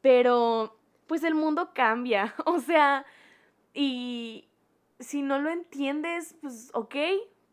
pero 0.00 0.76
pues 1.06 1.24
el 1.24 1.34
mundo 1.34 1.70
cambia, 1.74 2.34
o 2.44 2.58
sea, 2.60 3.04
y 3.74 4.48
si 4.98 5.22
no 5.22 5.38
lo 5.38 5.50
entiendes, 5.50 6.36
pues 6.40 6.70
ok, 6.74 6.94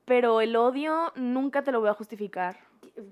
pero 0.06 0.42
el 0.42 0.56
odio 0.56 1.12
nunca 1.16 1.64
te 1.64 1.72
lo 1.72 1.80
voy 1.80 1.90
a 1.90 1.94
justificar. 1.94 2.67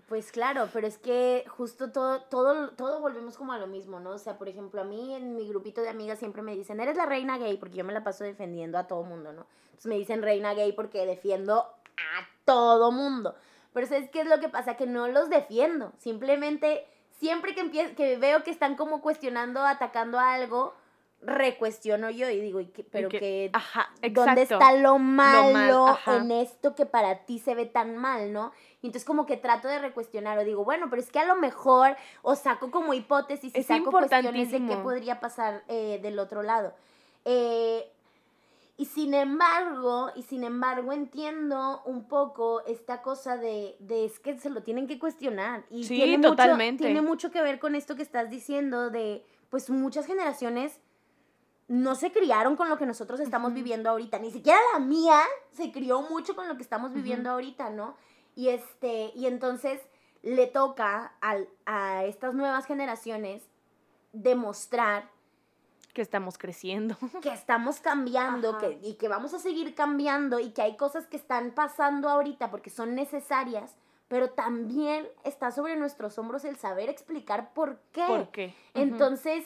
Pues 0.07 0.31
claro, 0.31 0.67
pero 0.73 0.87
es 0.87 0.97
que 0.97 1.45
justo 1.47 1.91
todo, 1.91 2.21
todo, 2.23 2.71
todo 2.71 2.99
volvemos 3.01 3.37
como 3.37 3.53
a 3.53 3.59
lo 3.59 3.67
mismo, 3.67 3.99
¿no? 3.99 4.11
O 4.11 4.17
sea, 4.17 4.37
por 4.37 4.49
ejemplo, 4.49 4.81
a 4.81 4.83
mí 4.83 5.13
en 5.13 5.35
mi 5.35 5.47
grupito 5.47 5.81
de 5.81 5.89
amigas 5.89 6.17
siempre 6.19 6.41
me 6.41 6.55
dicen, 6.55 6.79
eres 6.79 6.97
la 6.97 7.05
reina 7.05 7.37
gay, 7.37 7.57
porque 7.57 7.75
yo 7.77 7.83
me 7.85 7.93
la 7.93 8.03
paso 8.03 8.23
defendiendo 8.23 8.77
a 8.77 8.87
todo 8.87 9.03
mundo, 9.03 9.31
¿no? 9.33 9.45
Entonces 9.65 9.85
me 9.87 9.95
dicen 9.95 10.21
reina 10.23 10.53
gay 10.53 10.71
porque 10.73 11.05
defiendo 11.05 11.59
a 11.61 12.27
todo 12.45 12.91
mundo. 12.91 13.35
Pero 13.73 13.85
¿sabes 13.87 14.09
qué 14.09 14.21
es 14.21 14.27
lo 14.27 14.39
que 14.39 14.49
pasa? 14.49 14.75
Que 14.75 14.87
no 14.87 15.07
los 15.07 15.29
defiendo. 15.29 15.91
Simplemente, 15.99 16.87
siempre 17.19 17.53
que, 17.53 17.61
empie- 17.63 17.93
que 17.95 18.17
veo 18.17 18.43
que 18.43 18.51
están 18.51 18.75
como 18.75 19.01
cuestionando, 19.01 19.61
atacando 19.61 20.17
a 20.17 20.33
algo, 20.33 20.73
recuestiono 21.21 22.09
yo 22.09 22.29
y 22.29 22.39
digo, 22.39 22.59
¿y 22.59 22.67
qué- 22.67 22.83
pero 22.83 23.09
que- 23.09 23.19
que 23.19 23.49
Ajá, 23.53 23.89
exacto. 24.01 24.25
¿Dónde 24.25 24.41
está 24.43 24.73
lo 24.73 24.99
malo 24.99 25.85
en 26.21 26.31
esto 26.31 26.75
que 26.75 26.85
para 26.85 27.25
ti 27.25 27.39
se 27.39 27.55
ve 27.55 27.65
tan 27.65 27.97
mal, 27.97 28.31
no? 28.31 28.51
Y 28.85 28.89
entonces 28.89 29.03
como 29.03 29.25
que 29.25 29.35
trato 29.35 29.67
de 29.67 29.79
recuestionar 29.79 30.37
o 30.37 30.43
digo, 30.43 30.63
bueno, 30.63 30.91
pero 30.91 31.01
es 31.01 31.09
que 31.09 31.17
a 31.17 31.25
lo 31.25 31.35
mejor 31.37 31.97
o 32.21 32.35
saco 32.35 32.69
como 32.69 32.93
hipótesis 32.93 33.55
y 33.55 33.61
Es 33.61 33.65
saco 33.65 33.89
cuestiones 33.89 34.51
de 34.51 34.63
qué 34.63 34.77
podría 34.77 35.19
pasar 35.19 35.63
eh, 35.67 35.97
del 36.03 36.19
otro 36.19 36.43
lado. 36.43 36.71
Eh, 37.25 37.91
y 38.77 38.85
sin 38.85 39.15
embargo, 39.15 40.11
y 40.15 40.21
sin 40.21 40.43
embargo 40.43 40.93
entiendo 40.93 41.81
un 41.85 42.07
poco 42.07 42.63
esta 42.67 43.01
cosa 43.01 43.37
de, 43.37 43.75
de 43.79 44.05
es 44.05 44.19
que 44.19 44.37
se 44.37 44.51
lo 44.51 44.61
tienen 44.61 44.85
que 44.85 44.99
cuestionar. 44.99 45.65
Y 45.71 45.85
Sí, 45.85 45.95
tiene 45.95 46.19
totalmente. 46.19 46.83
Mucho, 46.83 46.93
tiene 46.93 47.01
mucho 47.01 47.31
que 47.31 47.41
ver 47.41 47.57
con 47.57 47.73
esto 47.73 47.95
que 47.95 48.03
estás 48.03 48.29
diciendo 48.29 48.91
de, 48.91 49.25
pues 49.49 49.71
muchas 49.71 50.05
generaciones 50.05 50.79
no 51.67 51.95
se 51.95 52.11
criaron 52.11 52.55
con 52.55 52.69
lo 52.69 52.77
que 52.77 52.85
nosotros 52.85 53.19
estamos 53.19 53.51
viviendo 53.51 53.89
ahorita. 53.89 54.19
Ni 54.19 54.29
siquiera 54.29 54.59
la 54.73 54.79
mía 54.79 55.19
se 55.53 55.71
crió 55.71 56.03
mucho 56.03 56.35
con 56.35 56.47
lo 56.47 56.55
que 56.55 56.61
estamos 56.61 56.93
viviendo 56.93 57.31
ahorita, 57.31 57.71
¿no? 57.71 57.95
Y 58.35 58.49
este, 58.49 59.11
y 59.15 59.27
entonces 59.27 59.81
le 60.21 60.47
toca 60.47 61.13
al- 61.21 61.47
a 61.65 62.03
estas 62.05 62.33
nuevas 62.33 62.65
generaciones 62.65 63.43
demostrar 64.13 65.09
Que 65.93 66.01
estamos 66.01 66.37
creciendo. 66.37 66.97
que 67.21 67.29
estamos 67.29 67.79
cambiando 67.79 68.57
que, 68.57 68.79
y 68.81 68.95
que 68.95 69.07
vamos 69.07 69.33
a 69.33 69.39
seguir 69.39 69.75
cambiando 69.75 70.39
y 70.39 70.51
que 70.51 70.61
hay 70.61 70.75
cosas 70.77 71.07
que 71.07 71.15
están 71.17 71.51
pasando 71.51 72.09
ahorita 72.09 72.51
porque 72.51 72.69
son 72.69 72.95
necesarias, 72.95 73.75
pero 74.07 74.31
también 74.31 75.07
está 75.23 75.51
sobre 75.51 75.75
nuestros 75.77 76.17
hombros 76.17 76.43
el 76.43 76.57
saber 76.57 76.89
explicar 76.89 77.53
por 77.53 77.79
qué. 77.91 78.05
¿Por 78.07 78.29
qué? 78.29 78.53
Entonces, 78.73 79.45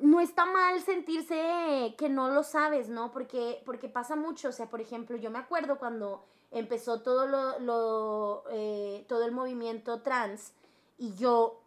no 0.00 0.20
está 0.20 0.44
mal 0.46 0.80
sentirse 0.80 1.94
que 1.98 2.08
no 2.08 2.28
lo 2.30 2.42
sabes, 2.42 2.88
¿no? 2.88 3.10
Porque, 3.12 3.62
porque 3.64 3.88
pasa 3.88 4.16
mucho. 4.16 4.48
O 4.48 4.52
sea, 4.52 4.66
por 4.70 4.80
ejemplo, 4.80 5.16
yo 5.16 5.30
me 5.30 5.38
acuerdo 5.38 5.78
cuando 5.78 6.24
empezó 6.54 7.02
todo 7.02 7.26
lo, 7.26 7.58
lo, 7.58 8.44
eh, 8.50 9.04
todo 9.08 9.24
el 9.24 9.32
movimiento 9.32 10.00
trans 10.00 10.52
y 10.96 11.14
yo 11.14 11.60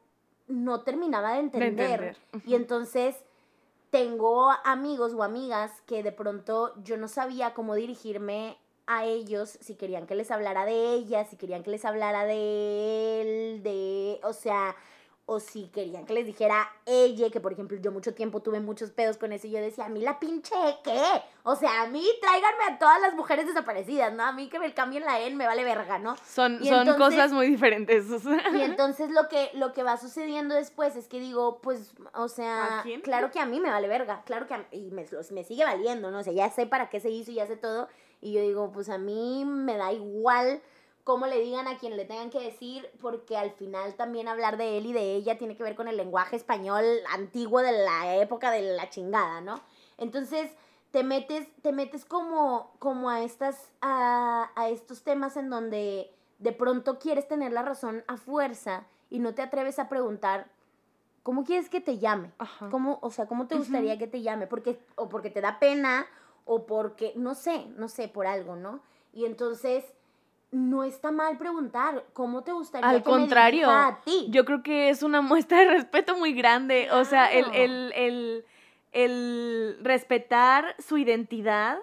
no 0.47 0.81
terminaba 0.81 1.31
de 1.31 1.35
De 1.35 1.41
entender. 1.41 1.91
entender. 1.91 2.17
Y 2.45 2.55
entonces 2.55 3.15
tengo 3.91 4.49
amigos 4.63 5.13
o 5.13 5.23
amigas 5.23 5.71
que 5.85 6.03
de 6.03 6.11
pronto 6.11 6.73
yo 6.83 6.97
no 6.97 7.07
sabía 7.07 7.53
cómo 7.53 7.75
dirigirme 7.75 8.57
a 8.85 9.03
ellos, 9.03 9.49
si 9.61 9.75
querían 9.75 10.07
que 10.07 10.15
les 10.15 10.31
hablara 10.31 10.65
de 10.65 10.93
ella, 10.93 11.25
si 11.25 11.35
querían 11.35 11.61
que 11.63 11.71
les 11.71 11.83
hablara 11.83 12.23
de 12.23 13.21
él, 13.21 13.63
de, 13.63 14.19
o 14.23 14.31
sea, 14.31 14.77
o 15.29 15.41
si 15.41 15.67
querían 15.67 16.05
que 16.05 16.13
les 16.13 16.25
dijera 16.25 16.71
ella, 16.85 17.29
que 17.29 17.41
por 17.41 17.51
ejemplo 17.51 17.77
yo 17.77 17.91
mucho 17.91 18.13
tiempo 18.13 18.41
tuve 18.41 18.61
muchos 18.61 18.91
pedos 18.91 19.17
con 19.17 19.33
eso 19.33 19.45
y 19.45 19.51
yo 19.51 19.59
decía, 19.59 19.85
a 19.85 19.89
mí 19.89 19.99
la 19.99 20.19
pinche 20.19 20.55
qué, 20.85 21.01
o 21.43 21.55
sea, 21.57 21.81
a 21.81 21.87
mí 21.87 22.01
tráiganme 22.21 22.63
a 22.69 22.79
todas 22.79 23.01
las 23.01 23.13
mujeres 23.13 23.45
desaparecidas, 23.45 24.13
¿no? 24.13 24.23
A 24.23 24.31
mí 24.31 24.47
que 24.47 24.57
me 24.57 24.73
cambien 24.73 25.03
la 25.03 25.19
N 25.19 25.35
me 25.35 25.45
vale 25.45 25.65
verga, 25.65 25.99
¿no? 25.99 26.15
Son, 26.25 26.59
Y 26.63 26.69
son 26.69 26.87
entonces- 26.87 26.95
cosas 27.17 27.33
muy 27.33 27.47
diferentes. 27.47 28.05
Y 28.53 28.61
entonces 28.61 29.11
lo 29.11 29.27
que, 29.27 29.49
lo 29.53 29.73
que 29.73 29.83
va 29.83 29.97
sucediendo 29.97 30.55
después 30.55 30.95
es 30.95 31.09
que 31.09 31.19
digo, 31.19 31.59
pues, 31.61 31.91
o 32.13 32.29
sea, 32.29 32.83
claro 33.03 33.29
que 33.29 33.39
a 33.41 33.45
mí 33.45 33.59
me 33.59 33.69
vale 33.69 33.89
verga, 33.89 34.23
claro 34.25 34.47
que 34.47 34.53
a- 34.53 34.65
y 34.71 34.91
me, 34.91 35.05
me 35.31 35.43
sigue 35.43 35.65
valiendo, 35.65 36.09
¿no? 36.09 36.19
O 36.19 36.23
sea, 36.23 36.31
ya 36.33 36.49
sé 36.49 36.65
para 36.67 36.89
qué 36.89 37.01
se 37.01 37.09
hizo 37.09 37.31
y 37.31 37.35
ya 37.35 37.47
sé 37.47 37.57
todo. 37.57 37.89
Y 38.21 38.31
yo 38.31 38.41
digo, 38.41 38.71
pues 38.71 38.87
a 38.89 38.97
mí 38.97 39.43
me 39.45 39.75
da 39.77 39.91
igual 39.91 40.61
cómo 41.07 41.25
le 41.25 41.39
digan 41.39 41.69
a 41.69 41.77
quien 41.77 41.95
le 41.95 42.03
tengan 42.03 42.29
que 42.29 42.41
decir, 42.41 42.85
porque 42.99 43.37
al 43.37 43.51
final 43.51 43.95
también 43.95 44.27
hablar 44.27 44.57
de 44.57 44.77
él 44.77 44.87
y 44.87 44.91
de 44.91 45.15
ella 45.15 45.37
tiene 45.37 45.55
que 45.55 45.63
ver 45.63 45.73
con 45.73 45.87
el 45.87 45.95
lenguaje 45.95 46.35
español 46.35 46.83
antiguo 47.09 47.61
de 47.61 47.71
la 47.71 48.17
época 48.17 48.51
de 48.51 48.75
la 48.75 48.89
chingada, 48.89 49.39
¿no? 49.39 49.61
Entonces, 49.97 50.51
te 50.91 51.05
metes, 51.05 51.47
te 51.61 51.71
metes 51.71 52.03
como, 52.03 52.73
como 52.79 53.09
a 53.09 53.23
estas, 53.23 53.71
a, 53.79 54.51
a 54.53 54.67
estos 54.67 55.03
temas 55.03 55.37
en 55.37 55.49
donde 55.49 56.13
de 56.39 56.51
pronto 56.51 56.99
quieres 56.99 57.25
tener 57.25 57.53
la 57.53 57.61
razón 57.61 58.03
a 58.07 58.17
fuerza 58.17 58.85
y 59.09 59.19
no 59.19 59.33
te 59.33 59.41
atreves 59.41 59.79
a 59.79 59.87
preguntar, 59.87 60.49
¿cómo 61.23 61.45
quieres 61.45 61.69
que 61.69 61.79
te 61.79 61.99
llame? 61.99 62.33
Ajá. 62.37 62.67
¿Cómo, 62.69 62.99
o 63.01 63.11
sea, 63.11 63.27
¿cómo 63.27 63.47
te 63.47 63.55
gustaría 63.55 63.97
que 63.97 64.07
te 64.07 64.23
llame? 64.23 64.45
Porque, 64.45 64.77
o 64.95 65.07
porque 65.07 65.29
te 65.29 65.39
da 65.39 65.57
pena, 65.57 66.05
o 66.43 66.65
porque, 66.65 67.13
no 67.15 67.33
sé, 67.33 67.65
no 67.77 67.87
sé, 67.87 68.09
por 68.09 68.27
algo, 68.27 68.57
¿no? 68.57 68.81
Y 69.13 69.23
entonces, 69.23 69.85
no 70.51 70.83
está 70.83 71.11
mal 71.11 71.37
preguntar, 71.37 72.05
¿cómo 72.13 72.43
te 72.43 72.53
gustaría 72.53 72.89
Al 72.89 72.97
que 72.97 73.09
contrario, 73.09 73.67
dirija 73.67 73.87
a 73.87 74.01
ti? 74.01 74.27
Yo 74.29 74.45
creo 74.45 74.63
que 74.63 74.89
es 74.89 75.03
una 75.03 75.21
muestra 75.21 75.59
de 75.59 75.65
respeto 75.65 76.17
muy 76.17 76.33
grande. 76.33 76.89
O 76.91 77.03
sea, 77.05 77.31
el, 77.31 77.45
el, 77.53 77.91
el, 77.95 78.45
el 78.93 79.77
respetar 79.81 80.75
su 80.79 80.97
identidad 80.97 81.79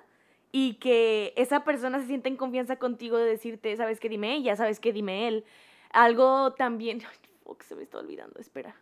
y 0.51 0.75
que 0.75 1.35
esa 1.37 1.65
persona 1.65 2.01
se 2.01 2.07
sienta 2.07 2.29
en 2.29 2.37
confianza 2.37 2.77
contigo 2.77 3.19
de 3.19 3.27
decirte, 3.27 3.77
sabes 3.77 4.01
que 4.01 4.09
dime 4.09 4.35
ella, 4.35 4.57
sabes 4.57 4.81
que 4.81 4.93
dime 4.93 5.29
él. 5.29 5.45
Algo 5.91 6.53
también. 6.55 7.03
Se 7.61 7.75
me 7.75 7.83
está 7.83 7.99
olvidando, 7.99 8.41
espera. 8.41 8.75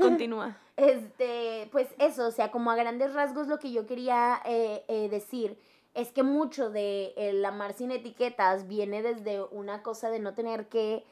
Continúa. 0.00 0.58
Este, 0.76 1.70
pues 1.72 1.88
eso, 1.98 2.26
o 2.26 2.30
sea, 2.30 2.50
como 2.50 2.70
a 2.70 2.76
grandes 2.76 3.14
rasgos 3.14 3.48
lo 3.48 3.58
que 3.58 3.72
yo 3.72 3.86
quería 3.86 4.42
eh, 4.44 4.84
eh, 4.88 5.08
decir 5.08 5.58
es 5.96 6.12
que 6.12 6.22
mucho 6.22 6.68
de 6.68 7.14
el 7.16 7.42
amar 7.44 7.72
sin 7.72 7.90
etiquetas 7.90 8.68
viene 8.68 9.02
desde 9.02 9.42
una 9.42 9.82
cosa 9.82 10.10
de 10.10 10.20
no 10.20 10.34
tener 10.34 10.68
que, 10.68 11.04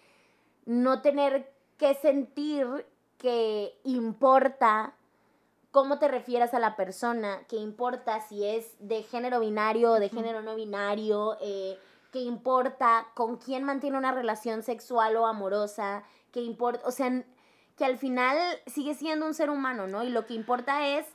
no 0.67 1.01
tener 1.01 1.51
que 1.79 1.95
sentir 1.95 2.87
que 3.17 3.79
importa 3.85 4.93
cómo 5.71 5.99
te 5.99 6.07
refieras 6.07 6.53
a 6.53 6.59
la 6.59 6.77
persona, 6.77 7.41
que 7.49 7.57
importa 7.57 8.21
si 8.21 8.45
es 8.45 8.75
de 8.79 9.03
género 9.03 9.41
binario 9.41 9.93
o 9.93 10.01
de 10.01 10.11
género 10.11 10.43
no 10.43 10.55
binario, 10.55 11.39
eh, 11.41 11.79
que 12.13 12.21
importa 12.21 13.09
con 13.15 13.39
quién 13.39 13.65
mantiene 13.65 13.97
una 13.97 14.13
relación 14.13 14.63
sexual 14.63 15.17
o 15.17 15.27
amorosa, 15.27 16.05
que 16.31 16.43
importa, 16.43 16.87
o 16.87 16.91
sea, 16.91 17.25
que 17.79 17.87
al 17.87 17.97
final 17.97 18.37
sigue 18.67 18.95
siendo 18.95 19.25
un 19.25 19.35
ser 19.35 19.49
humano, 19.49 19.87
¿no? 19.87 20.05
Y 20.05 20.11
lo 20.11 20.27
que 20.27 20.35
importa 20.35 20.87
es 20.87 21.07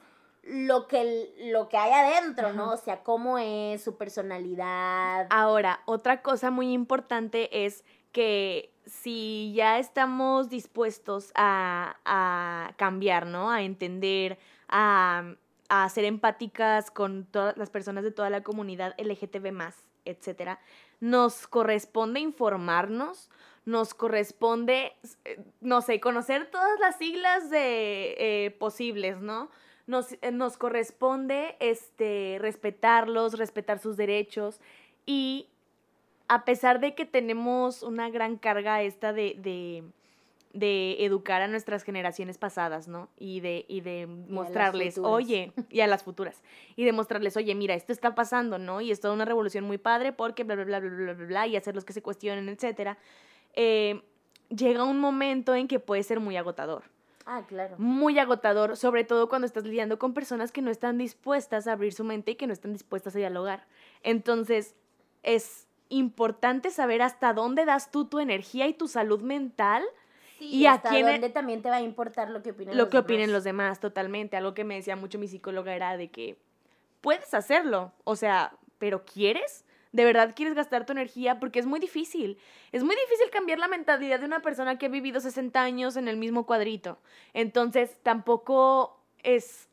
lo 0.43 0.87
que, 0.87 1.33
lo 1.51 1.69
que 1.69 1.77
hay 1.77 1.91
adentro, 1.91 2.53
¿no? 2.53 2.71
O 2.71 2.77
sea, 2.77 3.03
cómo 3.03 3.37
es 3.37 3.83
su 3.83 3.97
personalidad. 3.97 5.27
Ahora, 5.29 5.81
otra 5.85 6.21
cosa 6.21 6.51
muy 6.51 6.71
importante 6.73 7.65
es 7.65 7.83
que 8.11 8.73
si 8.85 9.53
ya 9.53 9.77
estamos 9.77 10.49
dispuestos 10.49 11.31
a, 11.35 11.97
a 12.05 12.73
cambiar, 12.77 13.27
¿no? 13.27 13.51
A 13.51 13.61
entender, 13.61 14.39
a, 14.67 15.35
a 15.69 15.87
ser 15.89 16.05
empáticas 16.05 16.89
con 16.91 17.25
todas 17.25 17.55
las 17.57 17.69
personas 17.69 18.03
de 18.03 18.11
toda 18.11 18.29
la 18.29 18.41
comunidad 18.41 18.95
LGTB 18.97 19.53
etcétera, 20.05 20.59
nos 20.99 21.47
corresponde 21.47 22.19
informarnos, 22.19 23.29
nos 23.65 23.93
corresponde, 23.93 24.93
eh, 25.25 25.43
no 25.61 25.81
sé, 25.81 25.99
conocer 25.99 26.49
todas 26.49 26.79
las 26.79 26.97
siglas 26.97 27.49
de 27.51 28.15
eh, 28.17 28.51
posibles, 28.51 29.19
¿no? 29.21 29.49
Nos, 29.89 30.13
eh, 30.21 30.31
nos 30.31 30.55
corresponde 30.55 31.55
este, 31.59 32.37
respetarlos, 32.39 33.39
respetar 33.39 33.79
sus 33.79 33.97
derechos 33.97 34.61
y 35.07 35.47
a 36.27 36.45
pesar 36.45 36.79
de 36.79 36.93
que 36.93 37.05
tenemos 37.05 37.81
una 37.81 38.11
gran 38.11 38.37
carga 38.37 38.83
esta 38.83 39.13
de, 39.13 39.35
de, 39.39 39.83
de 40.53 41.03
educar 41.03 41.41
a 41.41 41.47
nuestras 41.47 41.81
generaciones 41.83 42.37
pasadas, 42.37 42.87
¿no? 42.87 43.09
Y 43.17 43.39
de, 43.39 43.65
y 43.67 43.81
de 43.81 44.05
las 44.05 44.29
mostrarles, 44.29 44.99
oye, 44.99 45.53
y 45.71 45.79
a 45.79 45.87
las 45.87 46.03
futuras, 46.03 46.43
y 46.75 46.83
de 46.83 46.91
mostrarles, 46.91 47.35
oye, 47.35 47.55
mira, 47.55 47.73
esto 47.73 47.91
está 47.91 48.13
pasando, 48.13 48.59
¿no? 48.59 48.81
Y 48.81 48.91
es 48.91 48.99
toda 48.99 49.15
una 49.15 49.25
revolución 49.25 49.63
muy 49.63 49.79
padre 49.79 50.13
porque 50.13 50.43
bla, 50.43 50.53
bla, 50.53 50.65
bla, 50.65 50.79
bla, 50.81 50.89
bla, 50.91 51.13
bla, 51.13 51.25
bla, 51.25 51.47
y 51.47 51.55
hacerlos 51.55 51.83
que 51.83 51.93
se 51.93 52.03
cuestionen, 52.03 52.47
etcétera. 52.47 52.99
Eh, 53.53 54.03
llega 54.49 54.83
un 54.83 54.99
momento 54.99 55.55
en 55.55 55.67
que 55.67 55.79
puede 55.79 56.03
ser 56.03 56.19
muy 56.19 56.37
agotador 56.37 56.83
Ah, 57.31 57.43
claro. 57.47 57.75
muy 57.77 58.17
agotador, 58.17 58.75
sobre 58.75 59.03
todo 59.03 59.29
cuando 59.29 59.45
estás 59.45 59.63
lidiando 59.63 59.99
con 59.99 60.15
personas 60.15 60.51
que 60.51 60.63
no 60.63 60.71
están 60.71 60.97
dispuestas 60.97 61.67
a 61.67 61.73
abrir 61.73 61.93
su 61.93 62.03
mente 62.03 62.31
y 62.31 62.35
que 62.35 62.47
no 62.47 62.53
están 62.53 62.73
dispuestas 62.73 63.15
a 63.15 63.19
dialogar. 63.19 63.67
Entonces, 64.01 64.73
es 65.21 65.67
importante 65.89 66.71
saber 66.71 67.03
hasta 67.03 67.33
dónde 67.33 67.65
das 67.65 67.91
tú 67.91 68.05
tu 68.05 68.17
energía 68.19 68.67
y 68.67 68.73
tu 68.73 68.87
salud 68.87 69.21
mental, 69.21 69.83
Sí, 70.39 70.55
y 70.55 70.65
a 70.65 70.73
hasta 70.73 70.89
quién 70.89 71.07
e- 71.07 71.11
dónde 71.11 71.29
también 71.29 71.61
te 71.61 71.69
va 71.69 71.75
a 71.75 71.81
importar 71.81 72.31
lo 72.31 72.41
que 72.41 72.51
opinen 72.51 72.75
lo 72.75 72.83
los 72.85 72.89
que 72.91 72.97
opinen 72.97 73.31
los 73.31 73.43
demás, 73.43 73.79
totalmente. 73.79 74.35
Algo 74.35 74.55
que 74.55 74.63
me 74.63 74.75
decía 74.75 74.95
mucho 74.95 75.19
mi 75.19 75.27
psicóloga 75.27 75.75
era 75.75 75.97
de 75.97 76.09
que 76.09 76.37
puedes 77.01 77.33
hacerlo, 77.35 77.91
o 78.05 78.15
sea, 78.15 78.53
pero 78.79 79.05
¿quieres? 79.05 79.65
¿De 79.91 80.05
verdad 80.05 80.33
quieres 80.35 80.55
gastar 80.55 80.85
tu 80.85 80.91
energía? 80.91 81.39
Porque 81.39 81.59
es 81.59 81.65
muy 81.65 81.79
difícil. 81.79 82.37
Es 82.71 82.83
muy 82.83 82.95
difícil 82.95 83.31
cambiar 83.31 83.57
la 83.57 83.67
mentalidad 83.67 84.19
de 84.19 84.25
una 84.25 84.41
persona 84.41 84.77
que 84.77 84.85
ha 84.85 84.89
vivido 84.89 85.19
60 85.19 85.61
años 85.61 85.95
en 85.95 86.07
el 86.07 86.17
mismo 86.17 86.45
cuadrito. 86.45 86.99
Entonces, 87.33 87.97
tampoco 88.03 88.99
es... 89.23 89.67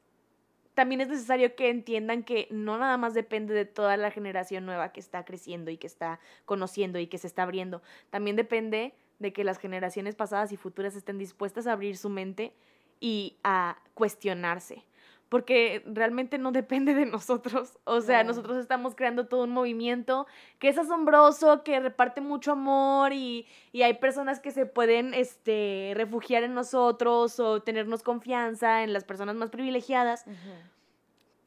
También 0.74 1.00
es 1.00 1.08
necesario 1.08 1.54
que 1.54 1.70
entiendan 1.70 2.22
que 2.22 2.48
no 2.50 2.76
nada 2.76 2.98
más 2.98 3.14
depende 3.14 3.54
de 3.54 3.64
toda 3.64 3.96
la 3.96 4.10
generación 4.10 4.66
nueva 4.66 4.92
que 4.92 5.00
está 5.00 5.24
creciendo 5.24 5.70
y 5.70 5.78
que 5.78 5.86
está 5.86 6.20
conociendo 6.44 6.98
y 6.98 7.06
que 7.06 7.16
se 7.16 7.26
está 7.26 7.44
abriendo. 7.44 7.80
También 8.10 8.36
depende 8.36 8.92
de 9.18 9.32
que 9.32 9.42
las 9.42 9.58
generaciones 9.58 10.14
pasadas 10.14 10.52
y 10.52 10.58
futuras 10.58 10.94
estén 10.94 11.16
dispuestas 11.16 11.66
a 11.66 11.72
abrir 11.72 11.96
su 11.96 12.10
mente 12.10 12.52
y 13.00 13.36
a 13.42 13.78
cuestionarse. 13.94 14.84
Porque 15.28 15.82
realmente 15.86 16.38
no 16.38 16.52
depende 16.52 16.94
de 16.94 17.04
nosotros. 17.06 17.78
O 17.84 18.00
sea, 18.00 18.18
Claro. 18.18 18.28
nosotros 18.28 18.58
estamos 18.58 18.94
creando 18.94 19.26
todo 19.26 19.44
un 19.44 19.50
movimiento 19.50 20.26
que 20.60 20.68
es 20.68 20.78
asombroso, 20.78 21.64
que 21.64 21.80
reparte 21.80 22.20
mucho 22.20 22.52
amor 22.52 23.12
y, 23.12 23.46
y 23.72 23.82
hay 23.82 23.94
personas 23.94 24.38
que 24.40 24.52
se 24.52 24.66
pueden 24.66 25.14
este, 25.14 25.92
refugiar 25.96 26.44
en 26.44 26.54
nosotros 26.54 27.40
o 27.40 27.60
tenernos 27.62 28.02
confianza 28.02 28.84
en 28.84 28.92
las 28.92 29.02
personas 29.04 29.34
más 29.34 29.50
privilegiadas. 29.50 30.24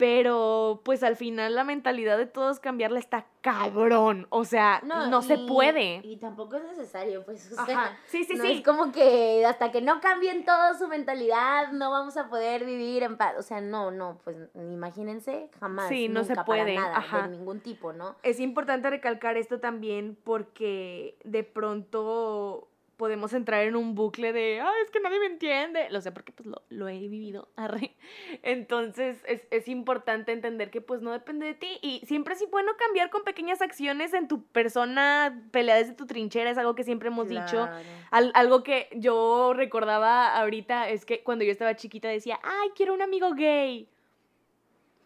Pero 0.00 0.80
pues 0.82 1.02
al 1.02 1.14
final 1.14 1.54
la 1.54 1.62
mentalidad 1.62 2.16
de 2.16 2.24
todos 2.24 2.58
cambiarla 2.58 2.98
está 2.98 3.26
cabrón. 3.42 4.26
O 4.30 4.46
sea, 4.46 4.80
no, 4.82 5.20
se 5.20 5.34
y- 5.34 5.46
puede. 5.46 6.00
Y 6.02 6.16
tampoco 6.16 6.56
es 6.56 6.64
necesario, 6.64 7.22
pues. 7.24 7.52
O 7.52 7.66
sea. 7.66 7.98
Sí, 8.06 8.24
sí, 8.24 8.34
no 8.34 8.44
sí. 8.44 8.52
es 8.52 8.62
como 8.64 8.92
que 8.92 9.44
hasta 9.44 9.70
que 9.70 9.82
no 9.82 10.00
cambien 10.00 10.46
toda 10.46 10.72
su 10.78 10.88
mentalidad, 10.88 11.72
no 11.72 11.90
vamos 11.90 12.16
a 12.16 12.30
poder 12.30 12.64
vivir 12.64 13.02
en 13.02 13.18
paz. 13.18 13.34
O 13.38 13.42
sea, 13.42 13.60
no, 13.60 13.90
no, 13.90 14.18
pues 14.24 14.38
imagínense, 14.54 15.50
jamás. 15.60 15.88
Sí, 15.90 16.08
no 16.08 16.24
se 16.24 16.30
nunca, 16.30 16.44
para 16.46 16.64
puede, 16.64 16.76
nada, 16.76 16.96
ajá. 16.96 17.22
de 17.22 17.36
ningún 17.36 17.60
tipo, 17.60 17.92
¿no? 17.92 18.16
Es 18.22 18.40
importante 18.40 18.88
recalcar 18.88 19.36
esto 19.36 19.60
también 19.60 20.16
porque 20.24 21.18
de 21.24 21.44
pronto 21.44 22.69
podemos 23.00 23.32
entrar 23.32 23.62
en 23.64 23.76
un 23.76 23.94
bucle 23.94 24.34
de, 24.34 24.60
ah, 24.60 24.70
es 24.84 24.90
que 24.90 25.00
nadie 25.00 25.18
me 25.18 25.24
entiende. 25.24 25.88
Lo 25.88 26.02
sé 26.02 26.12
porque 26.12 26.32
pues 26.32 26.46
lo, 26.46 26.60
lo 26.68 26.86
he 26.86 26.98
vivido. 26.98 27.48
arre. 27.56 27.96
Entonces 28.42 29.16
es, 29.26 29.40
es 29.50 29.68
importante 29.68 30.32
entender 30.32 30.70
que 30.70 30.82
pues 30.82 31.00
no 31.00 31.10
depende 31.12 31.46
de 31.46 31.54
ti 31.54 31.78
y 31.80 32.02
siempre 32.06 32.34
es 32.34 32.44
bueno 32.50 32.72
cambiar 32.76 33.08
con 33.08 33.24
pequeñas 33.24 33.62
acciones 33.62 34.12
en 34.12 34.28
tu 34.28 34.42
persona, 34.44 35.42
pelea 35.50 35.76
desde 35.76 35.94
tu 35.94 36.06
trinchera, 36.06 36.50
es 36.50 36.58
algo 36.58 36.74
que 36.74 36.84
siempre 36.84 37.08
hemos 37.08 37.26
dicho. 37.28 37.66
Al- 38.10 38.32
algo 38.34 38.62
que 38.62 38.88
yo 38.92 39.54
recordaba 39.54 40.36
ahorita 40.36 40.90
es 40.90 41.06
que 41.06 41.22
cuando 41.22 41.42
yo 41.46 41.52
estaba 41.52 41.76
chiquita 41.76 42.08
decía, 42.08 42.38
ay, 42.42 42.68
quiero 42.76 42.92
un 42.92 43.00
amigo 43.00 43.32
gay. 43.32 43.88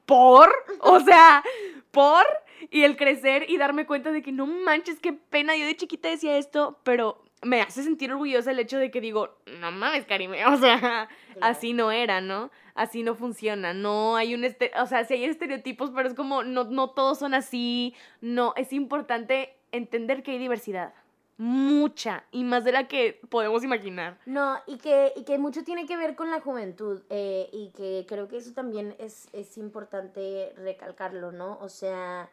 ¿Por? 0.06 0.52
O 0.80 1.00
sea, 1.00 1.42
¿por? 1.92 2.24
Y 2.70 2.82
el 2.82 2.96
crecer 2.96 3.46
y 3.48 3.56
darme 3.56 3.86
cuenta 3.86 4.10
de 4.10 4.22
que 4.22 4.32
no 4.32 4.46
manches, 4.46 5.00
qué 5.00 5.12
pena. 5.12 5.56
Yo 5.56 5.64
de 5.64 5.76
chiquita 5.76 6.08
decía 6.08 6.36
esto, 6.36 6.78
pero 6.82 7.23
me 7.44 7.60
hace 7.60 7.82
sentir 7.82 8.12
orgullosa 8.12 8.50
el 8.50 8.58
hecho 8.58 8.78
de 8.78 8.90
que 8.90 9.00
digo, 9.00 9.36
no 9.60 9.70
mames, 9.70 10.06
Karime, 10.06 10.44
o 10.46 10.56
sea, 10.56 11.08
así 11.40 11.72
no 11.72 11.90
era, 11.90 12.20
¿no? 12.20 12.50
Así 12.74 13.02
no 13.02 13.14
funciona, 13.14 13.72
no 13.72 14.16
hay 14.16 14.34
un, 14.34 14.44
este 14.44 14.72
o 14.80 14.86
sea, 14.86 15.04
sí 15.04 15.14
hay 15.14 15.24
estereotipos, 15.24 15.90
pero 15.94 16.08
es 16.08 16.14
como, 16.14 16.42
no, 16.42 16.64
no 16.64 16.90
todos 16.90 17.18
son 17.18 17.34
así, 17.34 17.94
no, 18.20 18.52
es 18.56 18.72
importante 18.72 19.56
entender 19.70 20.22
que 20.22 20.32
hay 20.32 20.38
diversidad, 20.38 20.92
mucha, 21.36 22.24
y 22.30 22.44
más 22.44 22.64
de 22.64 22.72
la 22.72 22.88
que 22.88 23.20
podemos 23.28 23.64
imaginar. 23.64 24.18
No, 24.26 24.58
y 24.66 24.78
que, 24.78 25.12
y 25.16 25.24
que 25.24 25.38
mucho 25.38 25.64
tiene 25.64 25.86
que 25.86 25.96
ver 25.96 26.14
con 26.16 26.30
la 26.30 26.40
juventud, 26.40 27.02
eh, 27.10 27.48
y 27.52 27.70
que 27.70 28.04
creo 28.08 28.28
que 28.28 28.38
eso 28.38 28.52
también 28.52 28.94
es, 28.98 29.28
es 29.32 29.56
importante 29.58 30.52
recalcarlo, 30.56 31.32
¿no? 31.32 31.58
O 31.60 31.68
sea, 31.68 32.28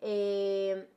eh, 0.00 0.88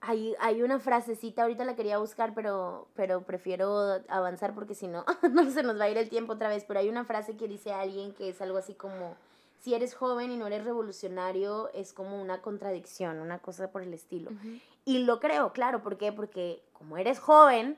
hay, 0.00 0.34
hay 0.40 0.62
una 0.62 0.78
frasecita, 0.78 1.42
ahorita 1.42 1.64
la 1.64 1.74
quería 1.74 1.98
buscar, 1.98 2.34
pero, 2.34 2.86
pero 2.94 3.22
prefiero 3.22 3.98
avanzar 4.08 4.54
porque 4.54 4.74
si 4.74 4.86
no, 4.88 5.04
no 5.32 5.50
se 5.50 5.62
nos 5.62 5.78
va 5.80 5.84
a 5.84 5.88
ir 5.90 5.98
el 5.98 6.08
tiempo 6.08 6.34
otra 6.34 6.48
vez, 6.48 6.64
pero 6.66 6.80
hay 6.80 6.88
una 6.88 7.04
frase 7.04 7.36
que 7.36 7.48
dice 7.48 7.72
alguien 7.72 8.12
que 8.14 8.28
es 8.28 8.40
algo 8.40 8.58
así 8.58 8.74
como, 8.74 9.16
si 9.60 9.74
eres 9.74 9.94
joven 9.94 10.30
y 10.30 10.36
no 10.36 10.46
eres 10.46 10.64
revolucionario, 10.64 11.70
es 11.74 11.92
como 11.92 12.20
una 12.20 12.40
contradicción, 12.42 13.18
una 13.20 13.38
cosa 13.40 13.70
por 13.72 13.82
el 13.82 13.92
estilo. 13.94 14.30
Y 14.84 14.98
lo 15.00 15.18
creo, 15.18 15.52
claro, 15.52 15.82
¿por 15.82 15.96
qué? 15.96 16.12
Porque 16.12 16.62
como 16.72 16.96
eres 16.98 17.18
joven, 17.18 17.76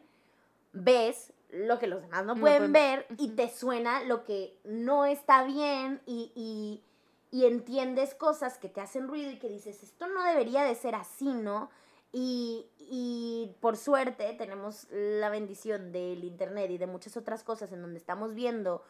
ves 0.72 1.33
lo 1.50 1.78
que 1.78 1.87
los 1.87 2.02
demás 2.02 2.26
no 2.26 2.35
No 2.35 2.40
pueden 2.40 2.72
pueden- 2.72 2.72
ver 2.72 3.07
y 3.16 3.31
te 3.31 3.48
suena 3.48 4.02
lo 4.04 4.24
que 4.24 4.54
no 4.64 5.07
está 5.07 5.44
bien 5.44 6.00
y, 6.04 6.31
y, 6.35 6.83
y 7.31 7.46
entiendes 7.46 8.14
cosas 8.14 8.59
que 8.59 8.68
te 8.68 8.81
hacen 8.83 9.09
ruido 9.09 9.31
y 9.31 9.38
que 9.38 9.48
dices, 9.48 9.83
esto 9.83 10.07
no 10.09 10.22
debería 10.24 10.64
de 10.64 10.74
ser 10.74 10.94
así, 10.94 11.33
¿no? 11.33 11.70
Y, 12.12 12.66
y 12.78 13.54
por 13.60 13.76
suerte 13.76 14.32
tenemos 14.34 14.86
la 14.90 15.28
bendición 15.28 15.92
del 15.92 16.24
Internet 16.24 16.70
y 16.70 16.78
de 16.78 16.86
muchas 16.86 17.16
otras 17.16 17.44
cosas 17.44 17.70
en 17.72 17.82
donde 17.82 17.98
estamos 17.98 18.34
viendo 18.34 18.82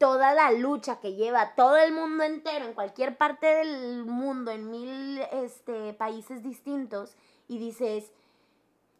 toda 0.00 0.32
la 0.32 0.50
lucha 0.50 0.98
que 0.98 1.12
lleva 1.12 1.54
todo 1.54 1.76
el 1.76 1.92
mundo 1.92 2.24
entero, 2.24 2.64
en 2.64 2.72
cualquier 2.72 3.18
parte 3.18 3.46
del 3.46 4.06
mundo, 4.06 4.50
en 4.50 4.70
mil 4.70 5.20
este, 5.30 5.92
países 5.92 6.42
distintos, 6.42 7.14
y 7.48 7.58
dices, 7.58 8.10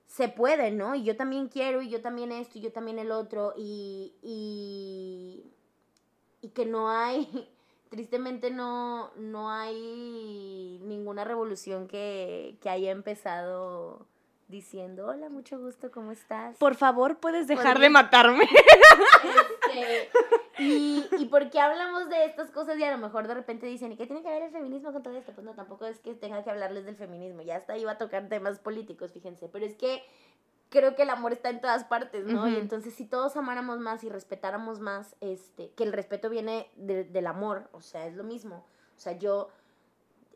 se 0.06 0.28
puede, 0.28 0.70
¿no? 0.70 0.94
Y 0.94 1.02
yo 1.02 1.16
también 1.16 1.48
quiero, 1.48 1.80
y 1.80 1.88
yo 1.88 2.02
también 2.02 2.32
esto, 2.32 2.58
y 2.58 2.60
yo 2.60 2.70
también 2.70 2.98
el 2.98 3.12
otro, 3.12 3.54
y, 3.56 4.12
y, 4.20 5.50
y 6.42 6.50
que 6.50 6.66
no 6.66 6.90
hay, 6.90 7.48
tristemente 7.90 8.50
no, 8.50 9.10
no 9.16 9.50
hay 9.50 10.80
ninguna 10.82 11.24
revolución 11.24 11.88
que, 11.88 12.56
que 12.62 12.70
haya 12.70 12.90
empezado 12.90 14.06
diciendo, 14.48 15.06
hola, 15.06 15.28
mucho 15.28 15.58
gusto, 15.58 15.90
¿cómo 15.90 16.10
estás? 16.12 16.56
Por 16.56 16.74
favor, 16.74 17.18
puedes 17.18 17.46
dejar 17.46 17.78
de 17.78 17.90
matarme. 17.90 18.48
Este, 19.70 20.10
y, 20.58 21.04
y 21.16 21.26
por 21.26 21.48
qué 21.48 21.60
hablamos 21.60 22.08
de 22.08 22.24
estas 22.24 22.50
cosas 22.50 22.76
y 22.76 22.82
a 22.82 22.90
lo 22.90 22.98
mejor 22.98 23.28
de 23.28 23.34
repente 23.34 23.66
dicen, 23.66 23.92
¿y 23.92 23.96
qué 23.96 24.06
tiene 24.06 24.20
que 24.20 24.28
ver 24.28 24.42
el 24.42 24.50
feminismo 24.50 24.92
con 24.92 25.00
todo 25.00 25.16
esto? 25.16 25.32
Pues 25.32 25.44
no, 25.44 25.54
tampoco 25.54 25.86
es 25.86 26.00
que 26.00 26.12
tenga 26.14 26.42
que 26.42 26.50
hablarles 26.50 26.84
del 26.84 26.96
feminismo, 26.96 27.42
ya 27.42 27.54
hasta 27.56 27.78
iba 27.78 27.92
a 27.92 27.98
tocar 27.98 28.28
temas 28.28 28.58
políticos, 28.58 29.12
fíjense, 29.12 29.48
pero 29.48 29.64
es 29.64 29.76
que 29.76 30.02
creo 30.70 30.94
que 30.94 31.02
el 31.02 31.10
amor 31.10 31.32
está 31.32 31.50
en 31.50 31.60
todas 31.60 31.84
partes, 31.84 32.24
¿no? 32.24 32.48
Y 32.48 32.56
entonces 32.56 32.94
si 32.94 33.04
todos 33.04 33.36
amáramos 33.36 33.78
más 33.80 34.02
y 34.04 34.08
respetáramos 34.08 34.80
más, 34.80 35.14
este, 35.20 35.70
que 35.72 35.84
el 35.84 35.92
respeto 35.92 36.30
viene 36.30 36.70
de- 36.76 37.04
del 37.04 37.26
amor, 37.26 37.68
o 37.72 37.80
sea, 37.82 38.06
es 38.06 38.14
lo 38.14 38.24
mismo, 38.24 38.64
o 38.96 38.98
sea, 39.00 39.12
yo 39.12 39.48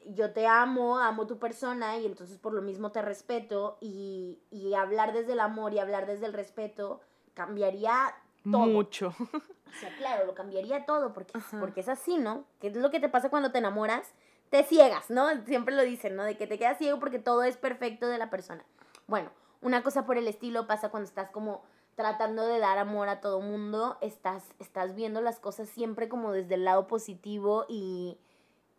yo 0.07 0.33
te 0.33 0.47
amo, 0.47 0.99
amo 0.99 1.27
tu 1.27 1.39
persona 1.39 1.97
y 1.97 2.05
entonces 2.05 2.37
por 2.37 2.53
lo 2.53 2.61
mismo 2.61 2.93
te 2.93 3.01
respeto 3.01 3.79
y, 3.81 4.39
y 4.51 4.75
hablar 4.75 5.15
desde 5.15 5.33
el 5.33 5.41
amor 5.41 5.73
y 5.73 5.79
hablar 5.79 6.05
desde 6.05 6.27
el 6.27 6.35
respeto 6.35 7.01
cambiaría 7.33 8.15
todo. 8.51 8.67
Mucho. 8.67 9.15
O 9.19 9.81
sea, 9.81 9.97
claro, 9.97 10.27
lo 10.27 10.35
cambiaría 10.35 10.85
todo 10.85 11.13
porque, 11.15 11.33
Ajá. 11.39 11.59
porque 11.59 11.81
es 11.81 11.89
así, 11.89 12.19
¿no? 12.19 12.45
Que 12.61 12.67
es 12.69 12.77
lo 12.77 12.91
que 12.91 13.01
te 13.01 13.09
pasa 13.09 13.31
cuando 13.31 13.51
te 13.51 13.59
enamoras, 13.59 14.13
te 14.51 14.63
ciegas, 14.63 15.09
¿no? 15.11 15.27
Siempre 15.47 15.75
lo 15.75 15.83
dicen, 15.83 16.17
¿no? 16.17 16.23
De 16.25 16.37
que 16.37 16.47
te 16.47 16.59
quedas 16.59 16.77
ciego 16.79 17.01
porque 17.01 17.19
todo 17.19 17.43
es 17.43 17.57
perfecto 17.57 18.07
de 18.07 18.19
la 18.19 18.29
persona. 18.29 18.63
Bueno, 19.07 19.31
una 19.65 19.83
cosa 19.83 20.05
por 20.05 20.19
el 20.19 20.29
estilo 20.29 20.67
pasa 20.67 20.91
cuando 20.91 21.09
estás 21.09 21.31
como 21.31 21.63
tratando 21.97 22.47
de 22.47 22.59
dar 22.59 22.77
amor 22.77 23.09
a 23.09 23.21
todo 23.21 23.41
mundo, 23.41 23.97
estás, 24.03 24.45
estás 24.59 24.95
viendo 24.95 25.23
las 25.23 25.41
cosas 25.41 25.71
siempre 25.71 26.09
como 26.09 26.33
desde 26.33 26.57
el 26.57 26.65
lado 26.65 26.87
positivo 26.87 27.65
y, 27.67 28.19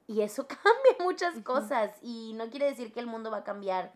y 0.05 0.21
eso 0.21 0.47
cambia 0.47 1.03
muchas 1.03 1.39
cosas 1.39 1.91
y 2.03 2.33
no 2.35 2.49
quiere 2.51 2.67
decir 2.67 2.93
que 2.93 2.99
el 2.99 3.07
mundo 3.07 3.31
va 3.31 3.37
a 3.37 3.43
cambiar 3.43 3.93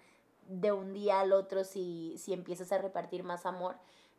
de 0.48 0.72
un 0.72 0.94
día 0.94 1.20
al 1.20 1.32
otro 1.32 1.64
si, 1.64 2.16
si 2.18 2.34
empiezas 2.34 2.72
a 2.72 2.80
repartir 2.80 3.24
más 3.24 3.46
amor, 3.46 3.76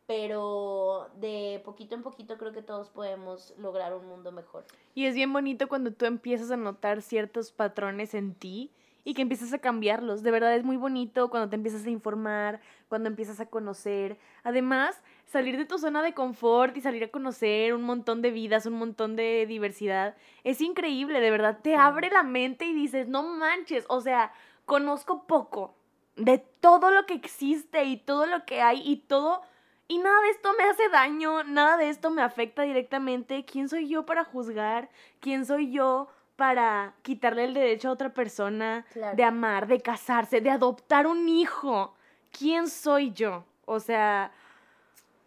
pero 0.06 1.10
de 1.16 1.60
poquito 1.64 1.96
en 1.96 2.02
poquito 2.02 2.38
creo 2.38 2.52
que 2.52 2.62
todos 2.62 2.88
podemos 2.88 3.52
lograr 3.58 3.94
un 3.94 4.06
mundo 4.06 4.30
mejor. 4.30 4.64
Y 4.94 5.06
es 5.06 5.16
bien 5.16 5.32
bonito 5.32 5.68
cuando 5.68 5.92
tú 5.92 6.04
empiezas 6.04 6.52
a 6.52 6.56
notar 6.56 7.02
ciertos 7.02 7.50
patrones 7.50 8.14
en 8.14 8.32
ti 8.36 8.70
y 9.04 9.14
que 9.14 9.22
empiezas 9.22 9.52
a 9.52 9.58
cambiarlos. 9.58 10.22
De 10.22 10.30
verdad 10.30 10.54
es 10.54 10.64
muy 10.64 10.76
bonito 10.76 11.30
cuando 11.30 11.48
te 11.48 11.56
empiezas 11.56 11.86
a 11.86 11.90
informar, 11.90 12.60
cuando 12.88 13.08
empiezas 13.08 13.40
a 13.40 13.46
conocer. 13.46 14.18
Además, 14.42 15.00
salir 15.26 15.56
de 15.56 15.64
tu 15.64 15.78
zona 15.78 16.02
de 16.02 16.14
confort 16.14 16.76
y 16.76 16.80
salir 16.80 17.04
a 17.04 17.08
conocer 17.08 17.74
un 17.74 17.82
montón 17.82 18.22
de 18.22 18.30
vidas, 18.30 18.66
un 18.66 18.74
montón 18.74 19.16
de 19.16 19.46
diversidad, 19.46 20.16
es 20.44 20.60
increíble, 20.60 21.20
de 21.20 21.30
verdad. 21.30 21.58
Te 21.62 21.76
abre 21.76 22.10
la 22.10 22.22
mente 22.22 22.66
y 22.66 22.74
dices, 22.74 23.08
no 23.08 23.22
manches, 23.22 23.84
o 23.88 24.00
sea, 24.00 24.32
conozco 24.64 25.26
poco 25.26 25.76
de 26.16 26.38
todo 26.38 26.90
lo 26.90 27.06
que 27.06 27.14
existe 27.14 27.84
y 27.84 27.96
todo 27.96 28.26
lo 28.26 28.44
que 28.44 28.60
hay 28.60 28.82
y 28.84 28.96
todo... 28.96 29.42
Y 29.88 29.98
nada 29.98 30.20
de 30.20 30.30
esto 30.30 30.52
me 30.56 30.62
hace 30.62 30.88
daño, 30.88 31.42
nada 31.42 31.76
de 31.76 31.88
esto 31.88 32.10
me 32.10 32.22
afecta 32.22 32.62
directamente. 32.62 33.44
¿Quién 33.44 33.68
soy 33.68 33.88
yo 33.88 34.06
para 34.06 34.22
juzgar? 34.22 34.88
¿Quién 35.18 35.44
soy 35.44 35.72
yo 35.72 36.06
para 36.40 36.94
quitarle 37.02 37.44
el 37.44 37.52
derecho 37.52 37.90
a 37.90 37.92
otra 37.92 38.14
persona 38.14 38.86
de 39.14 39.22
amar, 39.22 39.66
de 39.66 39.78
casarse, 39.82 40.40
de 40.40 40.48
adoptar 40.48 41.06
un 41.06 41.28
hijo. 41.28 41.92
¿Quién 42.30 42.66
soy 42.66 43.12
yo? 43.12 43.44
O 43.66 43.78
sea, 43.78 44.32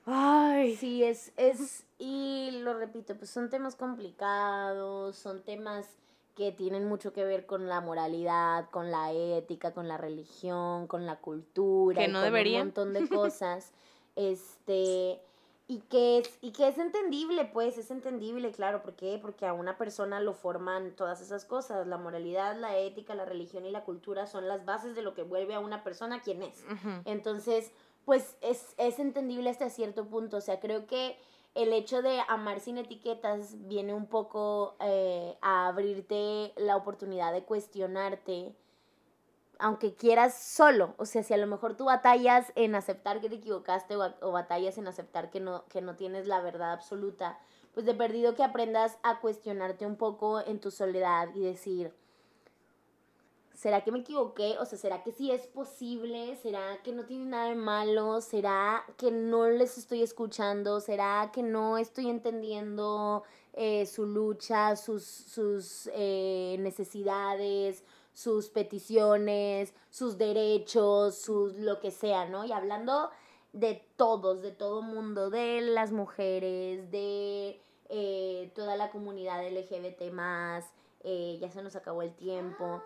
ay. 0.07 0.75
Sí, 0.75 1.03
es, 1.03 1.31
es, 1.37 1.85
y 1.99 2.49
lo 2.63 2.73
repito, 2.73 3.15
pues 3.15 3.29
son 3.29 3.51
temas 3.51 3.75
complicados, 3.75 5.15
son 5.15 5.43
temas 5.43 5.87
que 6.35 6.51
tienen 6.51 6.87
mucho 6.87 7.13
que 7.13 7.23
ver 7.23 7.45
con 7.45 7.67
la 7.67 7.79
moralidad, 7.79 8.71
con 8.71 8.89
la 8.89 9.11
ética, 9.11 9.71
con 9.71 9.87
la 9.87 9.97
religión, 9.99 10.87
con 10.87 11.05
la 11.05 11.17
cultura, 11.17 12.01
que 12.01 12.07
no 12.07 12.21
con 12.21 12.23
deberían. 12.23 12.61
un 12.61 12.67
montón 12.69 12.93
de 12.93 13.07
cosas. 13.07 13.71
este, 14.15 15.21
y 15.73 15.79
que 15.89 16.19
es 16.19 16.37
y 16.41 16.51
que 16.51 16.67
es 16.67 16.77
entendible 16.77 17.45
pues 17.45 17.79
es 17.79 17.89
entendible 17.89 18.51
claro 18.51 18.83
¿por 18.83 18.93
qué? 18.93 19.17
porque 19.19 19.47
a 19.47 19.53
una 19.53 19.75
persona 19.75 20.19
lo 20.19 20.33
forman 20.33 20.91
todas 20.95 21.19
esas 21.19 21.45
cosas 21.45 21.87
la 21.87 21.97
moralidad 21.97 22.55
la 22.55 22.77
ética 22.77 23.15
la 23.15 23.25
religión 23.25 23.65
y 23.65 23.71
la 23.71 23.83
cultura 23.83 24.27
son 24.27 24.47
las 24.47 24.65
bases 24.65 24.95
de 24.95 25.01
lo 25.01 25.15
que 25.15 25.23
vuelve 25.23 25.55
a 25.55 25.59
una 25.59 25.83
persona 25.83 26.21
quien 26.21 26.43
es 26.43 26.63
entonces 27.05 27.71
pues 28.05 28.37
es, 28.41 28.75
es 28.77 28.99
entendible 28.99 29.49
hasta 29.49 29.69
cierto 29.71 30.05
punto 30.05 30.37
o 30.37 30.41
sea 30.41 30.59
creo 30.59 30.85
que 30.85 31.17
el 31.55 31.73
hecho 31.73 32.03
de 32.03 32.19
amar 32.27 32.59
sin 32.59 32.77
etiquetas 32.77 33.55
viene 33.67 33.93
un 33.93 34.05
poco 34.05 34.75
eh, 34.79 35.37
a 35.41 35.67
abrirte 35.67 36.53
la 36.55 36.75
oportunidad 36.75 37.33
de 37.33 37.43
cuestionarte 37.43 38.53
aunque 39.63 39.93
quieras 39.93 40.37
solo, 40.37 40.93
o 40.97 41.05
sea, 41.05 41.23
si 41.23 41.33
a 41.33 41.37
lo 41.37 41.47
mejor 41.47 41.77
tú 41.77 41.85
batallas 41.85 42.51
en 42.55 42.75
aceptar 42.75 43.21
que 43.21 43.29
te 43.29 43.35
equivocaste 43.35 43.95
o, 43.95 44.31
batallas 44.33 44.77
en 44.77 44.89
aceptar 44.89 45.29
que 45.29 45.39
no, 45.39 45.63
que 45.69 45.81
no 45.81 45.95
tienes 45.95 46.27
la 46.27 46.41
verdad 46.41 46.73
absoluta, 46.73 47.39
pues 47.73 47.85
de 47.85 47.93
perdido 47.93 48.35
que 48.35 48.43
aprendas 48.43 48.97
a 49.03 49.21
cuestionarte 49.21 49.85
un 49.85 49.95
poco 49.95 50.41
en 50.41 50.59
tu 50.59 50.69
soledad 50.69 51.29
y 51.33 51.43
decir, 51.43 51.93
¿será 53.53 53.85
que 53.85 53.93
me 53.93 53.99
equivoqué? 53.99 54.57
O 54.59 54.65
sea, 54.65 54.77
¿será 54.77 55.01
que 55.01 55.13
sí 55.13 55.31
es 55.31 55.47
posible? 55.47 56.35
¿Será 56.35 56.83
que 56.83 56.91
no 56.91 57.05
tiene 57.05 57.23
nada 57.23 57.47
de 57.47 57.55
malo? 57.55 58.19
¿Será 58.19 58.83
que 58.97 59.11
no 59.11 59.47
les 59.47 59.77
estoy 59.77 60.03
escuchando? 60.03 60.81
¿Será 60.81 61.31
que 61.31 61.41
no 61.41 61.77
estoy 61.77 62.09
entendiendo 62.09 63.23
eh, 63.53 63.85
su 63.85 64.07
lucha, 64.07 64.75
sus, 64.75 65.05
sus 65.05 65.89
eh, 65.93 66.57
necesidades? 66.59 67.85
Sus 68.13 68.49
peticiones, 68.49 69.73
sus 69.89 70.17
derechos, 70.17 71.17
sus 71.17 71.55
lo 71.55 71.79
que 71.79 71.91
sea, 71.91 72.25
¿no? 72.25 72.45
Y 72.45 72.51
hablando 72.51 73.09
de 73.53 73.85
todos, 73.95 74.41
de 74.41 74.51
todo 74.51 74.81
mundo, 74.81 75.29
de 75.29 75.61
las 75.61 75.91
mujeres, 75.91 76.89
de 76.91 77.59
eh, 77.89 78.51
toda 78.55 78.75
la 78.75 78.89
comunidad 78.91 79.47
LGBT 79.47 80.11
más, 80.11 80.65
eh, 81.03 81.37
ya 81.39 81.49
se 81.49 81.61
nos 81.61 81.75
acabó 81.75 82.01
el 82.01 82.13
tiempo, 82.15 82.81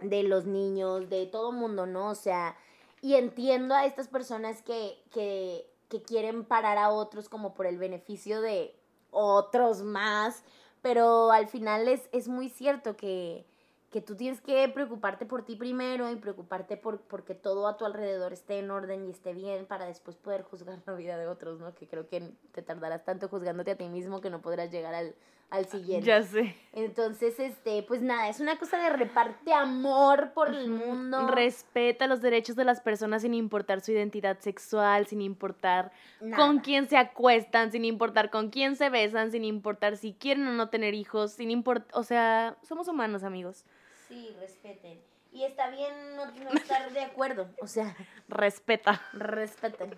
de 0.00 0.22
los 0.22 0.44
niños, 0.44 1.08
de 1.08 1.26
todo 1.26 1.50
mundo, 1.52 1.86
¿no? 1.86 2.10
O 2.10 2.14
sea, 2.14 2.56
y 3.00 3.14
entiendo 3.14 3.74
a 3.74 3.86
estas 3.86 4.08
personas 4.08 4.62
que, 4.62 5.02
que, 5.10 5.68
que 5.88 6.02
quieren 6.02 6.44
parar 6.44 6.78
a 6.78 6.90
otros 6.90 7.28
como 7.28 7.54
por 7.54 7.66
el 7.66 7.78
beneficio 7.78 8.40
de 8.40 8.74
otros 9.10 9.82
más, 9.82 10.44
pero 10.82 11.32
al 11.32 11.48
final 11.48 11.88
es, 11.88 12.08
es 12.12 12.28
muy 12.28 12.48
cierto 12.48 12.96
que, 12.96 13.44
que 13.90 14.02
tú 14.02 14.16
tienes 14.16 14.40
que 14.40 14.68
preocuparte 14.68 15.24
por 15.24 15.44
ti 15.44 15.56
primero 15.56 16.10
y 16.10 16.16
preocuparte 16.16 16.76
por 16.76 17.00
porque 17.02 17.34
todo 17.34 17.66
a 17.66 17.76
tu 17.76 17.86
alrededor 17.86 18.32
esté 18.32 18.58
en 18.58 18.70
orden 18.70 19.06
y 19.06 19.10
esté 19.10 19.32
bien 19.32 19.66
para 19.66 19.86
después 19.86 20.16
poder 20.16 20.42
juzgar 20.42 20.82
la 20.84 20.92
vida 20.94 21.16
de 21.16 21.26
otros, 21.26 21.58
¿no? 21.58 21.74
Que 21.74 21.88
creo 21.88 22.06
que 22.06 22.34
te 22.52 22.62
tardarás 22.62 23.04
tanto 23.04 23.28
juzgándote 23.28 23.70
a 23.70 23.76
ti 23.76 23.88
mismo 23.88 24.20
que 24.20 24.28
no 24.30 24.42
podrás 24.42 24.70
llegar 24.70 24.94
al, 24.94 25.14
al 25.50 25.66
siguiente. 25.66 26.06
Ya 26.06 26.22
sé. 26.22 26.54
Entonces, 26.72 27.40
este, 27.40 27.82
pues 27.82 28.02
nada, 28.02 28.28
es 28.28 28.38
una 28.40 28.58
cosa 28.58 28.78
de 28.78 28.90
reparte 28.90 29.52
amor 29.52 30.32
por 30.34 30.54
el 30.54 30.68
mundo. 30.68 31.26
Respeta 31.28 32.06
los 32.06 32.20
derechos 32.20 32.54
de 32.54 32.64
las 32.64 32.80
personas 32.80 33.22
sin 33.22 33.34
importar 33.34 33.80
su 33.80 33.92
identidad 33.92 34.38
sexual, 34.40 35.06
sin 35.06 35.22
importar 35.22 35.90
con 36.36 36.60
quién 36.60 36.88
se 36.88 36.96
acuestan, 36.96 37.72
sin 37.72 37.84
importar 37.84 38.30
con 38.30 38.50
quién 38.50 38.76
se 38.76 38.90
besan, 38.90 39.30
sin 39.30 39.44
importar 39.44 39.96
si 39.96 40.12
quieren 40.12 40.46
o 40.46 40.52
no 40.52 40.68
tener 40.68 40.94
hijos, 40.94 41.32
sin 41.32 41.50
importar, 41.50 41.88
o 41.94 42.02
sea, 42.02 42.56
somos 42.62 42.86
humanos, 42.88 43.24
amigos. 43.24 43.64
Sí, 44.08 44.34
respeten. 44.38 44.98
Y 45.32 45.44
está 45.44 45.70
bien 45.70 46.16
no, 46.16 46.24
estar 46.54 46.92
de 46.92 47.00
acuerdo, 47.00 47.48
o 47.60 47.66
sea. 47.66 47.96
Respeta. 48.28 49.00
Respeten. 49.12 49.94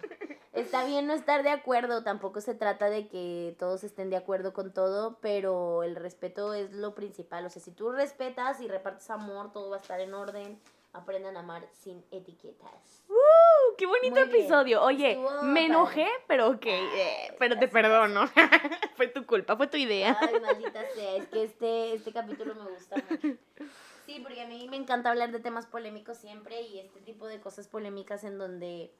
Está 0.53 0.85
bien 0.85 1.07
no 1.07 1.15
estar 1.15 1.43
de 1.43 1.51
acuerdo, 1.51 2.03
tampoco 2.03 2.41
se 2.41 2.55
trata 2.55 2.91
de 2.91 3.09
que 3.09 3.55
todos 3.59 3.85
estén 3.85 4.11
de 4.11 4.17
acuerdo 4.17 4.53
con 4.53 4.73
todo, 4.73 5.19
pero 5.21 5.85
el 5.85 5.95
respeto 5.95 6.55
es 6.55 6.73
lo 6.73 6.95
principal. 6.95 7.47
O 7.47 7.51
sea, 7.51 7.63
si 7.63 7.71
tú 7.71 7.93
respetas 7.93 8.61
y 8.61 8.69
repartes 8.69 9.09
amor, 9.11 9.53
todo 9.53 9.71
va 9.71 9.77
a 9.77 9.81
estar 9.81 10.01
en 10.01 10.13
orden. 10.13 10.61
Aprendan 10.93 11.37
a 11.37 11.41
amar 11.41 11.69
sin 11.71 12.05
etiquetas. 12.11 13.05
¡Uh! 13.09 13.77
¡Qué 13.79 13.87
bonito 13.87 14.19
episodio! 14.19 14.83
Oye, 14.83 15.21
me 15.45 15.67
enojé, 15.67 16.09
pero 16.27 16.49
ok, 16.49 16.67
eh, 16.67 17.37
pero 17.39 17.57
te 17.57 17.69
perdono. 17.69 18.29
fue 18.97 19.07
tu 19.07 19.25
culpa, 19.25 19.57
fue 19.57 19.69
tu 19.69 19.77
idea. 19.77 20.19
Ay, 20.21 20.41
maldita 20.41 20.83
sea, 20.93 21.15
es 21.15 21.29
que 21.29 21.45
este, 21.45 21.95
este 21.95 22.13
capítulo 22.13 22.57
me 22.57 22.69
gusta 22.73 22.97
mucho. 23.09 23.39
Sí, 24.11 24.19
porque 24.19 24.43
a 24.43 24.47
mí 24.47 24.67
me 24.69 24.77
encanta 24.77 25.11
hablar 25.11 25.31
de 25.31 25.39
temas 25.39 25.67
polémicos 25.67 26.19
siempre 26.19 26.63
y 26.63 26.81
este 26.81 26.99
tipo 27.01 27.29
de 27.29 27.39
cosas 27.39 27.69
polémicas 27.69 28.25
en 28.25 28.39
donde, 28.39 28.91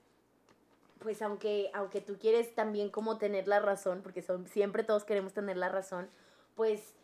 pues 1.01 1.21
aunque, 1.21 1.69
aunque 1.75 2.01
tú 2.01 2.17
quieres 2.17 2.55
también 2.55 2.91
como 2.91 3.19
tener 3.19 3.49
la 3.49 3.59
razón, 3.59 4.03
porque 4.05 4.23
son, 4.23 4.47
siempre 4.47 4.85
todos 4.85 5.03
queremos 5.03 5.33
tener 5.33 5.57
la 5.57 5.69
razón, 5.69 6.09
pues 6.55 6.95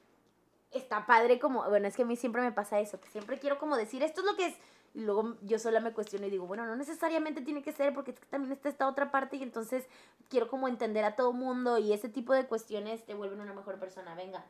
está 0.71 1.05
padre 1.05 1.41
como, 1.41 1.69
bueno, 1.69 1.89
es 1.89 1.97
que 1.97 2.03
a 2.03 2.07
mí 2.07 2.15
siempre 2.15 2.43
me 2.43 2.53
pasa 2.53 2.79
eso, 2.79 3.01
que 3.01 3.09
siempre 3.09 3.41
quiero 3.41 3.59
como 3.59 3.77
decir, 3.77 4.05
esto 4.05 4.21
es 4.21 4.27
lo 4.29 4.37
que 4.37 4.47
es, 4.47 4.55
y 4.95 5.01
luego 5.01 5.35
yo 5.43 5.59
sola 5.59 5.81
me 5.81 5.93
cuestiono 5.93 6.29
y 6.29 6.31
digo, 6.31 6.47
bueno, 6.47 6.65
no 6.65 6.77
necesariamente 6.77 7.41
tiene 7.41 7.65
que 7.65 7.73
ser 7.73 7.93
porque 7.93 8.13
también 8.13 8.53
está 8.53 8.69
esta 8.69 8.87
otra 8.87 9.11
parte 9.11 9.35
y 9.35 9.43
entonces 9.43 9.85
quiero 10.31 10.47
como 10.47 10.69
entender 10.69 11.05
a 11.05 11.17
todo 11.17 11.33
mundo 11.33 11.79
y 11.79 11.93
ese 11.93 12.09
tipo 12.09 12.35
de 12.35 12.47
cuestiones 12.47 13.05
te 13.05 13.15
vuelven 13.15 13.41
una 13.41 13.53
mejor 13.53 13.81
persona, 13.81 14.15
venga. 14.15 14.45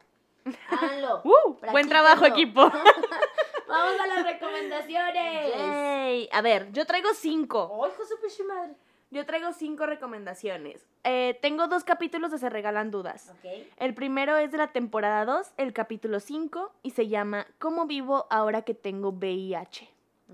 Háganlo. 0.68 1.22
Uh, 1.24 1.56
buen 1.72 1.88
trabajo, 1.88 2.26
equipo. 2.26 2.70
Vamos 3.68 4.00
a 4.00 4.06
las 4.06 4.24
recomendaciones. 4.24 6.28
A 6.32 6.42
ver, 6.42 6.72
yo 6.72 6.86
traigo 6.86 7.12
cinco. 7.14 7.84
¡Ay, 7.84 7.92
José 7.96 8.14
madre! 8.44 8.74
Yo 9.10 9.24
traigo 9.24 9.52
cinco 9.52 9.86
recomendaciones. 9.86 10.84
Eh, 11.04 11.38
tengo 11.40 11.68
dos 11.68 11.84
capítulos 11.84 12.32
de 12.32 12.38
Se 12.38 12.50
Regalan 12.50 12.90
Dudas. 12.90 13.32
El 13.76 13.94
primero 13.94 14.36
es 14.36 14.50
de 14.50 14.58
la 14.58 14.72
temporada 14.72 15.24
2, 15.24 15.52
el 15.56 15.72
capítulo 15.72 16.18
5, 16.18 16.72
y 16.82 16.90
se 16.90 17.06
llama 17.06 17.46
¿Cómo 17.58 17.86
vivo 17.86 18.26
ahora 18.30 18.62
que 18.62 18.74
tengo 18.74 19.10
VIH? 19.10 19.88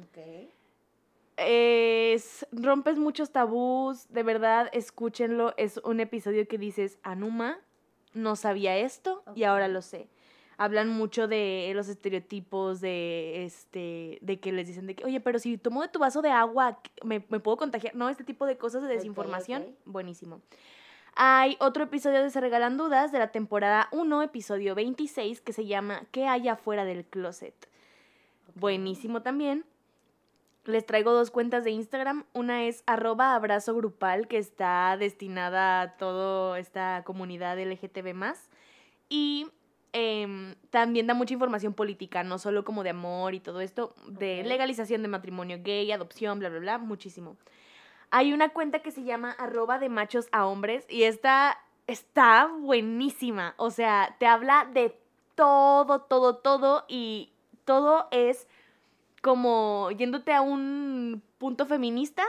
Okay. 0.09 0.51
Es, 1.37 2.47
rompes 2.51 2.97
muchos 2.97 3.31
tabús, 3.31 4.09
de 4.09 4.23
verdad, 4.23 4.71
escúchenlo. 4.73 5.53
Es 5.59 5.77
un 5.85 6.01
episodio 6.01 6.49
que 6.49 6.57
dices, 6.57 6.99
Anuma, 7.03 7.59
no 8.15 8.37
sabía 8.37 8.79
esto 8.79 9.23
y 9.35 9.45
ahora 9.45 9.69
lo 9.69 9.83
sé 9.83 10.09
hablan 10.57 10.89
mucho 10.89 11.29
de 11.29 11.73
los 11.75 11.89
estereotipos, 11.89 12.81
de 12.81 13.45
este, 13.45 14.19
de 14.21 14.41
que 14.41 14.53
les 14.53 14.67
dicen 14.67 14.87
de 14.87 14.95
que, 14.95 15.05
oye, 15.05 15.21
pero 15.21 15.39
si 15.39 15.59
tomo 15.59 15.83
de 15.83 15.89
tu 15.89 15.99
vaso 15.99 16.23
de 16.23 16.31
agua, 16.31 16.79
¿me, 17.05 17.21
puedo 17.21 17.57
contagiar? 17.57 17.95
No, 17.95 18.09
este 18.09 18.25
tipo 18.25 18.47
de 18.47 18.57
cosas 18.57 18.83
de 18.83 18.89
desinformación, 18.89 19.67
buenísimo. 19.85 20.41
Hay 21.15 21.57
otro 21.61 21.85
episodio 21.85 22.23
de 22.23 22.31
Se 22.31 22.41
Regalan 22.41 22.79
Dudas 22.79 23.13
de 23.13 23.19
la 23.19 23.33
temporada 23.33 23.89
1, 23.93 24.23
episodio 24.23 24.75
26, 24.75 25.43
que 25.43 25.53
se 25.53 25.67
llama 25.67 26.05
¿Qué 26.11 26.27
hay 26.27 26.49
afuera 26.49 26.85
del 26.85 27.05
closet? 27.05 27.55
Buenísimo 28.55 29.21
también. 29.21 29.65
Les 30.65 30.87
traigo 30.87 31.13
dos 31.13 31.31
cuentas 31.31 31.65
de 31.65 31.71
Instagram. 31.73 32.25
Una 32.33 32.65
es 32.65 32.83
arroba 32.87 33.35
abrazo 33.35 33.75
grupal, 33.75 34.29
que 34.29 34.39
está 34.39 34.97
destinada 34.97 35.83
a 35.83 35.97
toda 35.97 36.59
esta 36.59 37.03
comunidad 37.05 37.59
LGTB. 37.59 38.15
Y 39.09 39.49
Em, 39.95 40.55
también 40.71 41.07
da 41.07 41.13
mucha 41.13 41.35
información 41.35 41.75
política, 41.75 42.25
no 42.25 42.39
solo 42.39 42.65
como 42.65 42.83
de 42.83 42.91
amor 42.91 43.35
y 43.35 43.41
todo 43.41 43.61
esto, 43.61 43.95
de 44.07 44.43
legalización 44.43 45.03
de 45.03 45.09
matrimonio 45.09 45.59
gay, 45.63 45.93
adopción, 45.93 46.39
bla, 46.39 46.49
bla, 46.49 46.61
bla, 46.61 46.79
muchísimo. 46.79 47.37
Hay 48.11 48.33
una 48.33 48.51
cuenta 48.51 48.81
que 48.81 48.91
se 48.91 49.05
llama 49.05 49.33
arroba 49.33 49.79
de 49.79 49.91
machos 49.91 50.29
a 50.33 50.47
hombres 50.47 50.87
y 50.89 51.03
esta 51.03 51.59
está 51.87 52.47
buenísima. 52.47 53.55
O 53.59 53.71
sea, 53.71 54.17
te 54.19 54.27
habla 54.27 54.67
de 54.73 54.99
todo, 55.35 56.01
todo, 56.01 56.37
todo 56.37 56.85
y 56.89 57.31
todo 57.65 58.09
es 58.11 58.49
como 59.21 59.91
yéndote 59.91 60.33
a 60.33 60.41
un 60.41 61.23
punto 61.39 61.67
feminista, 61.67 62.25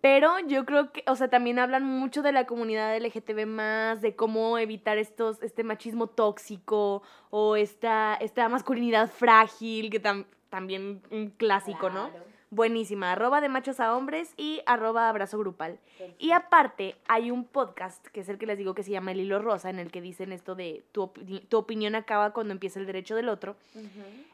pero 0.00 0.38
yo 0.46 0.64
creo 0.64 0.92
que, 0.92 1.04
o 1.06 1.16
sea, 1.16 1.28
también 1.28 1.58
hablan 1.58 1.84
mucho 1.84 2.22
de 2.22 2.32
la 2.32 2.46
comunidad 2.46 2.96
LGTB 2.96 3.46
más, 3.46 4.00
de 4.00 4.16
cómo 4.16 4.58
evitar 4.58 4.98
estos, 4.98 5.42
este 5.42 5.64
machismo 5.64 6.06
tóxico 6.06 7.02
o 7.30 7.56
esta, 7.56 8.14
esta 8.14 8.48
masculinidad 8.48 9.10
frágil, 9.10 9.90
que 9.90 10.00
también 10.48 11.02
un 11.10 11.30
clásico, 11.30 11.90
¿no? 11.90 12.10
Buenísima, 12.52 13.12
arroba 13.12 13.40
de 13.40 13.48
machos 13.48 13.78
a 13.78 13.96
hombres 13.96 14.34
y 14.36 14.60
arroba 14.66 15.08
abrazo 15.08 15.38
grupal. 15.38 15.78
Y 16.18 16.32
aparte, 16.32 16.96
hay 17.06 17.30
un 17.30 17.44
podcast, 17.44 18.04
que 18.08 18.20
es 18.20 18.28
el 18.28 18.38
que 18.38 18.46
les 18.46 18.58
digo 18.58 18.74
que 18.74 18.82
se 18.82 18.90
llama 18.90 19.12
El 19.12 19.20
Hilo 19.20 19.38
Rosa, 19.38 19.70
en 19.70 19.78
el 19.78 19.92
que 19.92 20.00
dicen 20.00 20.32
esto 20.32 20.56
de 20.56 20.82
tu, 20.90 21.12
tu 21.48 21.56
opinión 21.58 21.94
acaba 21.94 22.32
cuando 22.32 22.52
empieza 22.52 22.80
el 22.80 22.86
derecho 22.86 23.14
del 23.14 23.28
otro. 23.28 23.54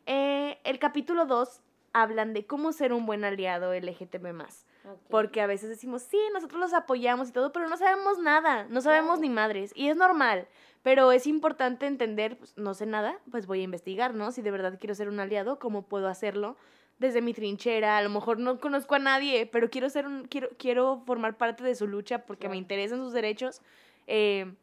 Eh, 0.07 0.59
el 0.65 0.79
capítulo 0.79 1.27
2 1.27 1.61
hablan 1.93 2.33
de 2.33 2.47
cómo 2.47 2.73
ser 2.73 2.93
un 2.93 3.05
buen 3.05 3.25
aliado 3.25 3.75
LGTB 3.75 4.33
más. 4.33 4.65
Porque 5.11 5.41
a 5.41 5.47
veces 5.47 5.69
decimos, 5.69 6.03
sí, 6.03 6.19
nosotros 6.33 6.61
los 6.61 6.73
apoyamos 6.73 7.29
y 7.29 7.33
todo, 7.33 7.53
pero 7.53 7.69
no 7.69 7.77
sabemos 7.77 8.19
nada, 8.19 8.65
no 8.65 8.81
sabemos 8.81 9.21
ni 9.21 9.31
madres. 9.31 9.73
Y 9.75 9.89
es 9.89 9.97
normal, 9.97 10.47
pero 10.83 11.13
es 11.13 11.27
importante 11.27 11.87
entender, 11.87 12.39
pues, 12.39 12.57
no 12.57 12.75
sé 12.75 12.87
nada, 12.87 13.19
pues 13.31 13.47
voy 13.47 13.61
a 13.61 13.65
investigar, 13.65 14.15
¿no? 14.15 14.31
Si 14.33 14.43
de 14.43 14.51
verdad 14.51 14.79
quiero 14.79 14.95
ser 14.95 15.09
un 15.09 15.21
aliado, 15.21 15.59
¿cómo 15.59 15.83
puedo 15.83 16.09
hacerlo? 16.09 16.57
Desde 16.99 17.21
mi 17.21 17.35
trinchera, 17.35 17.99
a 17.99 18.03
lo 18.03 18.09
mejor 18.09 18.39
no 18.39 18.59
conozco 18.59 18.95
a 18.95 18.99
nadie, 18.99 19.47
pero 19.47 19.69
quiero 19.69 19.91
ser 19.91 20.07
un, 20.07 20.25
quiero, 20.25 20.49
quiero 20.59 21.03
formar 21.05 21.37
parte 21.37 21.63
de 21.63 21.75
su 21.75 21.87
lucha 21.87 22.25
porque 22.25 22.49
me 22.49 22.57
interesan 22.57 23.01
sus 23.01 23.13
derechos. 23.13 23.61
Eh, 24.07 24.55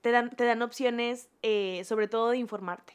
te, 0.00 0.10
dan, 0.10 0.30
te 0.30 0.44
dan 0.44 0.62
opciones, 0.62 1.28
eh, 1.42 1.82
sobre 1.84 2.08
todo 2.08 2.30
de 2.30 2.38
informarte. 2.38 2.94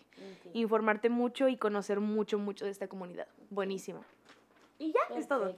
Informarte 0.54 1.10
mucho 1.10 1.48
y 1.48 1.58
conocer 1.58 2.00
mucho, 2.00 2.40
mucho 2.40 2.66
de 2.66 2.72
esta 2.72 2.88
comunidad. 2.88 3.28
Buenísima. 3.50 4.02
Y 4.80 4.92
ya, 4.92 5.16
es 5.16 5.28
todo. 5.28 5.56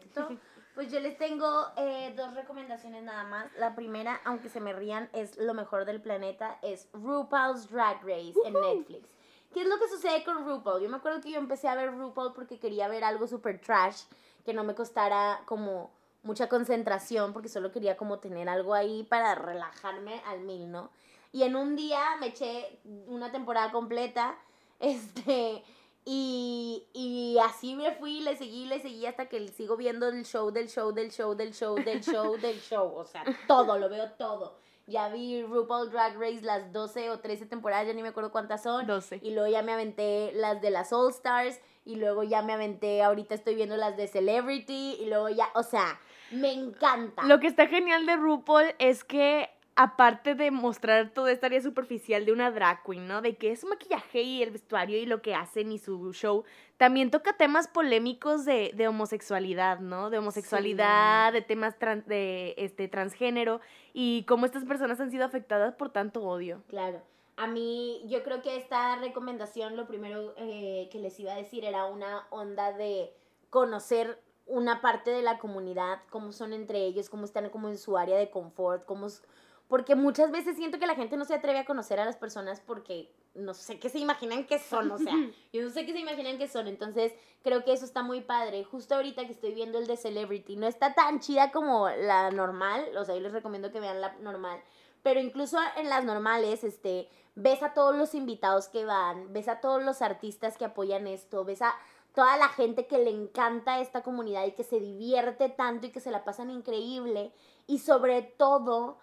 Pues 0.76 0.92
yo 0.92 1.00
les 1.00 1.18
tengo 1.18 1.68
eh, 1.78 2.14
dos 2.18 2.34
recomendaciones 2.34 3.02
nada 3.02 3.24
más. 3.24 3.48
La 3.58 3.76
primera, 3.76 4.20
aunque 4.26 4.50
se 4.50 4.60
me 4.60 4.74
rían, 4.74 5.10
es 5.14 5.38
lo 5.38 5.54
mejor 5.54 5.86
del 5.86 6.02
planeta, 6.02 6.60
es 6.62 6.90
RuPaul's 6.92 7.70
Drag 7.70 8.02
Race 8.04 8.36
en 8.46 8.54
Netflix. 8.54 9.08
¿Qué 9.54 9.62
es 9.62 9.68
lo 9.68 9.80
que 9.80 9.88
sucede 9.88 10.26
con 10.26 10.46
RuPaul? 10.46 10.82
Yo 10.82 10.90
me 10.90 10.98
acuerdo 10.98 11.22
que 11.22 11.32
yo 11.32 11.40
empecé 11.40 11.70
a 11.70 11.76
ver 11.76 11.96
RuPaul 11.96 12.34
porque 12.34 12.60
quería 12.60 12.90
ver 12.90 13.06
algo 13.06 13.26
super 13.26 13.62
trash, 13.62 14.02
que 14.44 14.54
no 14.54 14.66
me 14.66 14.76
costara 14.76 15.44
como 15.46 15.92
mucha 16.24 16.50
concentración, 16.50 17.32
porque 17.32 17.48
solo 17.48 17.72
quería 17.72 17.96
como 17.96 18.20
tener 18.20 18.50
algo 18.50 18.74
ahí 18.74 19.04
para 19.04 19.34
relajarme 19.34 20.22
al 20.26 20.42
mil, 20.42 20.70
¿no? 20.70 20.90
Y 21.32 21.44
en 21.44 21.56
un 21.56 21.78
día 21.78 22.02
me 22.20 22.28
eché 22.28 22.80
una 23.08 23.32
temporada 23.32 23.72
completa, 23.72 24.36
este, 24.80 25.64
y, 26.08 26.86
y 26.94 27.40
así 27.40 27.76
me 27.76 27.92
fui, 27.94 28.20
le 28.20 28.38
seguí, 28.38 28.68
le 28.68 28.80
seguí 28.80 29.08
hasta 29.08 29.26
que 29.28 29.48
sigo 29.48 29.76
viendo 29.76 30.08
el 30.08 30.24
show 30.24 30.52
del 30.52 30.70
show 30.70 30.92
del 30.92 31.12
show 31.12 31.34
del 31.34 31.52
show 31.52 31.76
del 31.76 32.04
show 32.04 32.38
del 32.38 32.60
show. 32.62 32.94
O 32.96 33.06
sea, 33.06 33.24
todo, 33.48 33.80
lo 33.80 33.90
veo 33.90 34.12
todo. 34.12 34.56
Ya 34.86 35.10
vi 35.10 35.42
RuPaul 35.42 35.90
Drag 35.90 36.16
Race 36.20 36.42
las 36.44 36.72
12 36.72 37.10
o 37.10 37.20
13 37.20 37.48
temporadas, 37.48 37.88
ya 37.88 37.94
ni 37.94 38.04
me 38.04 38.10
acuerdo 38.10 38.32
cuántas 38.32 38.62
son. 38.62 38.86
12. 38.86 39.20
Y 39.24 39.32
luego 39.32 39.50
ya 39.50 39.64
me 39.64 39.74
aventé 39.74 40.32
las 40.36 40.62
de 40.62 40.70
las 40.70 40.94
All 40.94 41.10
Stars. 41.10 41.60
Y 41.86 41.96
luego 41.96 42.22
ya 42.22 42.44
me 42.44 42.54
aventé, 42.54 43.02
ahorita 43.02 43.34
estoy 43.34 43.56
viendo 43.56 43.76
las 43.76 43.98
de 43.98 44.08
Celebrity. 44.08 44.98
Y 45.00 45.08
luego 45.08 45.30
ya, 45.30 45.50
o 45.56 45.64
sea, 45.64 46.00
me 46.30 46.54
encanta. 46.54 47.24
Lo 47.24 47.40
que 47.40 47.48
está 47.48 47.66
genial 47.66 48.06
de 48.06 48.16
RuPaul 48.16 48.76
es 48.78 49.04
que 49.04 49.50
aparte 49.76 50.36
de 50.36 50.52
mostrar 50.52 51.10
toda 51.10 51.32
esta 51.32 51.48
área 51.48 51.62
superficial 51.62 52.26
de 52.26 52.32
una 52.32 52.50
drag 52.50 52.82
queen, 52.84 53.08
¿no? 53.08 53.22
De 53.22 53.36
que 53.36 53.52
es 53.52 53.60
su 53.60 53.68
maquillaje 53.68 54.22
y 54.22 54.42
el 54.42 54.52
vestuario 54.52 54.98
y 54.98 55.06
lo 55.06 55.22
que 55.22 55.36
hacen 55.36 55.72
y 55.72 55.80
su 55.80 56.14
show, 56.14 56.46
también 56.78 57.12
toca 57.12 57.36
temas 57.36 57.68
polémicos 57.68 58.46
de, 58.46 58.88
homosexualidad, 58.88 59.80
¿no? 59.80 60.10
De 60.10 60.18
homosexualidad, 60.18 61.34
de 61.34 61.42
temas 61.42 61.76
de 62.06 62.56
este, 62.58 62.88
transgénero 62.88 63.60
y 63.94 64.24
cómo 64.28 64.46
estas 64.46 64.64
personas 64.64 65.00
han 65.02 65.12
sido 65.12 65.26
afectadas 65.26 65.76
por 65.76 65.90
tanto 65.90 66.24
odio. 66.24 66.62
Claro. 66.70 67.02
A 67.38 67.48
mí, 67.48 68.02
yo 68.08 68.24
creo 68.24 68.42
que 68.42 68.56
esta 68.56 68.96
recomendación, 68.96 69.76
lo 69.76 69.88
primero 69.88 70.34
eh, 70.38 70.88
que 70.90 71.00
les 71.00 71.20
iba 71.20 71.34
a 71.34 71.36
decir 71.36 71.66
era 71.66 71.86
una 71.86 72.28
onda 72.30 72.72
de 72.72 73.14
conocer 73.50 74.22
una 74.46 74.80
parte 74.80 75.12
de 75.12 75.22
la 75.22 75.38
comunidad, 75.38 76.00
cómo 76.10 76.32
son 76.32 76.54
entre 76.54 76.86
ellos, 76.86 77.10
cómo 77.10 77.26
están 77.26 77.50
como 77.50 77.68
en 77.68 77.78
su 77.78 77.98
área 77.98 78.18
de 78.18 78.30
confort, 78.30 78.86
cómo 78.86 79.08
porque 79.68 79.96
muchas 79.96 80.32
veces 80.32 80.56
siento 80.56 80.80
que 80.80 80.88
la 80.88 80.96
gente 80.96 81.18
no 81.18 81.26
se 81.26 81.34
atreve 81.34 81.60
a 81.60 81.66
conocer 81.66 82.00
a 82.00 82.06
las 82.06 82.18
personas 82.18 82.60
porque 82.60 83.12
no 83.34 83.54
sé 83.54 83.80
qué 83.80 83.90
se 83.90 84.00
imaginan 84.00 84.46
que 84.46 84.60
son, 84.60 84.92
o 84.92 84.98
sea, 84.98 85.14
yo 85.54 85.62
no 85.62 85.70
sé 85.70 85.86
qué 85.86 85.94
se 85.94 86.00
imaginan 86.00 86.38
que 86.38 86.48
son, 86.48 86.68
entonces 86.68 87.14
creo 87.44 87.64
que 87.64 87.74
eso 87.74 87.86
está 87.86 88.04
muy 88.04 88.22
padre. 88.22 88.64
Justo 88.64 88.96
ahorita 88.96 89.26
que 89.26 89.32
estoy 89.32 89.54
viendo 89.54 89.80
el 89.80 89.88
de 89.88 89.98
Celebrity, 89.98 90.56
no 90.56 90.68
está 90.68 90.94
tan 90.94 91.20
chida 91.20 91.52
como 91.52 91.90
la 91.90 92.32
normal, 92.32 92.86
o 92.98 93.06
sea, 93.06 93.16
yo 93.16 93.22
les 93.22 93.32
recomiendo 93.32 93.72
que 93.72 93.80
vean 93.80 94.02
la 94.02 94.14
normal, 94.20 94.62
pero 95.02 95.20
incluso 95.20 95.58
en 95.78 95.90
las 95.90 96.04
normales, 96.06 96.64
este, 96.64 97.10
ves 97.36 97.62
a 97.64 97.74
todos 97.74 97.96
los 97.96 98.16
invitados 98.16 98.68
que 98.68 98.86
van, 98.86 99.34
ves 99.34 99.48
a 99.48 99.62
todos 99.62 99.84
los 99.84 100.02
artistas 100.02 100.58
que 100.58 100.66
apoyan 100.66 101.08
esto, 101.08 101.44
ves 101.44 101.62
a 101.62 101.76
toda 102.14 102.38
la 102.38 102.48
gente 102.48 102.88
que 102.88 102.98
le 102.98 103.12
encanta 103.12 103.82
esta 103.82 104.02
comunidad 104.02 104.46
y 104.46 104.52
que 104.52 104.64
se 104.64 104.80
divierte 104.80 105.50
tanto 105.50 105.88
y 105.88 105.92
que 105.92 106.00
se 106.00 106.12
la 106.12 106.24
pasan 106.24 106.50
increíble 106.50 107.34
y 107.68 107.80
sobre 107.80 108.22
todo 108.22 108.98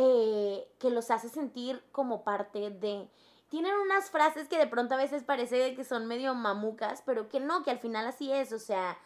eh, 0.00 0.70
que 0.78 0.90
los 0.90 1.10
hace 1.10 1.28
sentir 1.28 1.82
como 1.90 2.22
parte 2.22 2.70
de... 2.70 3.08
Tienen 3.48 3.74
unas 3.74 4.10
frases 4.10 4.46
que 4.46 4.56
de 4.56 4.68
pronto 4.68 4.94
a 4.94 4.98
veces 4.98 5.24
parece 5.24 5.74
que 5.74 5.82
son 5.82 6.06
medio 6.06 6.34
mamucas, 6.34 7.02
pero 7.04 7.28
que 7.28 7.40
no, 7.40 7.64
que 7.64 7.72
al 7.72 7.80
final 7.80 8.06
así 8.06 8.30
es, 8.30 8.52
o 8.52 8.60
sea, 8.60 8.96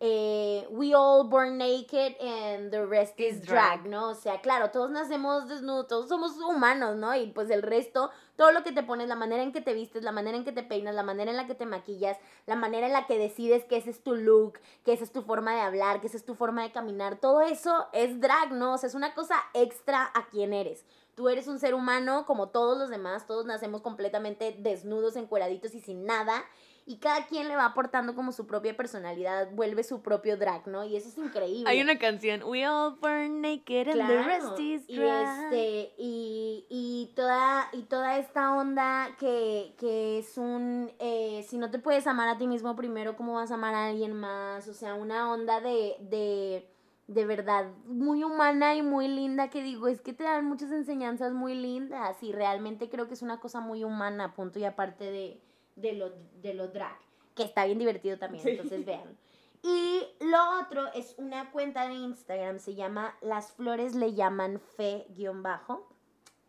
eh, 0.00 0.66
we 0.70 0.92
all 0.92 1.28
born 1.28 1.56
naked 1.56 2.16
and 2.20 2.70
the 2.70 2.84
rest 2.84 3.18
is 3.20 3.40
drag, 3.40 3.86
¿no? 3.86 4.10
O 4.10 4.14
sea, 4.14 4.40
claro, 4.40 4.70
todos 4.70 4.90
nacemos 4.90 5.48
desnudos, 5.48 5.86
todos 5.86 6.08
somos 6.08 6.36
humanos, 6.36 6.96
¿no? 6.96 7.14
Y 7.14 7.28
pues 7.28 7.48
el 7.50 7.62
resto, 7.62 8.10
todo 8.36 8.50
lo 8.50 8.64
que 8.64 8.72
te 8.72 8.82
pones, 8.82 9.08
la 9.08 9.14
manera 9.14 9.42
en 9.42 9.52
que 9.52 9.60
te 9.60 9.72
vistes, 9.72 10.02
la 10.02 10.10
manera 10.12 10.36
en 10.36 10.44
que 10.44 10.52
te 10.52 10.64
peinas, 10.64 10.94
la 10.94 11.04
manera 11.04 11.30
en 11.30 11.36
la 11.36 11.46
que 11.46 11.54
te 11.54 11.64
maquillas, 11.64 12.18
la 12.46 12.56
manera 12.56 12.86
en 12.86 12.92
la 12.92 13.06
que 13.06 13.18
decides 13.18 13.64
que 13.64 13.76
ese 13.76 13.90
es 13.90 14.02
tu 14.02 14.16
look, 14.16 14.58
que 14.84 14.92
esa 14.92 15.04
es 15.04 15.12
tu 15.12 15.22
forma 15.22 15.54
de 15.54 15.60
hablar, 15.60 16.00
que 16.00 16.08
esa 16.08 16.16
es 16.16 16.24
tu 16.24 16.34
forma 16.34 16.62
de 16.62 16.72
caminar, 16.72 17.20
todo 17.20 17.40
eso 17.40 17.86
es 17.92 18.20
drag, 18.20 18.52
¿no? 18.52 18.74
O 18.74 18.78
sea, 18.78 18.88
es 18.88 18.94
una 18.94 19.14
cosa 19.14 19.36
extra 19.54 20.10
a 20.14 20.26
quien 20.26 20.52
eres. 20.52 20.84
Tú 21.14 21.28
eres 21.28 21.46
un 21.46 21.60
ser 21.60 21.74
humano 21.74 22.26
como 22.26 22.48
todos 22.48 22.76
los 22.76 22.90
demás, 22.90 23.28
todos 23.28 23.46
nacemos 23.46 23.82
completamente 23.82 24.56
desnudos, 24.58 25.14
encueraditos 25.14 25.74
y 25.76 25.80
sin 25.80 26.04
nada 26.04 26.44
y 26.86 26.98
cada 26.98 27.26
quien 27.26 27.48
le 27.48 27.56
va 27.56 27.64
aportando 27.64 28.14
como 28.14 28.32
su 28.32 28.46
propia 28.46 28.76
personalidad, 28.76 29.50
vuelve 29.52 29.82
su 29.82 30.02
propio 30.02 30.36
drag, 30.36 30.66
¿no? 30.68 30.84
Y 30.84 30.96
eso 30.96 31.08
es 31.08 31.16
increíble. 31.16 31.70
Hay 31.70 31.80
una 31.80 31.98
canción, 31.98 32.42
We 32.42 32.66
all 32.66 32.96
burn 33.00 33.40
naked 33.40 33.88
and 33.88 34.06
the 34.06 34.22
rest 34.22 34.60
is 34.60 34.86
drag. 34.86 35.52
Y, 35.52 35.56
este, 35.56 35.94
y, 35.98 37.12
toda, 37.16 37.68
y 37.72 37.82
toda 37.82 38.18
esta 38.18 38.54
onda 38.54 39.16
que, 39.18 39.74
que 39.78 40.18
es 40.18 40.36
un, 40.36 40.92
eh, 40.98 41.44
si 41.48 41.56
no 41.56 41.70
te 41.70 41.78
puedes 41.78 42.06
amar 42.06 42.28
a 42.28 42.36
ti 42.36 42.46
mismo 42.46 42.76
primero, 42.76 43.16
¿cómo 43.16 43.34
vas 43.34 43.50
a 43.50 43.54
amar 43.54 43.74
a 43.74 43.86
alguien 43.86 44.12
más? 44.12 44.68
O 44.68 44.74
sea, 44.74 44.94
una 44.94 45.32
onda 45.32 45.60
de, 45.60 45.96
de, 46.00 46.68
de 47.06 47.24
verdad 47.24 47.66
muy 47.86 48.24
humana 48.24 48.74
y 48.74 48.82
muy 48.82 49.08
linda 49.08 49.48
que 49.48 49.62
digo, 49.62 49.88
es 49.88 50.02
que 50.02 50.12
te 50.12 50.24
dan 50.24 50.44
muchas 50.44 50.70
enseñanzas 50.70 51.32
muy 51.32 51.54
lindas 51.54 52.22
y 52.22 52.32
realmente 52.32 52.90
creo 52.90 53.08
que 53.08 53.14
es 53.14 53.22
una 53.22 53.40
cosa 53.40 53.60
muy 53.60 53.84
humana, 53.84 54.34
punto 54.34 54.58
y 54.58 54.64
aparte 54.64 55.10
de 55.10 55.40
de 55.76 55.92
los 55.92 56.12
de 56.42 56.54
lo 56.54 56.68
drag, 56.68 56.98
que 57.34 57.42
está 57.42 57.64
bien 57.64 57.78
divertido 57.78 58.18
también, 58.18 58.46
entonces 58.46 58.84
vean. 58.84 59.16
Y 59.62 60.02
lo 60.20 60.60
otro 60.60 60.92
es 60.92 61.14
una 61.16 61.50
cuenta 61.50 61.88
de 61.88 61.94
Instagram, 61.94 62.58
se 62.58 62.74
llama 62.74 63.16
Las 63.22 63.52
Flores 63.52 63.94
le 63.94 64.12
llaman 64.12 64.60
fe-bajo, 64.60 65.88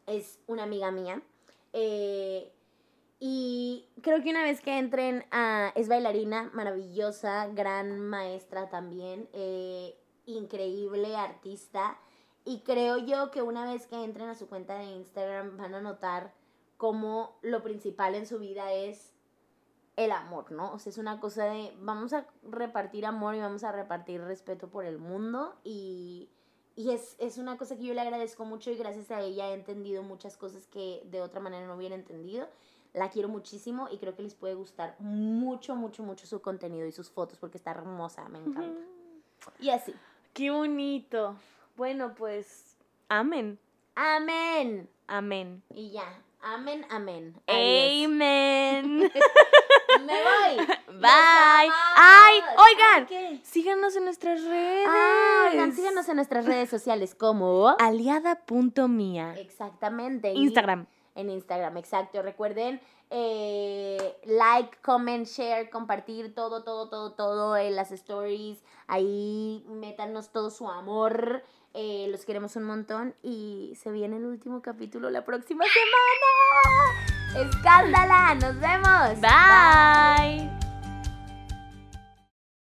es 0.05 0.39
una 0.47 0.63
amiga 0.63 0.91
mía. 0.91 1.21
Eh, 1.71 2.51
y 3.19 3.87
creo 4.01 4.21
que 4.21 4.29
una 4.29 4.43
vez 4.43 4.59
que 4.59 4.77
entren 4.77 5.25
a... 5.31 5.71
Es 5.75 5.87
bailarina, 5.87 6.51
maravillosa, 6.53 7.47
gran 7.47 8.01
maestra 8.01 8.69
también, 8.69 9.29
eh, 9.31 9.97
increíble 10.25 11.15
artista. 11.15 11.97
Y 12.43 12.59
creo 12.59 12.97
yo 12.97 13.31
que 13.31 13.41
una 13.41 13.65
vez 13.71 13.87
que 13.87 14.03
entren 14.03 14.27
a 14.27 14.35
su 14.35 14.47
cuenta 14.47 14.77
de 14.77 14.85
Instagram 14.85 15.57
van 15.57 15.73
a 15.73 15.81
notar 15.81 16.33
cómo 16.77 17.39
lo 17.41 17.63
principal 17.63 18.13
en 18.15 18.27
su 18.27 18.39
vida 18.39 18.73
es 18.73 19.14
el 19.95 20.11
amor, 20.11 20.51
¿no? 20.51 20.73
O 20.73 20.79
sea, 20.79 20.91
es 20.91 20.97
una 20.97 21.19
cosa 21.19 21.45
de 21.45 21.73
vamos 21.79 22.13
a 22.13 22.25
repartir 22.43 23.05
amor 23.05 23.35
y 23.35 23.39
vamos 23.39 23.63
a 23.63 23.71
repartir 23.71 24.21
respeto 24.21 24.67
por 24.67 24.85
el 24.85 24.97
mundo 24.97 25.55
y, 25.63 26.29
y 26.75 26.91
es, 26.91 27.15
es, 27.19 27.37
una 27.37 27.57
cosa 27.57 27.77
que 27.77 27.85
yo 27.85 27.93
le 27.93 28.01
agradezco 28.01 28.43
mucho 28.45 28.71
y 28.71 28.75
gracias 28.75 29.09
a 29.11 29.21
ella 29.21 29.49
he 29.49 29.53
entendido 29.53 30.03
muchas 30.03 30.35
cosas 30.35 30.67
que 30.67 31.01
de 31.05 31.21
otra 31.21 31.39
manera 31.39 31.65
no 31.65 31.75
hubiera 31.75 31.95
entendido. 31.95 32.47
La 32.93 33.09
quiero 33.09 33.27
muchísimo 33.27 33.89
y 33.91 33.97
creo 33.97 34.15
que 34.15 34.23
les 34.23 34.35
puede 34.35 34.55
gustar 34.55 34.95
mucho, 34.99 35.75
mucho, 35.75 36.03
mucho 36.03 36.27
su 36.27 36.41
contenido 36.41 36.85
y 36.87 36.91
sus 36.91 37.09
fotos 37.09 37.37
porque 37.37 37.57
está 37.57 37.71
hermosa, 37.71 38.27
me 38.29 38.39
encanta. 38.39 38.81
Y 39.59 39.69
así. 39.69 39.93
Qué 40.33 40.49
bonito. 40.49 41.35
Bueno, 41.75 42.15
pues, 42.15 42.77
amén. 43.09 43.59
Amén. 43.95 44.89
Amén. 45.07 45.61
Y 45.73 45.91
ya, 45.91 46.21
amén, 46.41 46.85
amén. 46.89 47.35
Amen. 47.47 49.11
Me 50.05 50.13
voy. 50.13 50.65
Bye. 50.99 51.71
Ay, 51.95 52.39
oigan. 52.57 53.05
¿Qué? 53.07 53.39
Síganos 53.43 53.95
en 53.95 54.05
nuestras 54.05 54.43
redes. 54.43 54.87
Ah, 54.89 55.49
oigan, 55.51 55.73
síganos 55.73 56.07
en 56.09 56.15
nuestras 56.17 56.45
redes 56.45 56.69
sociales 56.69 57.15
como 57.15 57.75
Aliada.mía. 57.79 59.33
exactamente 59.37 60.31
y- 60.33 60.37
Instagram. 60.43 60.85
en 61.15 61.29
Instagram, 61.29 61.77
exacto. 61.77 62.21
Recuerden 62.21 62.79
eh, 63.09 64.17
like, 64.25 64.77
comment, 64.81 65.27
share, 65.27 65.69
compartir 65.69 66.33
todo, 66.33 66.63
todo, 66.63 66.89
todo, 66.89 67.13
todo 67.13 67.57
en 67.57 67.75
las 67.75 67.91
stories. 67.91 68.63
Ahí 68.87 69.63
métanos 69.67 70.31
todo 70.31 70.49
su 70.49 70.67
amor. 70.69 71.43
Eh, 71.73 72.07
los 72.09 72.23
queremos 72.25 72.55
un 72.55 72.63
montón 72.63 73.15
y 73.21 73.73
se 73.81 73.91
viene 73.91 74.15
el 74.15 74.25
último 74.25 74.61
capítulo 74.61 75.09
la 75.09 75.25
próxima 75.25 75.65
semana. 75.65 77.14
Escándala, 77.35 78.35
nos 78.35 78.59
vemos. 78.59 79.19
Bye. 79.19 80.49
Bye. 80.49 80.64